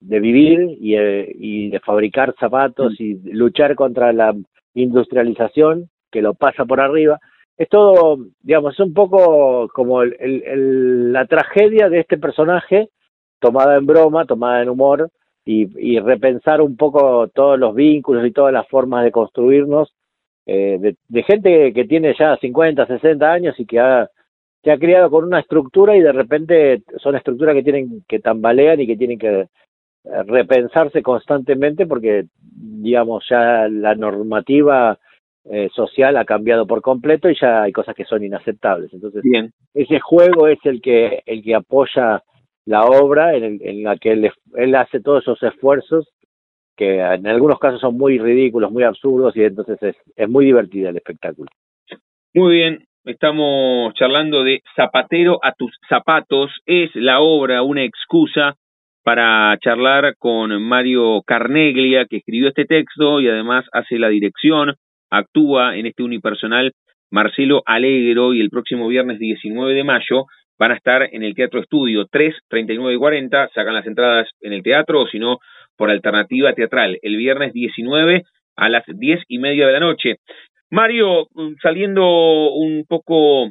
de 0.00 0.20
vivir 0.20 0.76
y, 0.80 0.96
eh, 0.96 1.32
y, 1.38 1.70
de 1.70 1.80
fabricar 1.80 2.34
zapatos 2.38 2.92
mm. 2.92 3.02
y 3.02 3.14
luchar 3.32 3.74
contra 3.74 4.12
la 4.12 4.34
industrialización 4.74 5.88
que 6.10 6.22
lo 6.22 6.34
pasa 6.34 6.64
por 6.64 6.80
arriba. 6.80 7.18
Es 7.56 7.68
todo, 7.68 8.18
digamos, 8.42 8.74
es 8.74 8.80
un 8.80 8.94
poco 8.94 9.68
como 9.74 10.02
el, 10.02 10.16
el, 10.18 11.12
la 11.12 11.26
tragedia 11.26 11.88
de 11.88 12.00
este 12.00 12.16
personaje 12.18 12.88
tomada 13.38 13.76
en 13.76 13.86
broma, 13.86 14.24
tomada 14.24 14.62
en 14.62 14.70
humor 14.70 15.10
y, 15.44 15.68
y, 15.78 15.98
repensar 16.00 16.60
un 16.60 16.76
poco 16.76 17.28
todos 17.28 17.58
los 17.58 17.74
vínculos 17.74 18.26
y 18.26 18.32
todas 18.32 18.52
las 18.52 18.66
formas 18.68 19.04
de 19.04 19.12
construirnos 19.12 19.94
eh, 20.46 20.78
de, 20.80 20.96
de, 21.08 21.22
gente 21.22 21.72
que 21.72 21.84
tiene 21.84 22.14
ya 22.18 22.36
50, 22.36 22.86
60 22.86 23.30
años 23.30 23.58
y 23.58 23.66
que 23.66 23.78
ha 23.78 24.08
se 24.62 24.70
ha 24.70 24.78
criado 24.78 25.10
con 25.10 25.24
una 25.24 25.40
estructura 25.40 25.96
y 25.96 26.00
de 26.00 26.12
repente 26.12 26.82
son 26.98 27.16
estructuras 27.16 27.54
que 27.54 27.62
tienen 27.62 28.04
que 28.06 28.18
tambalean 28.18 28.80
y 28.80 28.86
que 28.86 28.96
tienen 28.96 29.18
que 29.18 29.40
eh, 29.40 30.22
repensarse 30.26 31.02
constantemente 31.02 31.86
porque 31.86 32.26
digamos 32.42 33.24
ya 33.28 33.68
la 33.68 33.94
normativa 33.94 34.98
eh, 35.44 35.70
social 35.74 36.16
ha 36.18 36.26
cambiado 36.26 36.66
por 36.66 36.82
completo 36.82 37.30
y 37.30 37.38
ya 37.40 37.62
hay 37.62 37.72
cosas 37.72 37.94
que 37.94 38.04
son 38.04 38.22
inaceptables. 38.22 38.92
Entonces 38.92 39.22
Bien. 39.22 39.52
ese 39.72 39.98
juego 40.00 40.46
es 40.46 40.58
el 40.64 40.82
que 40.82 41.22
el 41.24 41.42
que 41.42 41.54
apoya 41.54 42.22
la 42.66 42.84
obra 42.84 43.34
en, 43.34 43.58
en 43.62 43.82
la 43.82 43.96
que 43.96 44.12
él, 44.12 44.30
él 44.54 44.74
hace 44.74 45.00
todos 45.00 45.22
esos 45.22 45.42
esfuerzos 45.42 46.08
que 46.76 47.00
en 47.00 47.26
algunos 47.26 47.58
casos 47.58 47.80
son 47.80 47.96
muy 47.96 48.18
ridículos 48.18 48.70
muy 48.70 48.84
absurdos 48.84 49.34
y 49.36 49.42
entonces 49.42 49.82
es, 49.82 49.96
es 50.16 50.28
muy 50.28 50.44
divertido 50.44 50.90
el 50.90 50.96
espectáculo. 50.96 51.50
Muy 52.34 52.54
bien 52.54 52.89
Estamos 53.06 53.94
charlando 53.94 54.44
de 54.44 54.60
Zapatero 54.76 55.38
a 55.42 55.52
tus 55.52 55.74
zapatos. 55.88 56.50
Es 56.66 56.90
la 56.94 57.20
obra 57.20 57.62
una 57.62 57.82
excusa 57.82 58.56
para 59.02 59.56
charlar 59.64 60.16
con 60.18 60.62
Mario 60.62 61.22
Carneglia, 61.26 62.04
que 62.04 62.18
escribió 62.18 62.48
este 62.48 62.66
texto 62.66 63.22
y 63.22 63.28
además 63.28 63.64
hace 63.72 63.98
la 63.98 64.10
dirección, 64.10 64.74
actúa 65.10 65.78
en 65.78 65.86
este 65.86 66.02
unipersonal 66.02 66.72
Marcelo 67.10 67.62
Alegro 67.64 68.34
y 68.34 68.42
el 68.42 68.50
próximo 68.50 68.86
viernes 68.86 69.18
19 69.18 69.72
de 69.72 69.84
mayo 69.84 70.26
van 70.58 70.72
a 70.72 70.76
estar 70.76 71.08
en 71.10 71.22
el 71.22 71.34
Teatro 71.34 71.60
Estudio 71.60 72.04
3, 72.04 72.34
39 72.50 72.96
y 72.96 72.98
40, 72.98 73.48
sacan 73.54 73.74
las 73.74 73.86
entradas 73.86 74.28
en 74.42 74.52
el 74.52 74.62
teatro 74.62 75.00
o 75.00 75.08
si 75.08 75.18
no 75.18 75.38
por 75.74 75.90
alternativa 75.90 76.52
teatral, 76.52 76.98
el 77.00 77.16
viernes 77.16 77.54
19 77.54 78.24
a 78.56 78.68
las 78.68 78.84
diez 78.86 79.22
y 79.26 79.38
media 79.38 79.66
de 79.66 79.72
la 79.72 79.80
noche. 79.80 80.16
Mario, 80.70 81.26
mm, 81.34 81.54
saliendo 81.62 82.52
un 82.52 82.84
poco 82.88 83.50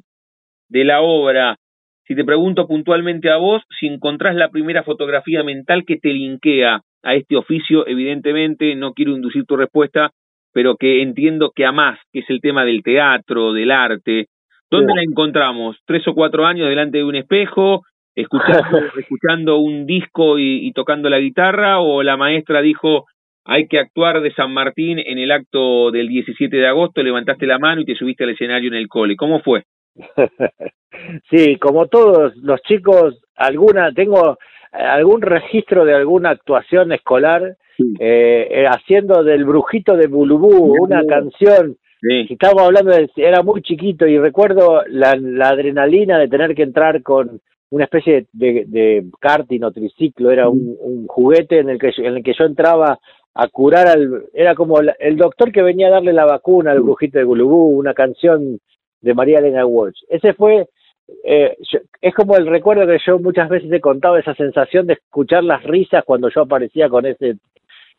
de 0.70 0.84
la 0.86 1.01
obra, 1.01 1.57
si 2.05 2.15
te 2.15 2.24
pregunto 2.24 2.67
puntualmente 2.67 3.30
a 3.30 3.38
vos, 3.38 3.61
si 3.80 3.88
encontrás 3.88 4.36
la 4.36 4.49
primera 4.49 4.84
fotografía 4.84 5.43
mental 5.43 5.84
que 5.86 5.97
te 5.97 6.09
linkea 6.09 6.82
a 7.03 7.15
este 7.15 7.36
oficio, 7.36 7.86
evidentemente 7.88 8.76
no 8.76 8.93
quiero 8.93 9.11
inducir 9.11 9.45
tu 9.45 9.57
respuesta, 9.57 10.11
pero 10.53 10.76
que 10.76 11.01
entiendo 11.01 11.51
que 11.53 11.65
amás, 11.65 11.99
que 12.11 12.20
es 12.20 12.30
el 12.30 12.41
tema 12.41 12.65
del 12.65 12.82
teatro, 12.84 13.53
del 13.53 13.72
arte. 13.72 14.28
¿Dónde 14.72 14.93
la 14.95 15.01
encontramos? 15.03 15.78
¿Tres 15.86 16.07
o 16.07 16.13
cuatro 16.13 16.45
años 16.45 16.70
delante 16.70 16.99
de 16.99 17.03
un 17.03 17.15
espejo? 17.15 17.84
Escuchando, 18.15 18.80
escuchando 18.97 19.57
un 19.57 19.86
disco 19.86 20.39
y, 20.39 20.67
y 20.67 20.72
tocando 20.72 21.09
la 21.09 21.20
guitarra? 21.20 21.80
¿O 21.80 22.01
la 22.01 22.17
maestra 22.17 22.61
dijo, 22.61 23.05
hay 23.45 23.67
que 23.67 23.79
actuar 23.79 24.21
de 24.21 24.33
San 24.33 24.53
Martín 24.53 24.99
en 24.99 25.17
el 25.17 25.31
acto 25.31 25.91
del 25.91 26.07
17 26.07 26.55
de 26.55 26.67
agosto, 26.67 27.01
levantaste 27.01 27.45
la 27.45 27.59
mano 27.59 27.81
y 27.81 27.85
te 27.85 27.95
subiste 27.95 28.23
al 28.23 28.31
escenario 28.31 28.69
en 28.69 28.75
el 28.75 28.87
cole. 28.87 29.15
¿Cómo 29.15 29.41
fue? 29.41 29.63
sí, 31.29 31.57
como 31.57 31.87
todos 31.87 32.35
los 32.37 32.61
chicos, 32.63 33.21
alguna 33.35 33.91
tengo 33.93 34.37
algún 34.71 35.21
registro 35.21 35.85
de 35.85 35.95
alguna 35.95 36.29
actuación 36.29 36.91
escolar 36.91 37.55
eh, 37.99 38.47
eh, 38.51 38.65
haciendo 38.67 39.23
del 39.23 39.45
brujito 39.45 39.95
de 39.95 40.07
Bulubú 40.07 40.75
una 40.81 41.05
canción. 41.05 41.77
Si 42.01 42.33
estamos 42.33 42.61
hablando 42.61 42.91
de, 42.91 43.09
era 43.17 43.43
muy 43.43 43.61
chiquito 43.61 44.07
y 44.07 44.17
recuerdo 44.17 44.83
la, 44.87 45.11
adrenalina 45.49 46.17
de 46.17 46.29
tener 46.29 46.55
que 46.55 46.63
entrar 46.63 47.03
con 47.03 47.41
una 47.71 47.83
especie 47.83 48.27
de, 48.31 48.65
de, 48.67 49.05
karting 49.19 49.63
o 49.63 49.71
triciclo, 49.71 50.31
era 50.31 50.49
un, 50.49 51.07
juguete 51.07 51.59
en 51.59 51.69
el 51.69 51.77
que 51.77 51.91
en 51.97 52.17
el 52.17 52.23
que 52.23 52.33
yo 52.37 52.45
entraba 52.45 52.99
a 53.41 53.47
curar 53.47 53.87
al 53.87 54.25
era 54.33 54.53
como 54.53 54.79
el 54.81 55.15
doctor 55.15 55.51
que 55.51 55.61
venía 55.61 55.87
a 55.87 55.91
darle 55.91 56.11
la 56.11 56.25
vacuna 56.25 56.71
al 56.71 56.81
brujito 56.81 57.19
de 57.19 57.23
Gulubú, 57.23 57.79
una 57.79 57.93
canción 57.93 58.59
de 58.99 59.13
María 59.13 59.39
Elena 59.39 59.65
Walsh. 59.65 60.03
Ese 60.09 60.33
fue 60.33 60.67
eh, 61.23 61.55
es 62.01 62.13
como 62.13 62.35
el 62.35 62.47
recuerdo 62.47 62.85
que 62.85 62.99
yo 63.05 63.17
muchas 63.17 63.49
veces 63.49 63.71
he 63.71 63.79
contado, 63.79 64.17
esa 64.17 64.35
sensación 64.35 64.87
de 64.87 64.93
escuchar 64.93 65.43
las 65.43 65.63
risas 65.63 66.03
cuando 66.03 66.29
yo 66.29 66.41
aparecía 66.41 66.89
con 66.89 67.05
ese 67.05 67.37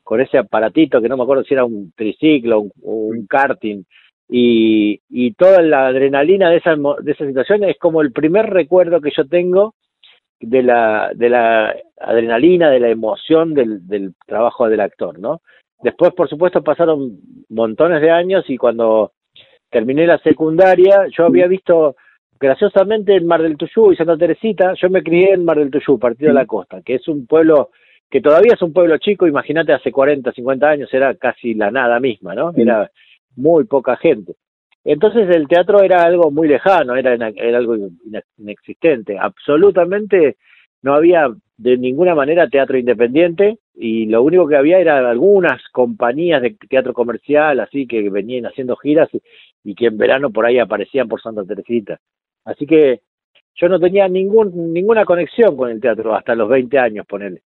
con 0.03 0.21
ese 0.21 0.39
aparatito 0.39 1.01
que 1.01 1.09
no 1.09 1.17
me 1.17 1.23
acuerdo 1.23 1.45
si 1.45 1.55
era 1.55 1.65
un 1.65 1.93
triciclo 1.97 2.67
o 2.83 2.93
un, 2.93 3.27
karting 3.27 3.85
y, 4.29 5.01
y 5.09 5.33
toda 5.33 5.63
la 5.63 5.87
adrenalina 5.89 6.51
de 6.51 6.57
esa, 6.57 6.75
de 7.01 7.13
esa 7.13 7.27
situación 7.27 7.65
es 7.65 7.79
como 7.79 8.03
el 8.03 8.13
primer 8.13 8.47
recuerdo 8.47 9.01
que 9.01 9.11
yo 9.17 9.25
tengo 9.27 9.75
de 10.41 10.63
la, 10.63 11.11
de 11.15 11.29
la 11.29 11.75
adrenalina, 11.99 12.71
de 12.71 12.81
la 12.81 12.89
emoción 12.89 13.55
del, 13.55 13.87
del 13.87 14.15
trabajo 14.27 14.69
del 14.69 14.81
actor, 14.81 15.19
¿no? 15.19 15.43
Después, 15.83 16.13
por 16.13 16.29
supuesto, 16.29 16.63
pasaron 16.63 17.19
montones 17.49 18.03
de 18.03 18.11
años 18.11 18.45
y 18.49 18.57
cuando 18.57 19.13
terminé 19.71 20.07
la 20.07 20.19
secundaria, 20.19 21.07
yo 21.17 21.25
había 21.25 21.47
visto 21.47 21.97
graciosamente 22.39 23.15
en 23.17 23.27
Mar 23.27 23.43
del 23.43 23.57
Tuyú 23.57 23.93
y 23.93 23.97
Santa 23.97 24.17
Teresita, 24.17 24.75
yo 24.75 24.91
me 24.91 25.03
crié 25.03 25.33
en 25.33 25.45
Mar 25.45 25.59
del 25.59 25.71
Tuyú, 25.71 25.99
Partido 25.99 26.29
de 26.29 26.35
la 26.35 26.47
Costa, 26.47 26.83
que 26.83 26.97
es 26.97 27.09
un 27.09 27.27
pueblo 27.27 27.71
que 28.11 28.21
todavía 28.21 28.55
es 28.55 28.63
un 28.63 28.73
pueblo 28.73 28.99
chico, 28.99 29.27
imagínate 29.27 29.73
hace 29.73 29.93
40, 29.93 30.33
50 30.33 30.69
años 30.69 30.93
era 30.93 31.15
casi 31.15 31.55
la 31.55 31.71
nada 31.71 32.01
misma, 32.01 32.35
¿no? 32.35 32.53
Era 32.57 32.91
muy 33.37 33.65
poca 33.65 33.97
gente. 33.97 34.35
Entonces 34.85 35.29
el 35.29 35.47
teatro 35.47 35.83
era 35.83 36.03
algo 36.03 36.31
muy 36.31 36.49
lejano, 36.49 36.97
era, 36.97 37.13
algo 37.13 37.77
inexistente, 38.39 39.19
absolutamente 39.19 40.37
no 40.83 40.95
había 40.95 41.29
de 41.59 41.77
ninguna 41.77 42.15
manera 42.15 42.49
teatro 42.49 42.79
independiente 42.79 43.59
y 43.75 44.07
lo 44.07 44.23
único 44.23 44.49
que 44.49 44.57
había 44.57 44.79
eran 44.79 45.05
algunas 45.05 45.63
compañías 45.73 46.41
de 46.41 46.57
teatro 46.69 46.95
comercial 46.95 47.61
así 47.61 47.87
que 47.87 48.09
venían 48.09 48.47
haciendo 48.47 48.77
giras 48.77 49.11
y, 49.13 49.21
y 49.65 49.75
que 49.75 49.87
en 49.87 49.99
verano 49.99 50.31
por 50.31 50.47
ahí 50.47 50.59
aparecían 50.59 51.09
por 51.09 51.21
Santa 51.21 51.45
Teresita. 51.45 52.01
Así 52.47 52.67
que 52.67 53.01
yo 53.55 53.69
no 53.69 53.79
tenía 53.79 54.09
ningún, 54.09 54.73
ninguna 54.73 55.05
conexión 55.05 55.57
con 55.57 55.71
el 55.71 55.81
teatro 55.81 56.15
hasta 56.15 56.35
los 56.35 56.49
20 56.49 56.79
años, 56.79 57.07
ponele. 57.07 57.43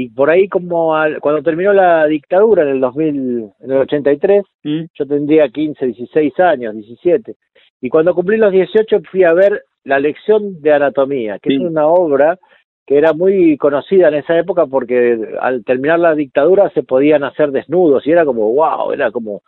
Y 0.00 0.10
por 0.10 0.30
ahí 0.30 0.46
como 0.46 0.94
cuando 1.20 1.42
terminó 1.42 1.72
la 1.72 2.06
dictadura 2.06 2.62
en 2.62 2.68
el 2.68 2.80
2000, 2.80 3.16
en 3.58 3.70
el 3.72 3.78
83, 3.78 4.44
mm. 4.62 4.80
yo 4.96 5.06
tendría 5.08 5.48
15, 5.48 5.86
16 5.86 6.38
años, 6.38 6.76
17. 6.76 7.34
Y 7.80 7.88
cuando 7.88 8.14
cumplí 8.14 8.36
los 8.36 8.52
18 8.52 9.00
fui 9.10 9.24
a 9.24 9.32
ver 9.32 9.64
La 9.82 9.98
lección 9.98 10.62
de 10.62 10.72
anatomía, 10.72 11.40
que 11.40 11.52
es 11.52 11.60
una 11.60 11.88
obra 11.88 12.38
que 12.86 12.96
era 12.96 13.12
muy 13.12 13.56
conocida 13.56 14.06
en 14.06 14.14
esa 14.14 14.38
época 14.38 14.66
porque 14.66 15.18
al 15.40 15.64
terminar 15.64 15.98
la 15.98 16.14
dictadura 16.14 16.70
se 16.70 16.84
podían 16.84 17.24
hacer 17.24 17.50
desnudos 17.50 18.06
y 18.06 18.12
era 18.12 18.24
como 18.24 18.54
wow, 18.54 18.92
era 18.92 19.10
como 19.10 19.42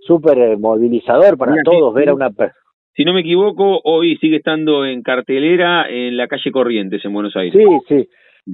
súper 0.00 0.58
movilizador 0.58 1.38
para 1.38 1.54
todos 1.64 1.94
ver 1.94 2.08
a 2.08 2.14
una 2.14 2.30
persona 2.30 2.58
si 2.94 3.04
no 3.04 3.14
me 3.14 3.20
equivoco, 3.20 3.80
hoy 3.84 4.18
sigue 4.18 4.36
estando 4.36 4.84
en 4.84 5.02
cartelera 5.02 5.88
en 5.88 6.16
la 6.18 6.28
calle 6.28 6.52
Corrientes, 6.52 7.02
en 7.02 7.14
Buenos 7.14 7.34
Aires. 7.36 7.54
Sí, 7.56 7.78
sí. 7.88 8.08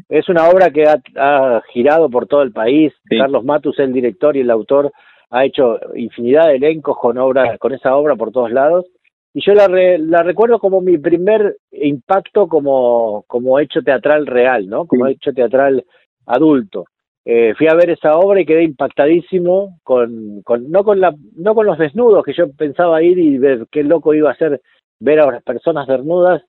Es 0.08 0.28
una 0.28 0.48
obra 0.48 0.70
que 0.70 0.84
ha, 0.84 1.62
girado 1.72 2.10
por 2.10 2.26
todo 2.26 2.42
el 2.42 2.52
país. 2.52 2.92
Carlos 3.08 3.44
Matus, 3.44 3.78
el 3.78 3.92
director 3.92 4.36
y 4.36 4.40
el 4.40 4.50
autor, 4.50 4.92
ha 5.30 5.44
hecho 5.44 5.78
infinidad 5.94 6.48
de 6.48 6.56
elencos 6.56 6.96
con, 6.98 7.18
obra, 7.18 7.58
con 7.58 7.72
esa 7.72 7.96
obra 7.96 8.16
por 8.16 8.32
todos 8.32 8.50
lados. 8.50 8.86
Y 9.34 9.44
yo 9.44 9.54
la, 9.54 9.68
la 9.68 10.22
recuerdo 10.22 10.58
como 10.58 10.80
mi 10.80 10.98
primer 10.98 11.56
impacto 11.72 12.48
como, 12.48 13.24
como 13.26 13.58
hecho 13.58 13.82
teatral 13.82 14.26
real, 14.26 14.68
¿no? 14.68 14.86
Como 14.86 15.06
hecho 15.06 15.32
teatral 15.32 15.84
adulto. 16.26 16.86
Eh, 17.24 17.54
fui 17.56 17.66
a 17.66 17.74
ver 17.74 17.90
esa 17.90 18.16
obra 18.16 18.40
y 18.40 18.46
quedé 18.46 18.64
impactadísimo 18.64 19.78
con, 19.82 20.40
con, 20.44 20.70
no 20.70 20.82
con 20.82 20.98
la 20.98 21.14
no 21.36 21.54
con 21.54 21.66
los 21.66 21.76
desnudos 21.76 22.24
que 22.24 22.32
yo 22.32 22.50
pensaba 22.52 23.02
ir 23.02 23.18
y 23.18 23.36
ver 23.36 23.66
qué 23.70 23.82
loco 23.82 24.14
iba 24.14 24.30
a 24.30 24.36
ser 24.36 24.62
ver 24.98 25.20
a 25.20 25.30
las 25.30 25.42
personas 25.42 25.86
desnudas 25.86 26.42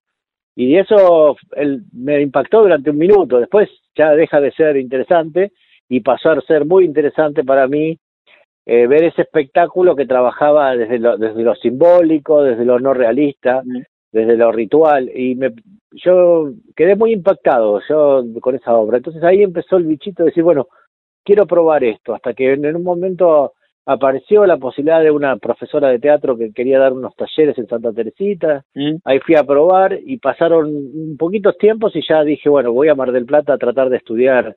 y 0.60 0.76
eso 0.76 1.36
él, 1.56 1.84
me 1.94 2.20
impactó 2.20 2.60
durante 2.60 2.90
un 2.90 2.98
minuto. 2.98 3.40
Después 3.40 3.70
ya 3.96 4.10
deja 4.10 4.42
de 4.42 4.52
ser 4.52 4.76
interesante 4.76 5.52
y 5.88 6.00
pasó 6.00 6.32
a 6.32 6.40
ser 6.42 6.66
muy 6.66 6.84
interesante 6.84 7.44
para 7.44 7.66
mí 7.66 7.98
eh, 8.66 8.86
ver 8.86 9.04
ese 9.04 9.22
espectáculo 9.22 9.96
que 9.96 10.04
trabajaba 10.04 10.76
desde 10.76 10.98
lo, 10.98 11.16
desde 11.16 11.42
lo 11.42 11.54
simbólico 11.54 12.42
desde 12.42 12.66
lo 12.66 12.78
no 12.78 12.92
realista 12.92 13.62
desde 14.12 14.36
lo 14.36 14.52
ritual. 14.52 15.10
Y 15.14 15.34
me 15.34 15.54
yo 15.92 16.50
quedé 16.76 16.94
muy 16.94 17.12
impactado 17.12 17.80
yo 17.88 18.22
con 18.42 18.54
esa 18.54 18.74
obra. 18.74 18.98
Entonces 18.98 19.22
ahí 19.24 19.42
empezó 19.42 19.78
el 19.78 19.84
bichito 19.84 20.24
de 20.24 20.28
decir 20.28 20.44
bueno 20.44 20.68
quiero 21.24 21.46
probar 21.46 21.84
esto 21.84 22.14
hasta 22.14 22.34
que 22.34 22.52
en 22.52 22.76
un 22.76 22.82
momento 22.82 23.54
apareció 23.92 24.46
la 24.46 24.56
posibilidad 24.56 25.02
de 25.02 25.10
una 25.10 25.36
profesora 25.36 25.88
de 25.88 25.98
teatro 25.98 26.36
que 26.36 26.52
quería 26.52 26.78
dar 26.78 26.92
unos 26.92 27.14
talleres 27.16 27.58
en 27.58 27.66
Santa 27.66 27.92
Teresita. 27.92 28.64
Mm. 28.74 28.96
ahí 29.04 29.18
fui 29.18 29.34
a 29.34 29.42
probar 29.42 29.98
y 30.04 30.18
pasaron 30.18 30.68
un 30.68 31.16
poquitos 31.18 31.58
tiempos 31.58 31.94
y 31.96 32.02
ya 32.08 32.22
dije 32.22 32.48
bueno 32.48 32.72
voy 32.72 32.88
a 32.88 32.94
Mar 32.94 33.10
del 33.10 33.26
Plata 33.26 33.54
a 33.54 33.58
tratar 33.58 33.90
de 33.90 33.96
estudiar 33.96 34.56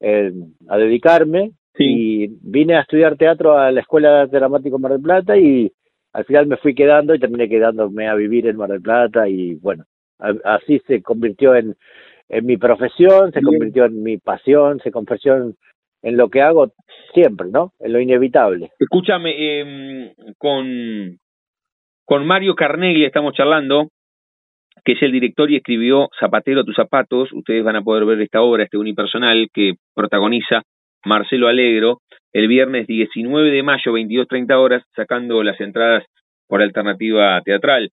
eh, 0.00 0.32
a 0.68 0.76
dedicarme. 0.76 1.52
Y 1.76 2.28
vine 2.40 2.76
a 2.76 2.82
estudiar 2.82 3.16
teatro 3.16 3.58
a 3.58 3.72
la 3.72 3.80
Escuela 3.80 4.26
de 4.26 4.38
Dramático 4.38 4.78
Mar 4.78 4.92
del 4.92 5.02
Plata 5.02 5.36
y 5.36 5.72
al 6.12 6.24
final 6.24 6.46
me 6.46 6.56
fui 6.56 6.72
quedando 6.72 7.14
y 7.14 7.18
terminé 7.18 7.48
quedándome 7.48 8.06
a 8.06 8.14
vivir 8.14 8.46
en 8.46 8.56
Mar 8.56 8.70
del 8.70 8.80
Plata 8.80 9.28
y 9.28 9.56
bueno, 9.56 9.84
así 10.44 10.80
se 10.86 11.02
convirtió 11.02 11.56
en, 11.56 11.74
en 12.28 12.46
mi 12.46 12.56
profesión, 12.58 13.32
se 13.32 13.42
convirtió 13.42 13.86
en 13.86 14.04
mi 14.04 14.18
pasión, 14.18 14.78
se 14.84 14.92
convirtió 14.92 15.36
en, 15.36 15.56
en, 16.04 16.16
lo 16.16 16.28
que 16.28 16.42
hago 16.42 16.72
siempre, 17.12 17.48
¿no? 17.50 17.72
En 17.80 17.92
lo 17.92 18.00
inevitable. 18.00 18.70
Escúchame, 18.78 19.34
eh, 19.36 20.12
con, 20.38 21.18
con 22.04 22.26
Mario 22.26 22.54
Carneglia 22.54 23.06
estamos 23.06 23.34
charlando, 23.34 23.88
que 24.84 24.92
es 24.92 25.02
el 25.02 25.12
director 25.12 25.50
y 25.50 25.56
escribió 25.56 26.08
Zapatero 26.20 26.60
a 26.60 26.64
tus 26.64 26.76
zapatos. 26.76 27.32
Ustedes 27.32 27.64
van 27.64 27.76
a 27.76 27.82
poder 27.82 28.04
ver 28.04 28.20
esta 28.20 28.42
obra, 28.42 28.64
este 28.64 28.78
unipersonal 28.78 29.48
que 29.52 29.74
protagoniza 29.94 30.62
Marcelo 31.04 31.48
Alegro, 31.48 31.98
el 32.32 32.48
viernes 32.48 32.86
19 32.86 33.50
de 33.50 33.62
mayo, 33.62 33.92
22.30 33.92 34.54
horas, 34.54 34.82
sacando 34.94 35.42
las 35.42 35.60
entradas 35.60 36.04
por 36.48 36.62
alternativa 36.62 37.40
teatral. 37.42 37.90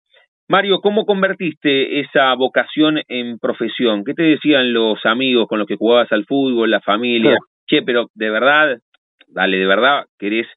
Mario, 0.47 0.79
¿cómo 0.81 1.05
convertiste 1.05 1.99
esa 1.99 2.33
vocación 2.33 3.01
en 3.07 3.37
profesión? 3.37 4.03
¿Qué 4.03 4.15
te 4.15 4.23
decían 4.23 4.73
los 4.73 5.05
amigos 5.05 5.47
con 5.47 5.59
los 5.59 5.67
que 5.67 5.75
jugabas 5.75 6.11
al 6.11 6.25
fútbol, 6.25 6.71
la 6.71 6.81
familia? 6.81 7.37
Che, 7.69 7.83
pero 7.83 8.07
de 8.13 8.29
verdad, 8.29 8.79
dale, 9.27 9.57
de 9.57 9.65
verdad, 9.65 10.05
¿querés 10.17 10.47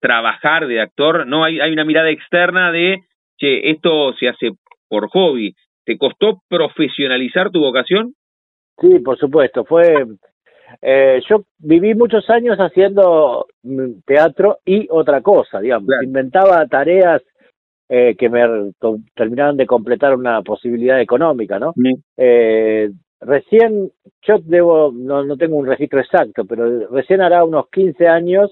trabajar 0.00 0.66
de 0.66 0.80
actor? 0.80 1.26
No, 1.26 1.44
hay, 1.44 1.60
hay 1.60 1.72
una 1.72 1.84
mirada 1.84 2.10
externa 2.10 2.70
de, 2.70 3.00
che, 3.38 3.70
esto 3.70 4.12
se 4.14 4.28
hace 4.28 4.50
por 4.88 5.08
hobby. 5.08 5.54
¿Te 5.84 5.96
costó 5.96 6.42
profesionalizar 6.48 7.50
tu 7.50 7.60
vocación? 7.60 8.12
Sí, 8.78 8.98
por 9.00 9.18
supuesto. 9.18 9.64
Fue 9.64 10.04
eh, 10.82 11.20
yo 11.28 11.44
viví 11.58 11.94
muchos 11.94 12.28
años 12.30 12.58
haciendo 12.58 13.46
mm, 13.62 14.00
teatro 14.04 14.58
y 14.64 14.86
otra 14.90 15.22
cosa, 15.22 15.60
digamos. 15.60 15.88
Inventaba 16.02 16.66
tareas 16.66 17.22
eh, 17.88 18.14
que 18.16 18.28
me 18.28 18.42
terminaban 19.14 19.56
de 19.56 19.66
completar 19.66 20.14
una 20.14 20.42
posibilidad 20.42 21.00
económica, 21.00 21.58
¿no? 21.58 21.72
Eh, 22.16 22.90
recién, 23.20 23.90
yo 24.22 24.38
debo, 24.44 24.92
no, 24.92 25.24
no 25.24 25.36
tengo 25.36 25.56
un 25.56 25.66
registro 25.66 26.00
exacto, 26.00 26.44
pero 26.44 26.88
recién 26.88 27.20
hará 27.20 27.44
unos 27.44 27.68
15 27.70 28.06
años 28.06 28.50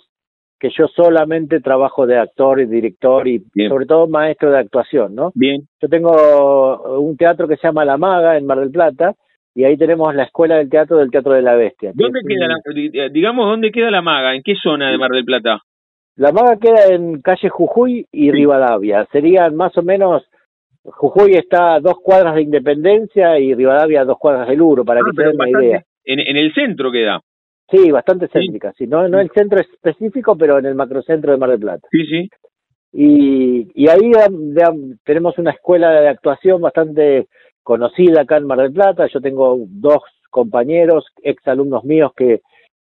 que 0.59 0.71
yo 0.77 0.89
solamente 0.89 1.61
trabajo 1.61 2.07
de 2.07 2.19
actor 2.19 2.61
y 2.61 2.67
director 2.67 3.29
y 3.29 3.45
sobre 3.69 3.85
todo 3.85 4.09
maestro 4.09 4.51
de 4.51 4.59
actuación, 4.59 5.15
¿no? 5.15 5.31
Bien. 5.35 5.69
Yo 5.83 5.89
tengo 5.89 6.99
un 6.99 7.17
teatro 7.17 7.47
que 7.47 7.57
se 7.57 7.67
llama 7.67 7.85
La 7.85 7.99
Maga 7.99 8.39
en 8.39 8.47
Mar 8.47 8.61
del 8.61 8.71
Plata, 8.71 9.15
y 9.57 9.65
ahí 9.65 9.79
tenemos 9.79 10.15
la 10.15 10.25
Escuela 10.25 10.57
del 10.57 10.69
Teatro 10.69 10.99
del 10.99 11.11
Teatro 11.11 11.33
de 11.33 11.41
la 11.41 11.55
Bestia. 11.55 11.93
¿Dónde 11.95 12.21
queda, 12.29 12.47
la, 12.47 13.09
digamos, 13.09 13.47
dónde 13.47 13.73
queda 13.73 13.91
la 13.91 14.03
maga? 14.03 14.35
¿En 14.35 14.43
qué 14.43 14.55
zona 14.55 14.91
de 14.91 14.99
Mar 14.99 15.11
del 15.11 15.25
Plata? 15.25 15.63
La 16.17 16.31
maga 16.31 16.59
queda 16.59 16.95
en 16.95 17.23
calle 17.23 17.49
Jujuy 17.49 18.07
y 18.13 18.31
Rivadavia. 18.31 19.07
Serían 19.13 19.57
más 19.57 19.75
o 19.79 19.83
menos, 19.83 20.25
Jujuy 20.87 21.33
está 21.33 21.75
a 21.75 21.81
dos 21.81 21.97
cuadras 22.03 22.35
de 22.35 22.43
Independencia 22.43 23.39
y 23.39 23.55
Rivadavia 23.55 24.03
a 24.03 24.05
dos 24.05 24.19
cuadras 24.19 24.49
del 24.49 24.61
Uro, 24.61 24.85
para 24.85 25.01
ah, 25.01 25.05
que 25.05 25.17
se 25.17 25.29
den 25.29 25.35
una 25.35 25.51
idea. 25.51 25.83
En, 26.05 26.37
el 26.37 26.55
centro 26.55 26.93
queda. 26.93 27.21
Sí, 27.69 27.91
bastante 27.91 28.29
céntrica, 28.29 28.73
sí. 28.79 28.87
No, 28.87 29.09
no 29.09 29.19
el 29.19 29.31
centro 29.31 29.61
específico, 29.61 30.37
pero 30.37 30.59
en 30.59 30.67
el 30.67 30.77
macrocentro 30.77 31.33
de 31.33 31.39
Mar 31.39 31.51
del 31.51 31.61
Plata. 31.61 31.89
Sí, 31.91 32.07
sí. 32.07 32.31
Y, 32.93 33.69
y 33.75 33.89
ahí 33.89 34.13
tenemos 35.05 35.37
una 35.39 35.51
escuela 35.51 35.91
de 36.01 36.09
actuación 36.09 36.61
bastante 36.61 37.27
conocida 37.63 38.23
acá 38.23 38.37
en 38.37 38.47
Mar 38.47 38.59
del 38.59 38.73
Plata. 38.73 39.09
Yo 39.13 39.21
tengo 39.21 39.59
dos 39.69 40.03
compañeros, 40.31 41.07
ex 41.23 41.47
alumnos 41.49 41.85
míos 41.85 42.13
que 42.17 42.41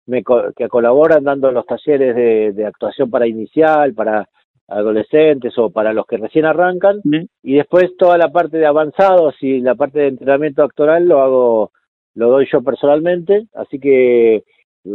me 0.07 0.25
que 0.57 0.69
colaboran 0.69 1.23
dando 1.23 1.53
los 1.53 1.65
talleres 1.67 2.57
de, 2.57 2.67
actuación 2.67 3.11
para 3.11 3.27
inicial, 3.27 3.95
para 3.95 4.29
adolescentes 4.69 5.57
o 5.59 5.71
para 5.71 5.93
los 5.93 6.07
que 6.07 6.17
recién 6.17 6.45
arrancan, 6.45 7.01
y 7.43 7.55
después 7.55 7.97
toda 7.99 8.17
la 8.19 8.31
parte 8.31 8.59
de 8.59 8.67
avanzados 8.67 9.35
y 9.41 9.61
la 9.61 9.75
parte 9.75 10.01
de 10.01 10.09
entrenamiento 10.09 10.63
actoral 10.63 11.07
lo 11.07 11.21
hago, 11.21 11.73
lo 12.15 12.29
doy 12.31 12.47
yo 12.51 12.63
personalmente, 12.63 13.47
así 13.55 13.79
que 13.79 14.45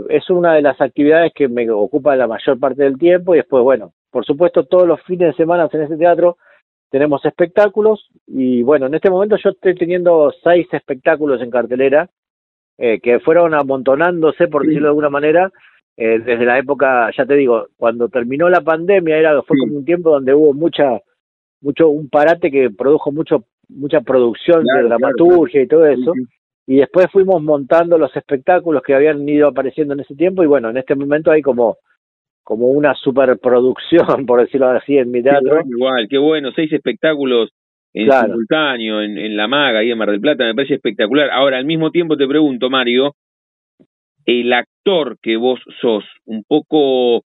es 0.10 0.30
una 0.30 0.54
de 0.54 0.62
las 0.62 0.80
actividades 0.82 1.32
que 1.34 1.48
me 1.48 1.70
ocupa 1.70 2.16
la 2.16 2.28
mayor 2.28 2.60
parte 2.60 2.84
del 2.84 2.98
tiempo. 2.98 3.34
Y 3.34 3.38
después, 3.38 3.64
bueno, 3.64 3.94
por 4.12 4.26
supuesto 4.26 4.66
todos 4.66 4.88
los 4.88 5.02
fines 5.04 5.30
de 5.30 5.36
semana 5.36 5.70
en 5.72 5.82
ese 5.82 5.98
teatro 5.98 6.38
tenemos 6.90 7.24
espectáculos. 7.26 8.10
Y 8.28 8.64
bueno, 8.64 8.88
en 8.88 8.96
este 8.96 9.10
momento 9.10 9.38
yo 9.38 9.52
estoy 9.52 9.76
teniendo 9.76 10.34
seis 10.44 10.68
espectáculos 10.72 11.42
en 11.42 11.52
cartelera 11.52 12.10
eh, 12.78 13.00
que 13.02 13.20
fueron 13.20 13.54
amontonándose, 13.54 14.48
por 14.48 14.64
decirlo 14.64 14.88
de 14.88 14.90
alguna 14.90 15.10
manera, 15.10 15.52
eh, 15.98 16.20
desde 16.20 16.46
la 16.46 16.60
época, 16.60 17.10
ya 17.18 17.26
te 17.26 17.34
digo, 17.34 17.70
cuando 17.76 18.08
terminó 18.08 18.48
la 18.50 18.62
pandemia, 18.62 19.18
era 19.18 19.42
fue 19.42 19.58
como 19.58 19.78
un 19.78 19.86
tiempo 19.86 20.12
donde 20.12 20.34
hubo 20.34 20.54
mucha, 20.54 21.00
mucho, 21.62 21.90
un 21.90 22.08
parate 22.08 22.52
que 22.52 22.70
produjo 22.70 23.12
mucho, 23.12 23.46
mucha 23.68 24.02
producción 24.02 24.64
de 24.64 24.84
dramaturgia 24.84 25.64
y 25.64 25.68
todo 25.68 25.88
eso. 25.88 26.14
Y 26.68 26.78
después 26.78 27.08
fuimos 27.12 27.42
montando 27.42 27.98
los 27.98 28.16
espectáculos 28.16 28.84
que 28.84 28.94
habían 28.94 29.28
ido 29.28 29.48
apareciendo 29.48 29.96
en 29.96 30.02
ese 30.02 30.16
tiempo 30.16 30.44
y 30.44 30.48
bueno, 30.48 30.70
en 30.70 30.78
este 30.78 30.94
momento 30.96 31.32
hay 31.32 31.42
como 31.42 31.78
como 32.44 32.68
una 32.68 32.94
superproducción, 32.94 34.26
por 34.26 34.40
decirlo 34.40 34.70
así, 34.70 34.98
en 34.98 35.12
mi 35.12 35.22
teatro. 35.22 35.64
igual, 35.66 36.08
qué 36.10 36.18
bueno, 36.18 36.52
seis 36.56 36.72
espectáculos 36.72 37.50
en 37.94 38.10
simultáneo, 38.10 39.02
en, 39.02 39.18
en 39.18 39.36
La 39.36 39.48
Maga 39.48 39.84
y 39.84 39.92
en 39.92 39.98
Mar 39.98 40.12
del 40.12 40.22
Plata, 40.22 40.46
me 40.46 40.56
parece 40.56 40.76
espectacular. 40.76 41.30
Ahora, 41.32 41.58
al 41.58 41.66
mismo 41.66 41.92
tiempo 41.92 42.16
te 42.16 42.28
pregunto, 42.28 42.70
Mario, 42.70 43.16
el 44.28 44.54
actor 44.54 45.18
que 45.22 45.38
vos 45.38 45.60
sos, 45.82 46.04
un 46.26 46.44
poco 46.44 47.24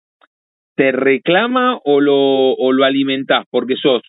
te 0.76 0.92
reclama 0.92 1.80
o 1.84 2.00
lo, 2.00 2.52
o 2.52 2.72
lo 2.72 2.84
alimentás, 2.84 3.46
porque 3.50 3.74
sos 3.76 4.02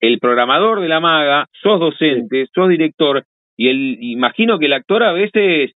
el 0.00 0.18
programador 0.18 0.80
de 0.80 0.88
la 0.88 0.98
maga, 0.98 1.46
sos 1.62 1.78
docente, 1.78 2.46
sos 2.52 2.68
director, 2.68 3.24
y 3.56 3.68
el, 3.68 3.98
imagino 4.02 4.58
que 4.58 4.66
el 4.66 4.72
actor 4.72 5.04
a 5.04 5.12
veces 5.12 5.70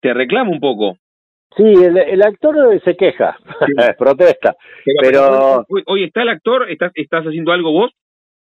te 0.00 0.12
reclama 0.12 0.50
un 0.50 0.60
poco. 0.60 0.98
Sí, 1.56 1.64
el, 1.64 2.22
actor 2.22 2.54
se 2.84 2.96
queja, 2.96 3.36
protesta, 3.98 4.54
pero... 5.00 5.64
Hoy, 5.86 6.04
está 6.04 6.22
el 6.22 6.28
actor, 6.28 6.70
¿Estás, 6.70 6.92
¿estás 6.94 7.24
haciendo 7.24 7.52
algo 7.52 7.72
vos? 7.72 7.90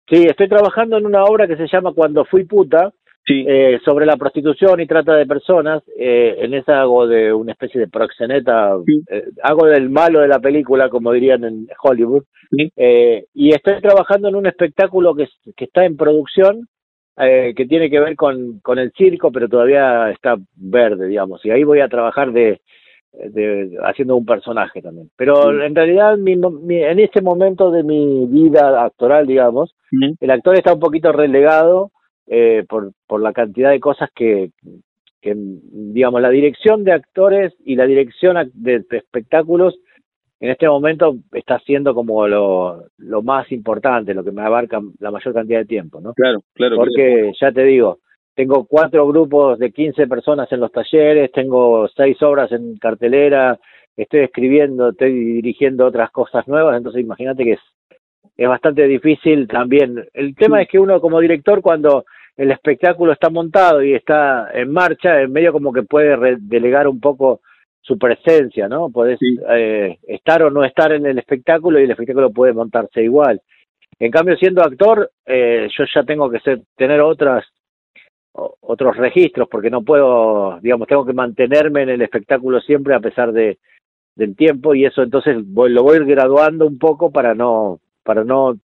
Sí, 0.09 0.25
estoy 0.25 0.49
trabajando 0.49 0.97
en 0.97 1.05
una 1.05 1.25
obra 1.25 1.49
que 1.49 1.57
se 1.57 1.67
llama 1.67 1.93
Cuando 1.93 2.25
fui 2.25 2.45
puta, 2.45 2.93
eh, 3.29 3.81
sobre 3.85 4.07
la 4.07 4.17
prostitución 4.17 4.81
y 4.81 4.87
trata 4.87 5.15
de 5.15 5.27
personas. 5.27 5.83
Eh, 5.99 6.37
en 6.39 6.55
esa 6.55 6.81
hago 6.81 7.09
de 7.09 7.33
una 7.33 7.53
especie 7.53 7.81
de 7.81 7.89
proxeneta, 7.89 8.77
eh, 9.11 9.25
hago 9.43 9.67
del 9.67 9.91
malo 9.91 10.21
de 10.21 10.29
la 10.29 10.39
película, 10.39 10.89
como 10.89 11.13
dirían 11.13 11.45
en 11.45 11.67
Hollywood. 11.83 12.23
y 12.51 13.51
estoy 13.53 13.81
trabajando 13.81 14.29
en 14.29 14.37
un 14.37 14.47
espectáculo 14.47 15.15
que, 15.15 15.29
que 15.57 15.65
está 15.65 15.85
en 15.85 15.97
producción, 15.97 16.69
que 17.17 17.67
tiene 17.69 17.91
que 17.91 17.99
ver 17.99 18.15
con, 18.15 18.61
con 18.61 18.79
el 18.79 18.93
circo, 18.93 19.33
pero 19.33 19.49
todavía 19.49 20.11
está 20.11 20.37
verde, 20.55 21.09
digamos. 21.09 21.45
Y 21.45 21.51
ahí 21.51 21.65
voy 21.65 21.81
a 21.81 21.89
trabajar 21.89 22.31
de, 22.31 22.61
de, 23.13 23.77
haciendo 23.83 24.17
un 24.17 24.27
personaje 24.27 24.83
también. 24.83 25.11
Pero 25.17 25.51
en 25.65 25.75
realidad, 25.75 26.17
en 26.17 27.01
este 27.01 27.23
momento 27.23 27.71
de 27.71 27.83
mi 27.83 28.27
vida 28.27 28.85
actoral, 28.85 29.27
digamos, 29.27 29.75
el 30.21 30.31
actor 30.31 30.57
está 30.57 30.75
un 30.75 30.81
poquito 30.81 31.11
relegado 31.11 31.91
eh, 32.27 32.65
por, 32.69 32.93
por 33.07 33.21
la 33.21 33.33
cantidad 33.33 33.71
de 33.71 33.81
cosas 33.81 34.11
que, 34.15 34.51
que, 35.21 35.35
digamos, 35.37 36.21
la 36.21 36.31
dirección 36.31 36.85
de 36.85 36.93
actores 36.93 37.55
y 37.65 37.77
la 37.77 37.87
dirección 37.87 38.51
de 38.55 38.85
espectáculos 38.91 39.79
en 40.41 40.51
este 40.51 40.69
momento 40.69 41.17
está 41.33 41.59
siendo 41.61 41.95
como 41.95 42.29
lo, 42.29 42.85
lo 42.99 43.23
más 43.23 43.51
importante, 43.53 44.13
lo 44.13 44.23
que 44.23 44.33
me 44.33 44.43
abarca 44.43 44.81
la 44.99 45.11
mayor 45.11 45.33
cantidad 45.33 45.61
de 45.61 45.67
tiempo, 45.67 46.01
¿no? 46.01 46.13
Claro, 46.13 46.41
claro. 46.53 46.77
Porque 46.77 47.33
ya 47.41 47.53
te 47.53 47.65
digo, 47.65 48.01
tengo 48.35 48.67
cuatro 48.67 49.07
grupos 49.07 49.59
de 49.59 49.73
15 49.73 50.07
personas 50.07 50.51
en 50.53 50.61
los 50.61 50.71
talleres, 50.71 51.33
tengo 51.33 51.89
seis 51.89 52.21
obras 52.23 52.53
en 52.53 52.77
cartelera, 52.77 53.59
estoy 53.97 54.21
escribiendo, 54.21 54.91
estoy 54.91 55.13
dirigiendo 55.13 55.87
otras 55.87 56.11
cosas 56.11 56.47
nuevas, 56.47 56.77
entonces 56.77 57.01
imagínate 57.01 57.45
que 57.45 57.53
es, 57.53 57.61
es 58.37 58.49
bastante 58.49 58.87
difícil 58.87 59.49
también. 59.49 60.05
El 60.13 60.35
tema 60.35 60.61
es 60.61 60.69
que 60.69 60.79
uno 60.79 61.01
como 61.01 61.21
director 61.21 61.63
cuando 61.63 62.05
el 62.37 62.51
espectáculo 62.51 63.13
está 63.13 63.31
montado 63.31 63.83
y 63.83 63.95
está 63.95 64.51
en 64.53 64.73
marcha, 64.73 65.23
en 65.23 65.33
medio 65.33 65.53
como 65.53 65.73
que 65.73 65.83
puede 65.83 66.37
delegar 66.41 66.87
un 66.87 67.01
poco 67.01 67.41
su 67.81 67.99
presencia, 67.99 68.69
¿no? 68.69 68.91
Podés 68.91 69.19
eh, 69.23 69.99
estar 70.07 70.43
o 70.43 70.51
no 70.51 70.65
estar 70.65 70.93
en 70.93 71.07
el 71.07 71.19
espectáculo 71.19 71.79
y 71.81 71.85
el 71.85 71.91
espectáculo 71.93 72.31
puede 72.31 72.53
montarse 72.53 73.03
igual. 73.03 73.41
En 73.99 74.11
cambio, 74.11 74.37
siendo 74.37 74.63
actor, 74.63 75.11
eh, 75.25 75.69
yo 75.77 75.85
ya 75.95 76.03
tengo 76.03 76.29
que 76.29 76.41
ser, 76.41 76.61
tener 76.77 77.01
otras 77.01 77.45
otros 78.39 78.95
registros 78.99 79.49
porque 79.51 79.71
no 79.71 79.83
puedo, 79.83 80.61
digamos, 80.61 80.87
tengo 80.89 81.07
que 81.07 81.15
mantenerme 81.15 81.85
en 81.85 81.89
el 81.89 82.03
espectáculo 82.03 82.61
siempre 82.61 82.95
a 82.95 83.01
pesar 83.01 83.33
de 83.33 83.59
del 84.15 84.35
tiempo 84.35 84.75
y 84.75 84.85
eso 84.85 85.03
entonces 85.03 85.37
voy, 85.45 85.71
lo 85.71 85.83
voy 85.83 86.05
graduando 86.05 86.67
un 86.67 86.79
poco 86.79 87.11
para 87.11 87.35
no 87.35 87.81
para 88.03 88.25
no 88.25 88.59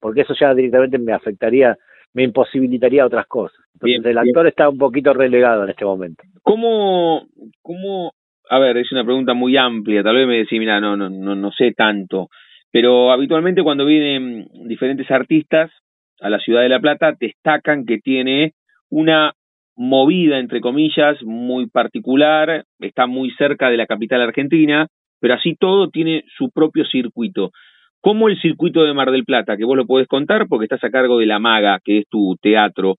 porque 0.00 0.20
eso 0.22 0.34
ya 0.38 0.54
directamente 0.54 0.98
me 0.98 1.12
afectaría 1.12 1.76
me 2.16 2.22
imposibilitaría 2.22 3.04
otras 3.04 3.26
cosas. 3.26 3.58
Entonces 3.74 4.06
el 4.06 4.16
actor 4.16 4.46
está 4.46 4.70
un 4.70 4.78
poquito 4.78 5.12
relegado 5.12 5.64
en 5.64 5.70
este 5.70 5.84
momento. 5.84 6.22
Cómo 6.42 7.26
cómo 7.60 8.12
a 8.48 8.58
ver 8.58 8.78
es 8.78 8.90
una 8.90 9.04
pregunta 9.04 9.34
muy 9.34 9.56
amplia 9.56 10.02
tal 10.02 10.16
vez 10.16 10.26
me 10.26 10.38
decís 10.38 10.58
mira 10.58 10.80
no 10.80 10.96
no 10.96 11.10
no 11.10 11.34
no 11.34 11.50
sé 11.50 11.72
tanto 11.72 12.28
pero 12.70 13.10
habitualmente 13.10 13.62
cuando 13.62 13.84
vienen 13.84 14.46
diferentes 14.68 15.10
artistas 15.10 15.70
a 16.20 16.30
la 16.30 16.38
ciudad 16.38 16.62
de 16.62 16.68
La 16.68 16.80
Plata 16.80 17.12
destacan 17.18 17.84
que 17.84 17.98
tiene 17.98 18.52
una 18.88 19.34
movida, 19.76 20.38
entre 20.38 20.60
comillas, 20.60 21.22
muy 21.22 21.66
particular, 21.66 22.64
está 22.78 23.06
muy 23.06 23.30
cerca 23.32 23.68
de 23.68 23.76
la 23.76 23.86
capital 23.86 24.22
argentina, 24.22 24.86
pero 25.20 25.34
así 25.34 25.54
todo 25.58 25.90
tiene 25.90 26.24
su 26.36 26.50
propio 26.50 26.86
circuito. 26.86 27.50
Como 28.00 28.28
el 28.28 28.40
circuito 28.40 28.84
de 28.84 28.94
Mar 28.94 29.10
del 29.10 29.24
Plata, 29.24 29.56
que 29.56 29.64
vos 29.64 29.76
lo 29.76 29.86
podés 29.86 30.06
contar 30.06 30.46
porque 30.48 30.64
estás 30.64 30.84
a 30.84 30.90
cargo 30.90 31.18
de 31.18 31.26
La 31.26 31.38
Maga, 31.38 31.80
que 31.84 31.98
es 31.98 32.08
tu 32.08 32.36
teatro, 32.40 32.96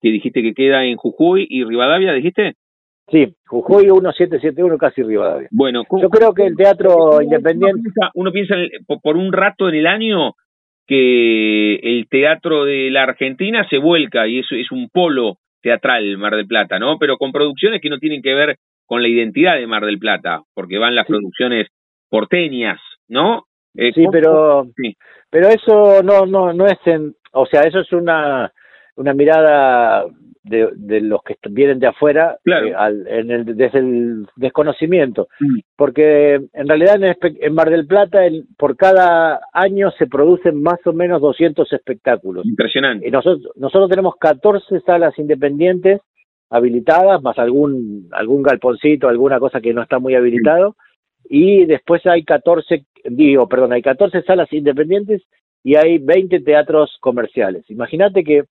que 0.00 0.10
dijiste 0.10 0.42
que 0.42 0.54
queda 0.54 0.84
en 0.84 0.96
Jujuy 0.96 1.46
y 1.48 1.64
Rivadavia, 1.64 2.12
dijiste? 2.12 2.54
Sí, 3.08 3.34
Jujuy 3.46 3.84
1771, 3.84 4.78
casi 4.78 5.02
Rivadavia. 5.02 5.48
Bueno, 5.52 5.84
yo 6.00 6.08
creo 6.08 6.34
que 6.34 6.46
el 6.46 6.56
teatro 6.56 7.22
independiente... 7.22 7.90
Uno 8.14 8.32
piensa, 8.32 8.56
por 9.02 9.16
un 9.16 9.32
rato 9.32 9.68
en 9.68 9.76
el 9.76 9.86
año 9.86 10.32
que 10.86 11.74
el 11.76 12.08
teatro 12.08 12.64
de 12.64 12.90
la 12.90 13.02
Argentina 13.02 13.66
se 13.68 13.78
vuelca 13.78 14.26
y 14.26 14.38
eso 14.38 14.54
es 14.54 14.70
un 14.70 14.88
polo 14.88 15.38
teatral 15.60 16.16
Mar 16.18 16.36
del 16.36 16.46
Plata, 16.46 16.78
¿no? 16.78 16.98
Pero 16.98 17.16
con 17.16 17.32
producciones 17.32 17.80
que 17.80 17.90
no 17.90 17.98
tienen 17.98 18.22
que 18.22 18.34
ver 18.34 18.56
con 18.86 19.02
la 19.02 19.08
identidad 19.08 19.56
de 19.56 19.66
Mar 19.66 19.84
del 19.84 19.98
Plata, 19.98 20.42
porque 20.54 20.78
van 20.78 20.94
las 20.94 21.06
producciones 21.06 21.66
porteñas, 22.08 22.80
¿no? 23.08 23.45
Eh, 23.76 23.92
sí, 23.94 24.06
pero 24.10 24.66
sí. 24.76 24.96
pero 25.30 25.48
eso 25.48 26.02
no 26.02 26.26
no 26.26 26.52
no 26.52 26.66
es 26.66 26.78
en, 26.86 27.14
o 27.32 27.46
sea, 27.46 27.62
eso 27.62 27.80
es 27.80 27.92
una 27.92 28.52
una 28.96 29.12
mirada 29.12 30.06
de, 30.46 30.70
de 30.74 31.00
los 31.00 31.22
que 31.22 31.36
vienen 31.50 31.78
de 31.78 31.88
afuera 31.88 32.38
eh, 32.46 32.72
en 33.08 33.30
el, 33.30 33.44
desde 33.44 33.78
el 33.78 34.26
desconocimiento. 34.36 35.28
Mm. 35.40 35.58
Porque 35.76 36.34
en 36.34 36.68
realidad 36.68 36.98
en, 37.02 37.54
Mar 37.54 37.70
del 37.70 37.86
Plata 37.86 38.20
por 38.56 38.76
cada 38.76 39.40
año 39.52 39.90
se 39.98 40.06
producen 40.06 40.62
más 40.62 40.78
o 40.86 40.92
menos 40.92 41.20
200 41.20 41.72
espectáculos. 41.72 42.46
Impresionante. 42.46 43.06
Y 43.06 43.10
nosotros, 43.10 43.52
nosotros 43.56 43.90
tenemos 43.90 44.14
14 44.18 44.80
salas 44.80 45.18
independientes 45.18 46.00
habilitadas, 46.48 47.22
más 47.22 47.38
algún, 47.38 48.08
algún 48.12 48.42
galponcito, 48.42 49.08
alguna 49.08 49.40
cosa 49.40 49.60
que 49.60 49.74
no 49.74 49.82
está 49.82 49.98
muy 49.98 50.14
habilitado. 50.14 50.76
Y 51.28 51.64
después 51.66 52.04
hay 52.06 52.24
14, 52.24 52.84
digo, 53.04 53.48
perdón, 53.48 53.72
hay 53.72 53.82
14 53.82 54.22
salas 54.22 54.52
independientes 54.52 55.22
y 55.62 55.76
hay 55.76 55.98
20 55.98 56.40
teatros 56.40 56.96
comerciales. 57.00 57.68
Imagínate 57.70 58.22
que 58.24 58.44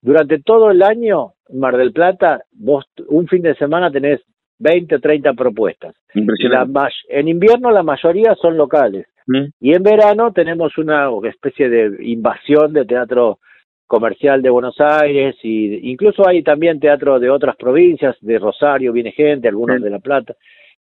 durante 0.00 0.40
todo 0.40 0.70
el 0.70 0.82
año, 0.82 1.32
Mar 1.52 1.76
del 1.76 1.92
Plata, 1.92 2.42
vos 2.52 2.84
un 3.08 3.28
fin 3.28 3.42
de 3.42 3.54
semana 3.54 3.90
tenés 3.90 4.20
20 4.58 4.96
o 4.96 5.00
30 5.00 5.32
propuestas. 5.34 5.94
Impresionante. 6.14 6.80
en 7.08 7.28
invierno 7.28 7.70
la 7.70 7.82
mayoría 7.82 8.34
son 8.34 8.56
locales. 8.56 9.06
Mm. 9.26 9.46
Y 9.60 9.74
en 9.74 9.82
verano 9.82 10.32
tenemos 10.32 10.76
una 10.78 11.08
especie 11.28 11.68
de 11.68 12.04
invasión 12.04 12.72
de 12.72 12.84
teatro 12.84 13.38
comercial 13.86 14.40
de 14.40 14.50
Buenos 14.50 14.76
Aires 14.80 15.36
y 15.42 15.90
incluso 15.90 16.26
hay 16.26 16.42
también 16.42 16.80
teatro 16.80 17.20
de 17.20 17.28
otras 17.28 17.56
provincias, 17.56 18.16
de 18.20 18.38
Rosario 18.38 18.92
viene 18.92 19.12
gente, 19.12 19.48
algunos 19.48 19.82
de 19.82 19.90
La 19.90 19.98
Plata, 19.98 20.34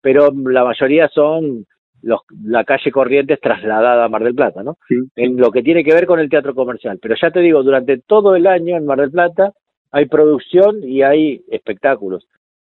pero 0.08 0.32
la 0.32 0.64
mayoría 0.64 1.10
son 1.10 1.66
los, 2.02 2.22
la 2.42 2.64
calle 2.64 2.92
Corrientes 2.92 3.42
trasladada 3.42 4.06
a 4.06 4.08
Mar 4.08 4.24
del 4.24 4.36
Plata, 4.36 4.64
¿no? 4.64 4.78
En 5.18 5.36
lo 5.36 5.52
que 5.52 5.62
tiene 5.62 5.84
que 5.84 5.94
ver 5.94 6.06
con 6.06 6.22
el 6.22 6.30
teatro 6.30 6.56
comercial. 6.56 6.98
Pero 7.02 7.16
ya 7.22 7.30
te 7.30 7.42
digo, 7.42 7.62
durante 7.62 7.98
todo 7.98 8.34
el 8.34 8.48
año 8.48 8.78
en 8.78 8.86
Mar 8.86 9.02
del 9.02 9.12
Plata 9.12 9.52
hay 9.92 10.06
producción 10.06 10.82
y 10.82 11.02
hay 11.02 11.42
espectáculos 11.52 12.26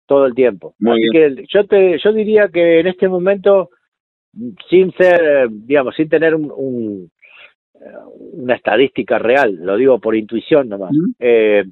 todo 0.06 0.26
el 0.26 0.34
tiempo. 0.34 0.74
Así 0.84 1.06
que 1.12 1.44
yo 1.48 1.64
te, 1.64 1.96
yo 2.02 2.12
diría 2.12 2.48
que 2.48 2.80
en 2.80 2.88
este 2.88 3.08
momento 3.08 3.70
sin 4.68 4.90
ser, 4.94 5.48
digamos, 5.48 5.94
sin 5.94 6.08
tener 6.08 6.34
un, 6.34 7.08
una 8.32 8.54
estadística 8.56 9.16
real, 9.20 9.54
lo 9.60 9.76
digo 9.76 10.00
por 10.00 10.16
intuición 10.16 10.68
nomás. 10.68 10.90
Eh, 11.20 11.62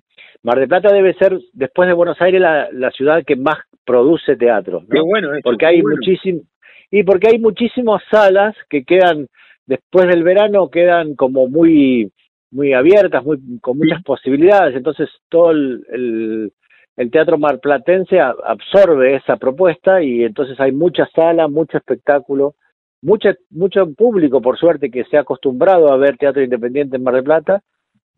Mar 0.45 0.61
del 0.61 0.69
Plata 0.69 0.95
debe 0.95 1.15
ser, 1.15 1.37
después 1.55 1.89
de 1.89 1.95
Buenos 1.95 2.21
Aires, 2.21 2.41
la, 2.41 2.69
la 2.71 2.93
ciudad 2.93 3.25
que 3.27 3.35
más 3.35 3.59
produce 3.87 4.37
teatro. 4.37 4.83
Qué 4.91 5.01
bueno 5.01 5.31
porque 5.43 5.67
hay 5.67 5.83
muchísimo 5.83 6.43
y 6.91 7.03
porque 7.03 7.29
hay 7.29 7.39
muchísimas 7.39 8.03
salas 8.11 8.55
que 8.69 8.85
quedan 8.85 9.27
después 9.67 10.07
del 10.09 10.23
verano 10.23 10.69
quedan 10.69 11.15
como 11.15 11.49
muy 11.49 12.13
muy 12.51 12.73
abiertas, 12.73 13.25
muy 13.25 13.39
con 13.61 13.79
muchas 13.79 14.03
posibilidades. 14.03 14.77
Entonces 14.77 15.09
todo 15.29 15.51
el, 15.51 16.53
el, 16.97 17.11
teatro 17.11 17.39
marplatense 17.39 18.21
absorbe 18.21 19.17
esa 19.17 19.37
propuesta 19.37 20.03
y 20.03 20.25
entonces 20.25 20.59
hay 20.61 20.73
mucha 20.73 21.07
sala, 21.15 21.49
mucho 21.49 21.77
espectáculo, 21.77 22.55
mucho 23.03 23.31
mucho 23.51 23.93
público 23.95 24.41
por 24.41 24.59
suerte 24.59 24.91
que 24.91 25.05
se 25.05 25.17
ha 25.17 25.21
acostumbrado 25.21 25.93
a 25.93 25.97
ver 25.97 26.17
teatro 26.17 26.43
independiente 26.43 26.97
en 26.97 27.03
Mar 27.03 27.15
del 27.15 27.25
Plata 27.25 27.63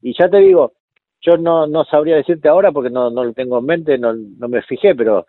y 0.03 0.15
ya 0.19 0.29
te 0.29 0.39
digo 0.39 0.73
yo 1.21 1.37
no, 1.37 1.67
no 1.67 1.85
sabría 1.85 2.17
decirte 2.17 2.49
ahora 2.49 2.73
porque 2.73 2.91
no, 2.91 3.11
no 3.11 3.25
lo 3.25 3.33
tengo 3.33 3.59
en 3.59 3.67
mente, 3.67 3.99
no, 3.99 4.13
no 4.15 4.49
me 4.49 4.63
fijé, 4.63 4.95
pero 4.95 5.27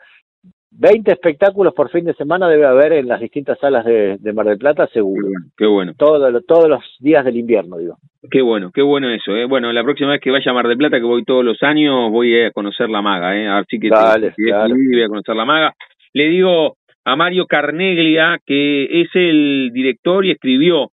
20 0.71 1.11
espectáculos 1.11 1.73
por 1.73 1.89
fin 1.89 2.05
de 2.05 2.13
semana 2.13 2.47
debe 2.47 2.65
haber 2.65 2.93
en 2.93 3.07
las 3.07 3.19
distintas 3.19 3.57
salas 3.59 3.83
de, 3.85 4.17
Mar 4.33 4.45
del 4.45 4.57
Plata, 4.57 4.87
seguro. 4.87 5.27
Qué 5.57 5.65
bueno. 5.65 5.93
Todo, 5.97 6.41
todos 6.41 6.69
los 6.69 6.83
días 6.99 7.25
del 7.25 7.37
invierno, 7.37 7.77
digo. 7.77 7.97
Qué 8.29 8.41
bueno, 8.41 8.71
qué 8.71 8.81
bueno 8.81 9.09
eso. 9.09 9.35
¿eh? 9.35 9.45
Bueno, 9.45 9.73
la 9.73 9.83
próxima 9.83 10.11
vez 10.11 10.21
que 10.21 10.31
vaya 10.31 10.51
a 10.51 10.53
Mar 10.53 10.67
del 10.67 10.77
Plata, 10.77 10.97
que 10.97 11.05
voy 11.05 11.23
todos 11.23 11.43
los 11.43 11.61
años, 11.63 12.11
voy 12.11 12.39
a 12.39 12.51
conocer 12.51 12.89
la 12.89 13.01
maga. 13.01 13.35
¿eh? 13.35 13.47
Así 13.47 13.79
que 13.79 13.89
dale, 13.89 14.33
voy 14.37 15.01
a 15.03 15.07
conocer 15.07 15.35
la 15.35 15.45
maga. 15.45 15.73
Le 16.13 16.27
digo 16.29 16.75
a 17.05 17.15
Mario 17.15 17.47
Carneglia, 17.47 18.39
que 18.45 19.01
es 19.01 19.09
el 19.15 19.71
director 19.73 20.25
y 20.25 20.31
escribió. 20.31 20.91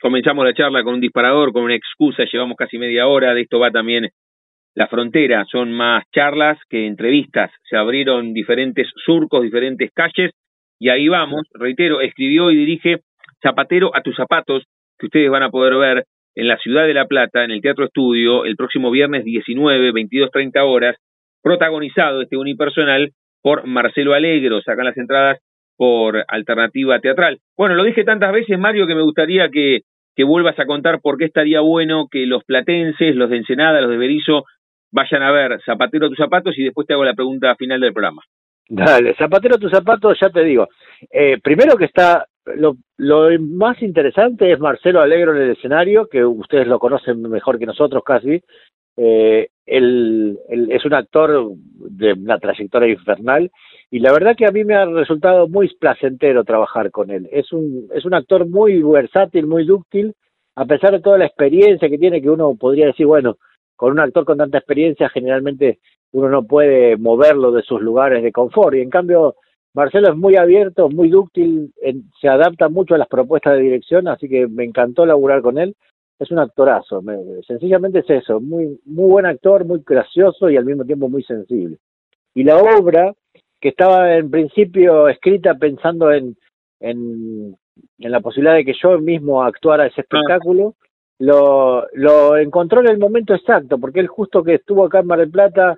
Comenzamos 0.00 0.44
la 0.44 0.52
charla 0.52 0.84
con 0.84 0.94
un 0.94 1.00
disparador, 1.00 1.52
con 1.52 1.62
una 1.62 1.74
excusa, 1.74 2.24
llevamos 2.30 2.56
casi 2.56 2.76
media 2.76 3.06
hora, 3.06 3.32
de 3.32 3.42
esto 3.42 3.58
va 3.58 3.70
también 3.70 4.10
la 4.76 4.88
frontera, 4.88 5.46
son 5.50 5.72
más 5.72 6.04
charlas 6.14 6.58
que 6.68 6.86
entrevistas, 6.86 7.50
se 7.64 7.78
abrieron 7.78 8.34
diferentes 8.34 8.86
surcos, 9.06 9.42
diferentes 9.42 9.90
calles, 9.92 10.32
y 10.78 10.90
ahí 10.90 11.08
vamos, 11.08 11.48
reitero, 11.54 12.02
escribió 12.02 12.50
y 12.50 12.56
dirige 12.56 13.00
Zapatero 13.42 13.90
a 13.96 14.02
tus 14.02 14.14
zapatos, 14.14 14.64
que 14.98 15.06
ustedes 15.06 15.30
van 15.30 15.42
a 15.42 15.50
poder 15.50 15.76
ver 15.76 16.04
en 16.34 16.48
la 16.48 16.58
ciudad 16.58 16.86
de 16.86 16.92
La 16.92 17.06
Plata, 17.06 17.42
en 17.42 17.52
el 17.52 17.62
Teatro 17.62 17.86
Estudio, 17.86 18.44
el 18.44 18.56
próximo 18.56 18.90
viernes 18.90 19.24
19, 19.24 19.92
22.30 19.92 20.60
horas, 20.62 20.96
protagonizado 21.42 22.20
este 22.20 22.36
unipersonal 22.36 23.12
por 23.42 23.66
Marcelo 23.66 24.12
Alegro, 24.12 24.60
sacan 24.60 24.84
las 24.84 24.98
entradas 24.98 25.38
por 25.78 26.22
Alternativa 26.28 27.00
Teatral. 27.00 27.38
Bueno, 27.56 27.76
lo 27.76 27.84
dije 27.84 28.04
tantas 28.04 28.32
veces, 28.32 28.58
Mario, 28.58 28.86
que 28.86 28.94
me 28.94 29.02
gustaría 29.02 29.48
que, 29.48 29.80
que 30.14 30.24
vuelvas 30.24 30.58
a 30.58 30.66
contar 30.66 31.00
por 31.00 31.16
qué 31.16 31.24
estaría 31.24 31.60
bueno 31.60 32.08
que 32.10 32.26
los 32.26 32.44
platenses, 32.44 33.16
los 33.16 33.30
de 33.30 33.38
Ensenada, 33.38 33.80
los 33.80 33.90
de 33.90 33.96
Berizo, 33.96 34.44
vayan 34.96 35.22
a 35.22 35.30
ver 35.30 35.60
Zapatero 35.62 36.08
tus 36.08 36.16
zapatos 36.16 36.58
y 36.58 36.64
después 36.64 36.86
te 36.86 36.94
hago 36.94 37.04
la 37.04 37.14
pregunta 37.14 37.54
final 37.54 37.80
del 37.80 37.92
programa. 37.92 38.22
Dale, 38.68 39.14
Zapatero 39.14 39.58
tus 39.58 39.70
zapatos, 39.70 40.18
ya 40.20 40.30
te 40.30 40.42
digo. 40.42 40.66
Eh, 41.10 41.38
primero 41.42 41.76
que 41.76 41.84
está, 41.84 42.26
lo, 42.56 42.76
lo 42.96 43.28
más 43.40 43.80
interesante 43.82 44.50
es 44.50 44.58
Marcelo 44.58 45.00
Alegro 45.00 45.36
en 45.36 45.42
el 45.42 45.50
escenario, 45.50 46.06
que 46.06 46.24
ustedes 46.24 46.66
lo 46.66 46.78
conocen 46.78 47.20
mejor 47.22 47.58
que 47.58 47.66
nosotros 47.66 48.02
casi. 48.04 48.42
Eh, 48.96 49.48
él, 49.66 50.38
es 50.48 50.84
un 50.86 50.94
actor 50.94 51.50
de 51.54 52.14
una 52.14 52.38
trayectoria 52.38 52.88
infernal 52.88 53.50
y 53.90 53.98
la 53.98 54.12
verdad 54.12 54.34
que 54.34 54.46
a 54.46 54.52
mí 54.52 54.64
me 54.64 54.74
ha 54.74 54.86
resultado 54.86 55.46
muy 55.48 55.68
placentero 55.78 56.44
trabajar 56.44 56.90
con 56.90 57.10
él. 57.10 57.28
Es 57.30 57.52
un, 57.52 57.88
es 57.94 58.06
un 58.06 58.14
actor 58.14 58.48
muy 58.48 58.82
versátil, 58.82 59.46
muy 59.46 59.66
dúctil, 59.66 60.14
a 60.54 60.64
pesar 60.64 60.92
de 60.92 61.00
toda 61.00 61.18
la 61.18 61.26
experiencia 61.26 61.90
que 61.90 61.98
tiene, 61.98 62.22
que 62.22 62.30
uno 62.30 62.56
podría 62.58 62.86
decir, 62.86 63.04
bueno, 63.04 63.36
con 63.76 63.92
un 63.92 64.00
actor 64.00 64.24
con 64.24 64.38
tanta 64.38 64.58
experiencia 64.58 65.08
generalmente 65.08 65.78
uno 66.12 66.28
no 66.28 66.44
puede 66.44 66.96
moverlo 66.96 67.52
de 67.52 67.62
sus 67.62 67.80
lugares 67.80 68.22
de 68.22 68.32
confort 68.32 68.74
y 68.74 68.80
en 68.80 68.90
cambio 68.90 69.36
Marcelo 69.74 70.08
es 70.08 70.16
muy 70.16 70.36
abierto, 70.36 70.88
muy 70.88 71.10
dúctil, 71.10 71.70
se 72.18 72.28
adapta 72.28 72.70
mucho 72.70 72.94
a 72.94 72.98
las 72.98 73.08
propuestas 73.08 73.56
de 73.56 73.62
dirección, 73.62 74.08
así 74.08 74.26
que 74.26 74.46
me 74.46 74.64
encantó 74.64 75.04
laburar 75.04 75.42
con 75.42 75.58
él. 75.58 75.76
Es 76.18 76.30
un 76.30 76.38
actorazo, 76.38 77.02
sencillamente 77.46 77.98
es 77.98 78.08
eso, 78.08 78.40
muy 78.40 78.80
muy 78.86 79.10
buen 79.10 79.26
actor, 79.26 79.66
muy 79.66 79.82
gracioso 79.86 80.48
y 80.48 80.56
al 80.56 80.64
mismo 80.64 80.86
tiempo 80.86 81.10
muy 81.10 81.22
sensible. 81.24 81.76
Y 82.34 82.44
la 82.44 82.56
obra 82.56 83.12
que 83.60 83.68
estaba 83.68 84.16
en 84.16 84.30
principio 84.30 85.08
escrita 85.08 85.54
pensando 85.56 86.10
en 86.10 86.36
en, 86.80 87.56
en 87.98 88.10
la 88.10 88.20
posibilidad 88.20 88.54
de 88.54 88.64
que 88.64 88.74
yo 88.82 88.98
mismo 88.98 89.42
actuara 89.42 89.86
ese 89.86 90.00
espectáculo, 90.00 90.74
lo, 91.18 91.86
lo 91.92 92.36
encontró 92.36 92.80
en 92.80 92.88
el 92.88 92.98
momento 92.98 93.34
exacto, 93.34 93.78
porque 93.78 94.00
él 94.00 94.06
justo 94.06 94.42
que 94.42 94.54
estuvo 94.54 94.84
acá 94.84 95.00
en 95.00 95.06
Mar 95.06 95.18
del 95.18 95.30
Plata 95.30 95.76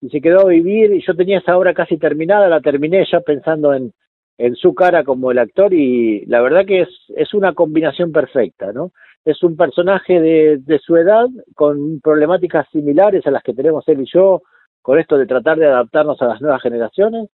y 0.00 0.08
se 0.08 0.20
quedó 0.20 0.40
a 0.40 0.48
vivir, 0.50 0.92
y 0.92 1.04
yo 1.06 1.14
tenía 1.14 1.38
esa 1.38 1.56
obra 1.58 1.74
casi 1.74 1.98
terminada, 1.98 2.48
la 2.48 2.60
terminé 2.60 3.04
ya 3.10 3.20
pensando 3.20 3.74
en, 3.74 3.92
en 4.38 4.54
su 4.56 4.74
cara 4.74 5.04
como 5.04 5.30
el 5.30 5.38
actor, 5.38 5.74
y 5.74 6.24
la 6.26 6.40
verdad 6.40 6.64
que 6.66 6.82
es, 6.82 6.88
es 7.16 7.34
una 7.34 7.52
combinación 7.52 8.10
perfecta, 8.10 8.72
¿no? 8.72 8.92
Es 9.24 9.42
un 9.42 9.56
personaje 9.56 10.18
de, 10.18 10.58
de 10.58 10.78
su 10.78 10.96
edad 10.96 11.26
con 11.54 12.00
problemáticas 12.00 12.66
similares 12.72 13.26
a 13.26 13.30
las 13.30 13.42
que 13.42 13.52
tenemos 13.52 13.86
él 13.88 14.00
y 14.00 14.10
yo, 14.10 14.42
con 14.80 14.98
esto 14.98 15.18
de 15.18 15.26
tratar 15.26 15.58
de 15.58 15.66
adaptarnos 15.66 16.20
a 16.22 16.26
las 16.26 16.40
nuevas 16.40 16.62
generaciones, 16.62 17.28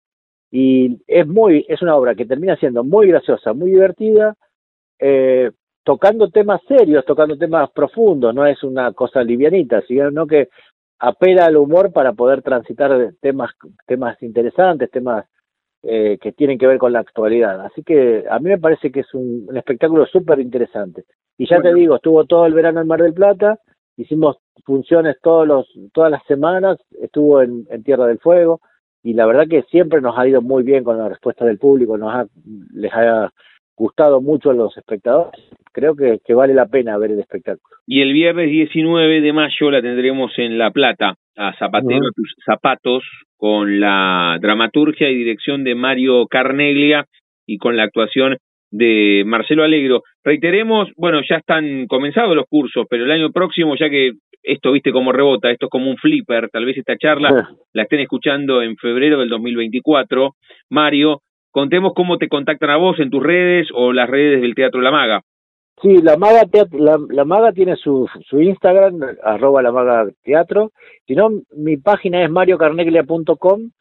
y 0.49 0.97
es 1.05 1.27
muy, 1.27 1.65
es 1.69 1.81
una 1.83 1.95
obra 1.95 2.15
que 2.15 2.25
termina 2.25 2.55
siendo 2.55 2.83
muy 2.83 3.07
graciosa, 3.07 3.53
muy 3.53 3.69
divertida, 3.69 4.35
eh, 4.97 5.51
tocando 5.85 6.29
temas 6.29 6.61
serios, 6.67 7.05
tocando 7.05 7.37
temas 7.37 7.69
profundos, 7.71 8.33
no 8.33 8.45
es 8.45 8.61
una 8.63 8.91
cosa 8.91 9.23
livianita, 9.23 9.81
sino 9.87 10.25
que 10.25 10.49
apela 10.99 11.45
al 11.45 11.57
humor 11.57 11.93
para 11.93 12.13
poder 12.13 12.41
transitar 12.41 13.13
temas, 13.21 13.51
temas 13.85 14.21
interesantes, 14.23 14.89
temas 14.89 15.25
eh, 15.83 16.17
que 16.19 16.31
tienen 16.31 16.57
que 16.57 16.65
ver 16.65 16.79
con 16.79 16.91
la 16.91 16.99
actualidad. 17.01 17.61
Así 17.61 17.83
que 17.83 18.25
a 18.27 18.39
mí 18.39 18.49
me 18.49 18.57
parece 18.57 18.91
que 18.91 19.01
es 19.01 19.13
un, 19.13 19.47
espectáculo 19.55 20.07
súper 20.07 20.39
interesante. 20.39 21.05
Y 21.37 21.47
ya 21.47 21.61
te 21.61 21.71
digo, 21.73 21.97
estuvo 21.97 22.25
todo 22.25 22.47
el 22.47 22.55
verano 22.55 22.81
en 22.81 22.87
Mar 22.87 23.03
del 23.03 23.13
Plata, 23.13 23.59
hicimos 23.95 24.37
funciones 24.63 25.17
todos 25.21 25.47
los, 25.47 25.71
todas 25.93 26.09
las 26.09 26.23
semanas, 26.25 26.79
estuvo 26.99 27.43
en, 27.43 27.67
en 27.69 27.83
Tierra 27.83 28.07
del 28.07 28.19
Fuego, 28.19 28.61
y 29.03 29.13
la 29.13 29.27
verdad 29.27 29.45
que 29.47 29.61
siempre 29.69 30.01
nos 30.01 30.17
ha 30.17 30.27
ido 30.27 30.41
muy 30.41 30.63
bien 30.63 30.83
con 30.83 30.97
la 30.97 31.09
respuesta 31.09 31.45
del 31.45 31.59
público, 31.59 31.95
nos 31.95 32.11
ha, 32.11 32.25
les 32.73 32.91
ha 32.91 33.31
gustado 33.75 34.21
mucho 34.21 34.49
a 34.49 34.53
los 34.53 34.75
espectadores. 34.77 35.41
Creo 35.71 35.95
que, 35.95 36.19
que, 36.23 36.33
vale 36.33 36.53
la 36.53 36.67
pena 36.67 36.97
ver 36.97 37.11
el 37.11 37.19
espectáculo. 37.19 37.75
Y 37.85 38.01
el 38.01 38.13
viernes 38.13 38.49
19 38.49 39.21
de 39.21 39.33
mayo 39.33 39.71
la 39.71 39.81
tendremos 39.81 40.31
en 40.37 40.57
La 40.57 40.71
Plata, 40.71 41.15
a 41.35 41.53
Zapatero 41.57 42.11
tus 42.15 42.33
zapatos, 42.45 43.03
con 43.37 43.79
la 43.79 44.37
dramaturgia 44.41 45.09
y 45.09 45.15
dirección 45.15 45.63
de 45.63 45.75
Mario 45.75 46.25
Carneglia 46.27 47.05
y 47.45 47.57
con 47.57 47.75
la 47.75 47.83
actuación 47.83 48.37
de 48.71 49.23
Marcelo 49.25 49.63
Alegro. 49.63 50.03
Reiteremos, 50.23 50.89
bueno, 50.97 51.21
ya 51.29 51.37
están 51.37 51.87
comenzados 51.87 52.35
los 52.35 52.45
cursos, 52.47 52.85
pero 52.89 53.05
el 53.05 53.11
año 53.11 53.31
próximo, 53.31 53.75
ya 53.75 53.89
que 53.89 54.13
esto, 54.43 54.71
viste, 54.71 54.91
como 54.91 55.11
rebota, 55.11 55.51
esto 55.51 55.65
es 55.65 55.69
como 55.69 55.89
un 55.89 55.97
flipper, 55.97 56.49
tal 56.49 56.65
vez 56.65 56.77
esta 56.77 56.97
charla 56.97 57.49
la 57.73 57.83
estén 57.83 57.99
escuchando 57.99 58.61
en 58.61 58.77
febrero 58.77 59.19
del 59.19 59.29
2024, 59.29 60.35
Mario, 60.69 61.21
Contemos 61.55 61.93
cómo 61.93 62.17
te 62.17 62.27
contactan 62.27 62.69
a 62.69 62.75
vos 62.75 62.99
en 62.99 63.09
tus 63.09 63.23
redes 63.23 63.69
o 63.73 63.93
las 63.93 64.09
redes 64.09 64.41
del 64.41 64.55
Teatro 64.55 64.81
La 64.81 64.91
Maga. 64.91 65.21
Sí, 65.81 66.01
La 66.01 66.17
Maga, 66.17 66.41
la, 66.73 67.23
Maga 67.23 67.53
tiene 67.53 67.77
su, 67.77 68.09
su 68.27 68.41
Instagram, 68.41 68.99
arroba 69.23 69.61
La 69.61 69.71
Maga 69.71 70.05
Teatro. 70.21 70.73
Si 71.07 71.15
no, 71.15 71.29
mi 71.55 71.77
página 71.77 72.25
es 72.25 72.29
mariocarneglia.com 72.29 73.71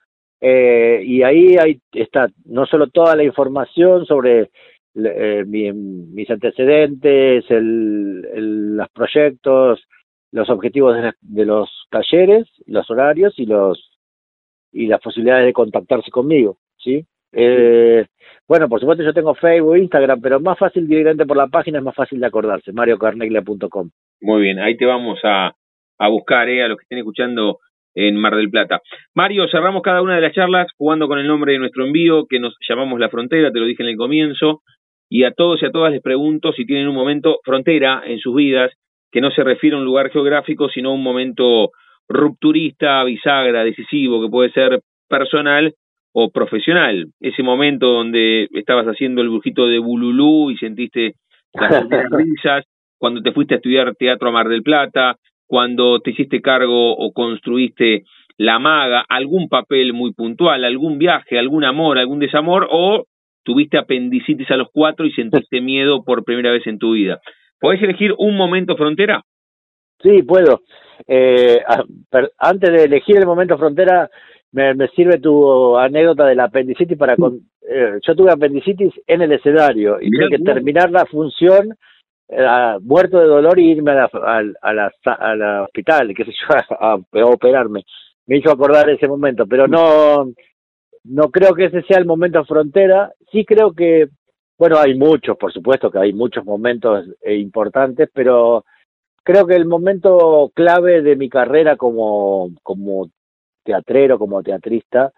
eh, 0.41 1.03
y 1.05 1.25
ahí, 1.25 1.57
está 1.91 2.29
no 2.45 2.65
solo 2.65 2.87
toda 2.91 3.17
la 3.17 3.25
información 3.25 4.07
sobre 4.07 4.51
eh, 4.95 5.43
mis 5.45 6.31
antecedentes, 6.31 7.45
el, 7.51 8.77
los 8.77 8.89
proyectos, 8.91 9.83
los 10.31 10.49
objetivos 10.49 10.95
de, 10.95 11.13
de, 11.23 11.45
los 11.45 11.69
talleres, 11.91 12.47
los 12.67 12.89
horarios 12.89 13.37
y 13.37 13.47
los 13.47 13.99
y 14.71 14.87
las 14.87 15.01
posibilidades 15.01 15.47
de 15.47 15.53
contactarse 15.53 16.13
conmigo, 16.13 16.59
¿sí? 16.79 17.05
Eh, 17.35 18.07
bueno, 18.47 18.69
por 18.69 18.81
supuesto 18.81 19.03
yo 19.03 19.13
tengo 19.13 19.35
Facebook, 19.35 19.77
Instagram, 19.77 20.21
pero 20.21 20.41
más 20.41 20.59
fácil 20.59 20.87
directamente 20.87 21.27
por 21.27 21.37
la 21.37 21.47
página 21.47 21.79
es 21.79 21.85
más 21.85 21.95
fácil 21.95 22.21
de 22.21 22.27
acordarse, 22.27 22.73
mariocarneglia.com. 22.73 23.91
Muy 24.21 24.43
bien, 24.43 24.59
ahí 24.59 24.77
te 24.77 24.87
vamos 24.87 25.19
a, 25.25 25.53
a 25.99 26.09
buscar, 26.09 26.49
eh, 26.49 26.63
a 26.63 26.69
los 26.69 26.79
que 26.79 26.83
estén 26.83 26.99
escuchando 26.99 27.59
en 27.95 28.17
Mar 28.17 28.37
del 28.37 28.51
Plata. 28.51 28.81
Mario, 29.15 29.47
cerramos 29.49 29.83
cada 29.83 30.03
una 30.03 30.17
de 30.17 30.21
las 30.21 30.33
charlas 30.33 30.67
jugando 30.77 31.09
con 31.09 31.19
el 31.19 31.27
nombre 31.27 31.53
de 31.53 31.59
nuestro 31.59 31.87
envío, 31.87 32.27
que 32.27 32.41
nos 32.41 32.55
llamamos 32.69 32.99
La 32.99 33.09
Frontera, 33.09 33.51
te 33.51 33.61
lo 33.61 33.67
dije 33.67 33.83
en 33.83 33.91
el 33.91 33.97
comienzo, 33.97 34.63
y 35.09 35.25
a 35.25 35.33
todos 35.33 35.63
y 35.63 35.67
a 35.67 35.71
todas 35.71 35.93
les 35.93 36.03
pregunto 36.03 36.53
si 36.53 36.67
tienen 36.67 36.89
un 36.89 36.95
momento 36.95 37.39
frontera 37.45 38.03
en 38.05 38.19
sus 38.19 38.35
vidas, 38.35 38.73
que 39.13 39.21
no 39.21 39.31
se 39.31 39.45
refiere 39.45 39.77
a 39.77 39.79
un 39.79 39.85
lugar 39.85 40.11
geográfico, 40.11 40.69
sino 40.69 40.91
a 40.91 40.95
un 40.95 41.03
momento 41.03 41.71
rupturista, 42.09 43.05
bisagra, 43.05 43.65
decisivo, 43.65 44.21
que 44.21 44.29
puede 44.29 44.51
ser 44.51 44.81
personal 45.09 45.73
o 46.17 46.31
profesional, 46.31 47.09
ese 47.21 47.43
momento 47.43 47.89
donde 47.89 48.47
estabas 48.53 48.87
haciendo 48.87 49.21
el 49.21 49.31
brujito 49.31 49.67
de 49.67 49.81
Bululú 49.81 50.53
y 50.53 50.57
sentiste 50.57 51.17
las 51.53 51.85
risas, 52.11 52.65
cuando 52.99 53.21
te 53.21 53.33
fuiste 53.33 53.55
a 53.55 53.57
estudiar 53.57 53.97
teatro 53.97 54.29
a 54.29 54.33
Mar 54.33 54.49
del 54.49 54.63
Plata, 54.63 55.17
cuando 55.45 55.99
te 55.99 56.13
hiciste 56.13 56.41
cargo 56.41 56.97
o 56.97 57.13
construiste 57.13 58.05
la 58.39 58.61
maga, 58.61 59.05
algún 59.09 59.49
papel 59.49 59.93
muy 59.93 60.13
puntual, 60.13 60.65
algún 60.65 60.99
viaje, 60.99 61.37
algún 61.37 61.65
amor, 61.65 61.99
algún 61.99 62.21
desamor, 62.21 62.69
o 62.71 63.07
tuviste 63.43 63.77
apendicitis 63.77 64.49
a 64.53 64.57
los 64.57 64.69
cuatro 64.73 65.07
y 65.07 65.13
sentiste 65.13 65.61
miedo 65.61 66.05
por 66.05 66.25
primera 66.25 66.53
vez 66.53 66.65
en 66.69 66.79
tu 66.79 66.93
vida. 66.93 67.21
¿Podés 67.59 67.83
elegir 67.83 68.15
un 68.19 68.37
momento 68.37 68.77
frontera? 68.77 69.23
Sí, 70.01 70.23
puedo. 70.23 70.61
Eh, 71.09 71.61
antes 72.39 72.73
de 72.73 72.85
elegir 72.85 73.17
el 73.17 73.27
momento 73.27 73.59
frontera, 73.59 74.09
me, 74.55 74.89
sirve 74.89 75.19
tu 75.19 75.77
anécdota 75.77 76.27
de 76.27 76.35
la 76.35 76.45
apendicitis 76.45 76.97
para... 76.97 77.17
Con, 77.17 77.41
eh, 77.69 77.99
yo 78.07 78.15
tuve 78.15 78.31
apendicitis 78.31 78.93
en 79.07 79.23
el 79.23 79.33
escenario 79.33 79.99
y 80.01 80.11
tuve 80.11 80.31
que 80.31 80.43
terminar 80.43 80.91
la 80.91 81.05
función 81.07 81.77
eh, 82.29 82.77
muerto 82.83 83.19
de 83.19 83.27
dolor 83.27 83.59
y 83.59 83.73
irme 83.73 83.91
a 83.93 83.95
la, 83.95 84.11
a, 84.63 84.73
la, 84.73 84.93
a 85.05 85.37
la 85.37 85.63
hospital, 85.65 86.15
qué 86.17 86.25
sé 86.25 86.33
yo, 86.33 86.55
a, 86.81 86.99
operarme. 87.27 87.85
Me 88.27 88.39
hizo 88.39 88.51
acordar 88.51 88.89
ese 88.89 89.09
momento, 89.09 89.47
pero 89.47 89.67
no, 89.67 90.31
no 91.05 91.31
creo 91.31 91.55
que 91.55 91.67
ese 91.67 91.83
sea 91.83 91.99
el 91.99 92.07
momento 92.07 92.45
frontera. 92.45 93.13
Sí 93.33 93.45
creo 93.45 93.73
que, 93.73 94.09
bueno, 94.57 94.79
hay 94.79 94.95
muchos, 94.95 95.37
por 95.37 95.53
supuesto 95.53 95.91
que 95.91 95.99
hay 95.99 96.13
muchos 96.13 96.45
momentos 96.45 97.07
importantes, 97.27 98.09
pero 98.15 98.65
creo 99.25 99.47
que 99.47 99.57
el 99.57 99.67
momento 99.67 100.53
clave 100.55 101.03
de 101.03 101.17
mi 101.17 101.29
carrera 101.29 101.77
como, 101.77 102.51
como 102.63 103.11
teatrero, 103.65 104.19
como 104.19 104.43
teatrista, 104.43 105.13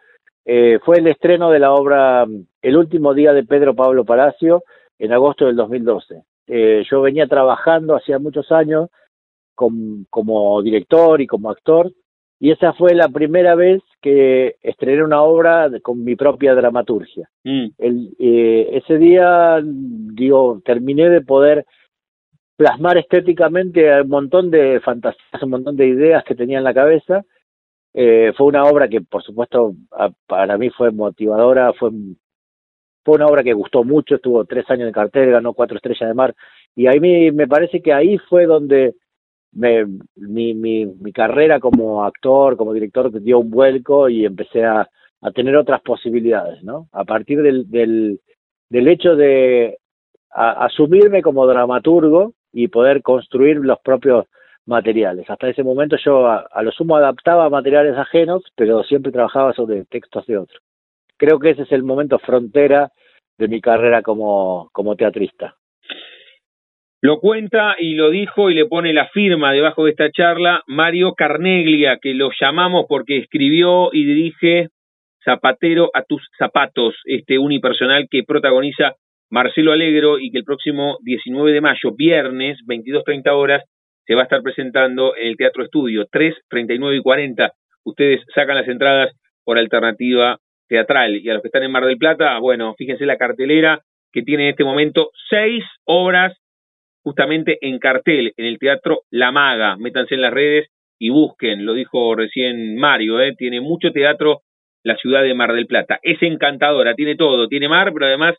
eh, 0.45 0.79
fue 0.85 0.99
el 0.99 1.09
estreno 1.09 1.51
de 1.51 1.59
la 1.59 1.73
obra 1.73 2.25
El 2.63 2.77
último 2.77 3.15
día 3.15 3.33
de 3.33 3.45
Pedro 3.45 3.75
Pablo 3.75 4.05
Palacio 4.05 4.63
en 4.99 5.13
agosto 5.13 5.47
del 5.47 5.57
2012. 5.57 6.23
Eh, 6.47 6.85
yo 6.89 7.03
venía 7.03 7.27
trabajando 7.27 7.97
hacía 7.97 8.19
muchos 8.19 8.51
años 8.53 8.89
como 9.55 10.63
director 10.63 11.21
y 11.21 11.27
como 11.27 11.51
actor, 11.51 11.91
y 12.39 12.51
esa 12.51 12.75
fue 12.75 12.95
la 12.95 13.09
primera 13.09 13.55
vez 13.55 13.83
que 14.03 14.57
estrené 14.63 15.03
una 15.03 15.23
obra 15.23 15.71
con 15.83 16.05
mi 16.05 16.17
propia 16.17 16.55
dramaturgia. 16.55 17.29
Mm. 17.45 17.67
El, 17.79 18.15
eh, 18.19 18.69
ese 18.73 18.99
día, 18.99 19.61
digo, 19.65 20.61
terminé 20.65 21.09
de 21.09 21.23
poder 21.23 21.65
plasmar 22.57 22.99
estéticamente 22.99 24.01
un 24.03 24.09
montón 24.09 24.51
de 24.51 24.81
fantasías, 24.81 25.43
un 25.43 25.51
montón 25.51 25.77
de 25.77 25.87
ideas 25.87 26.25
que 26.25 26.35
tenía 26.35 26.59
en 26.59 26.65
la 26.65 26.75
cabeza. 26.75 27.25
Eh, 27.99 28.35
fue 28.37 28.49
una 28.49 28.65
obra 28.65 28.89
que, 28.89 29.01
por 29.01 29.23
supuesto, 29.23 29.73
para 30.27 30.59
mí 30.59 30.69
fue 30.69 30.91
motivadora, 30.91 31.73
fue, 31.73 31.91
fue 33.03 33.15
una 33.15 33.27
obra 33.27 33.43
que 33.43 33.55
gustó 33.55 33.85
mucho, 33.85 34.17
estuvo 34.17 34.45
tres 34.45 34.69
años 34.69 34.87
en 34.87 34.93
cartel, 34.93 35.31
ganó 35.31 35.55
cuatro 35.55 35.79
estrellas 35.79 36.11
de 36.11 36.15
mar, 36.15 36.35
y 36.75 36.89
ahí 36.89 37.01
me, 37.01 37.33
me 37.33 37.49
parece 37.49 37.81
que 37.81 37.95
ahí 37.95 38.19
fue 38.29 38.45
donde 38.45 38.97
me, 39.53 39.87
mi, 40.15 40.53
mi, 40.53 40.85
mi 40.85 41.11
carrera 41.11 41.59
como 41.59 42.05
actor, 42.05 42.59
como 42.59 42.75
director, 42.75 43.11
dio 43.23 43.39
un 43.39 43.51
vuelco 43.51 44.11
y 44.11 44.27
empecé 44.27 44.63
a, 44.63 44.87
a 45.23 45.31
tener 45.31 45.57
otras 45.57 45.81
posibilidades, 45.81 46.63
¿no? 46.63 46.89
A 46.93 47.05
partir 47.05 47.41
del, 47.41 47.71
del, 47.71 48.21
del 48.69 48.89
hecho 48.89 49.17
de 49.17 49.79
asumirme 50.29 51.23
como 51.23 51.47
dramaturgo 51.47 52.35
y 52.53 52.69
poder 52.69 53.01
construir 53.01 53.57
los 53.57 53.79
propios 53.81 54.27
materiales. 54.67 55.29
Hasta 55.31 55.49
ese 55.49 55.63
momento 55.63 55.97
yo 56.05 56.27
a, 56.27 56.63
lo 56.63 56.73
sumo 56.73 56.97
adaptaba 56.97 57.49
materiales 57.49 57.97
ajenos, 57.97 58.43
pero 58.57 58.83
siempre 58.85 59.13
trabajaba 59.13 59.53
sobre 59.53 59.85
textos 59.85 60.27
de 60.27 60.39
otros. 60.39 60.61
Creo 61.17 61.39
que 61.39 61.51
ese 61.51 61.63
es 61.63 61.73
el 61.73 61.83
momento 61.83 62.19
frontera 62.19 62.91
de 63.39 63.49
mi 63.49 63.61
carrera 63.61 64.03
como, 64.03 64.69
como 64.73 64.97
teatrista. 64.97 65.55
Lo 67.03 67.21
cuenta 67.21 67.77
y 67.79 67.95
lo 67.95 68.11
dijo 68.11 68.51
y 68.51 68.55
le 68.55 68.67
pone 68.67 68.93
la 68.93 69.07
firma 69.09 69.53
debajo 69.53 69.85
de 69.85 69.91
esta 69.91 70.11
charla 70.11 70.63
Mario 70.67 71.15
Carneglia, 71.15 71.99
que 72.01 72.15
lo 72.15 72.31
llamamos 72.41 72.87
porque 72.89 73.19
escribió 73.19 73.91
y 73.93 74.05
dirige 74.05 74.69
Zapatero 75.25 75.91
a 75.93 76.03
tus 76.03 76.23
zapatos, 76.39 76.95
este 77.05 77.39
unipersonal 77.39 78.07
que 78.11 78.23
protagoniza 78.23 78.95
Marcelo 79.29 79.73
Alegro 79.73 80.19
y 80.19 80.31
que 80.31 80.39
el 80.39 80.45
próximo 80.45 80.99
19 81.03 81.53
de 81.53 81.61
mayo, 81.61 81.93
viernes, 81.97 82.59
22.30 82.67 83.31
horas, 83.33 83.65
se 84.07 84.15
va 84.15 84.23
a 84.23 84.25
estar 84.25 84.43
presentando 84.43 85.17
en 85.17 85.29
el 85.29 85.37
Teatro 85.37 85.65
Estudio, 85.65 86.07
3, 86.11 86.35
39 86.49 86.97
y 86.97 87.03
40. 87.03 87.53
Ustedes 87.85 88.21
sacan 88.35 88.57
las 88.57 88.69
entradas 88.69 89.13
por 89.45 89.59
alternativa 89.59 90.39
teatral. 90.69 91.17
Y 91.17 91.29
a 91.29 91.35
los 91.35 91.43
que 91.43 91.49
están 91.49 91.63
en 91.63 91.73
Mar 91.73 91.85
del 91.85 91.99
Plata, 91.99 92.39
bueno, 92.39 92.75
fíjense 92.77 93.07
la 93.07 93.17
cartelera 93.17 93.81
que 94.13 94.23
tiene 94.23 94.45
en 94.45 94.51
este 94.51 94.65
momento 94.65 95.11
seis 95.29 95.65
obras 95.85 96.37
justamente 97.03 97.59
en 97.61 97.79
cartel 97.79 98.33
en 98.37 98.47
el 98.47 98.59
Teatro 98.59 99.03
La 99.11 99.31
Maga. 99.31 99.77
Métanse 99.77 100.15
en 100.15 100.23
las 100.23 100.33
redes 100.33 100.69
y 100.99 101.11
busquen, 101.11 101.67
lo 101.67 101.75
dijo 101.75 102.15
recién 102.15 102.77
Mario, 102.77 103.21
¿eh? 103.21 103.35
tiene 103.37 103.61
mucho 103.61 103.93
teatro 103.93 104.41
la 104.83 104.97
ciudad 104.97 105.23
de 105.23 105.35
Mar 105.35 105.53
del 105.53 105.67
Plata. 105.67 105.99
Es 106.03 106.23
encantadora, 106.23 106.95
tiene 106.95 107.17
todo, 107.17 107.49
tiene 107.49 107.69
mar, 107.69 107.93
pero 107.93 108.07
además 108.07 108.37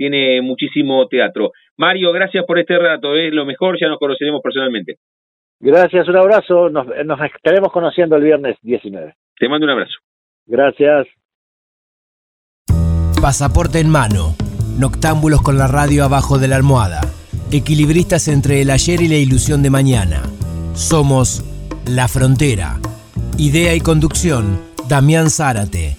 tiene 0.00 0.40
muchísimo 0.40 1.06
teatro. 1.08 1.50
Mario, 1.76 2.10
gracias 2.10 2.46
por 2.46 2.58
este 2.58 2.78
rato, 2.78 3.14
es 3.14 3.34
lo 3.34 3.44
mejor, 3.44 3.78
ya 3.78 3.86
nos 3.86 3.98
conoceremos 3.98 4.40
personalmente. 4.42 4.94
Gracias, 5.60 6.08
un 6.08 6.16
abrazo, 6.16 6.70
nos, 6.70 6.86
nos 7.04 7.20
estaremos 7.20 7.70
conociendo 7.70 8.16
el 8.16 8.22
viernes 8.22 8.56
19. 8.62 9.12
Te 9.38 9.46
mando 9.46 9.66
un 9.66 9.72
abrazo. 9.72 9.98
Gracias. 10.46 11.06
Pasaporte 13.20 13.78
en 13.78 13.90
mano, 13.90 14.34
noctámbulos 14.78 15.42
con 15.42 15.58
la 15.58 15.66
radio 15.66 16.04
abajo 16.04 16.38
de 16.38 16.48
la 16.48 16.56
almohada, 16.56 17.02
equilibristas 17.52 18.26
entre 18.28 18.62
el 18.62 18.70
ayer 18.70 19.02
y 19.02 19.08
la 19.08 19.16
ilusión 19.16 19.62
de 19.62 19.68
mañana. 19.68 20.22
Somos 20.72 21.44
La 21.86 22.08
Frontera. 22.08 22.78
Idea 23.36 23.74
y 23.74 23.80
conducción, 23.80 24.62
Damián 24.88 25.28
Zárate. 25.28 25.98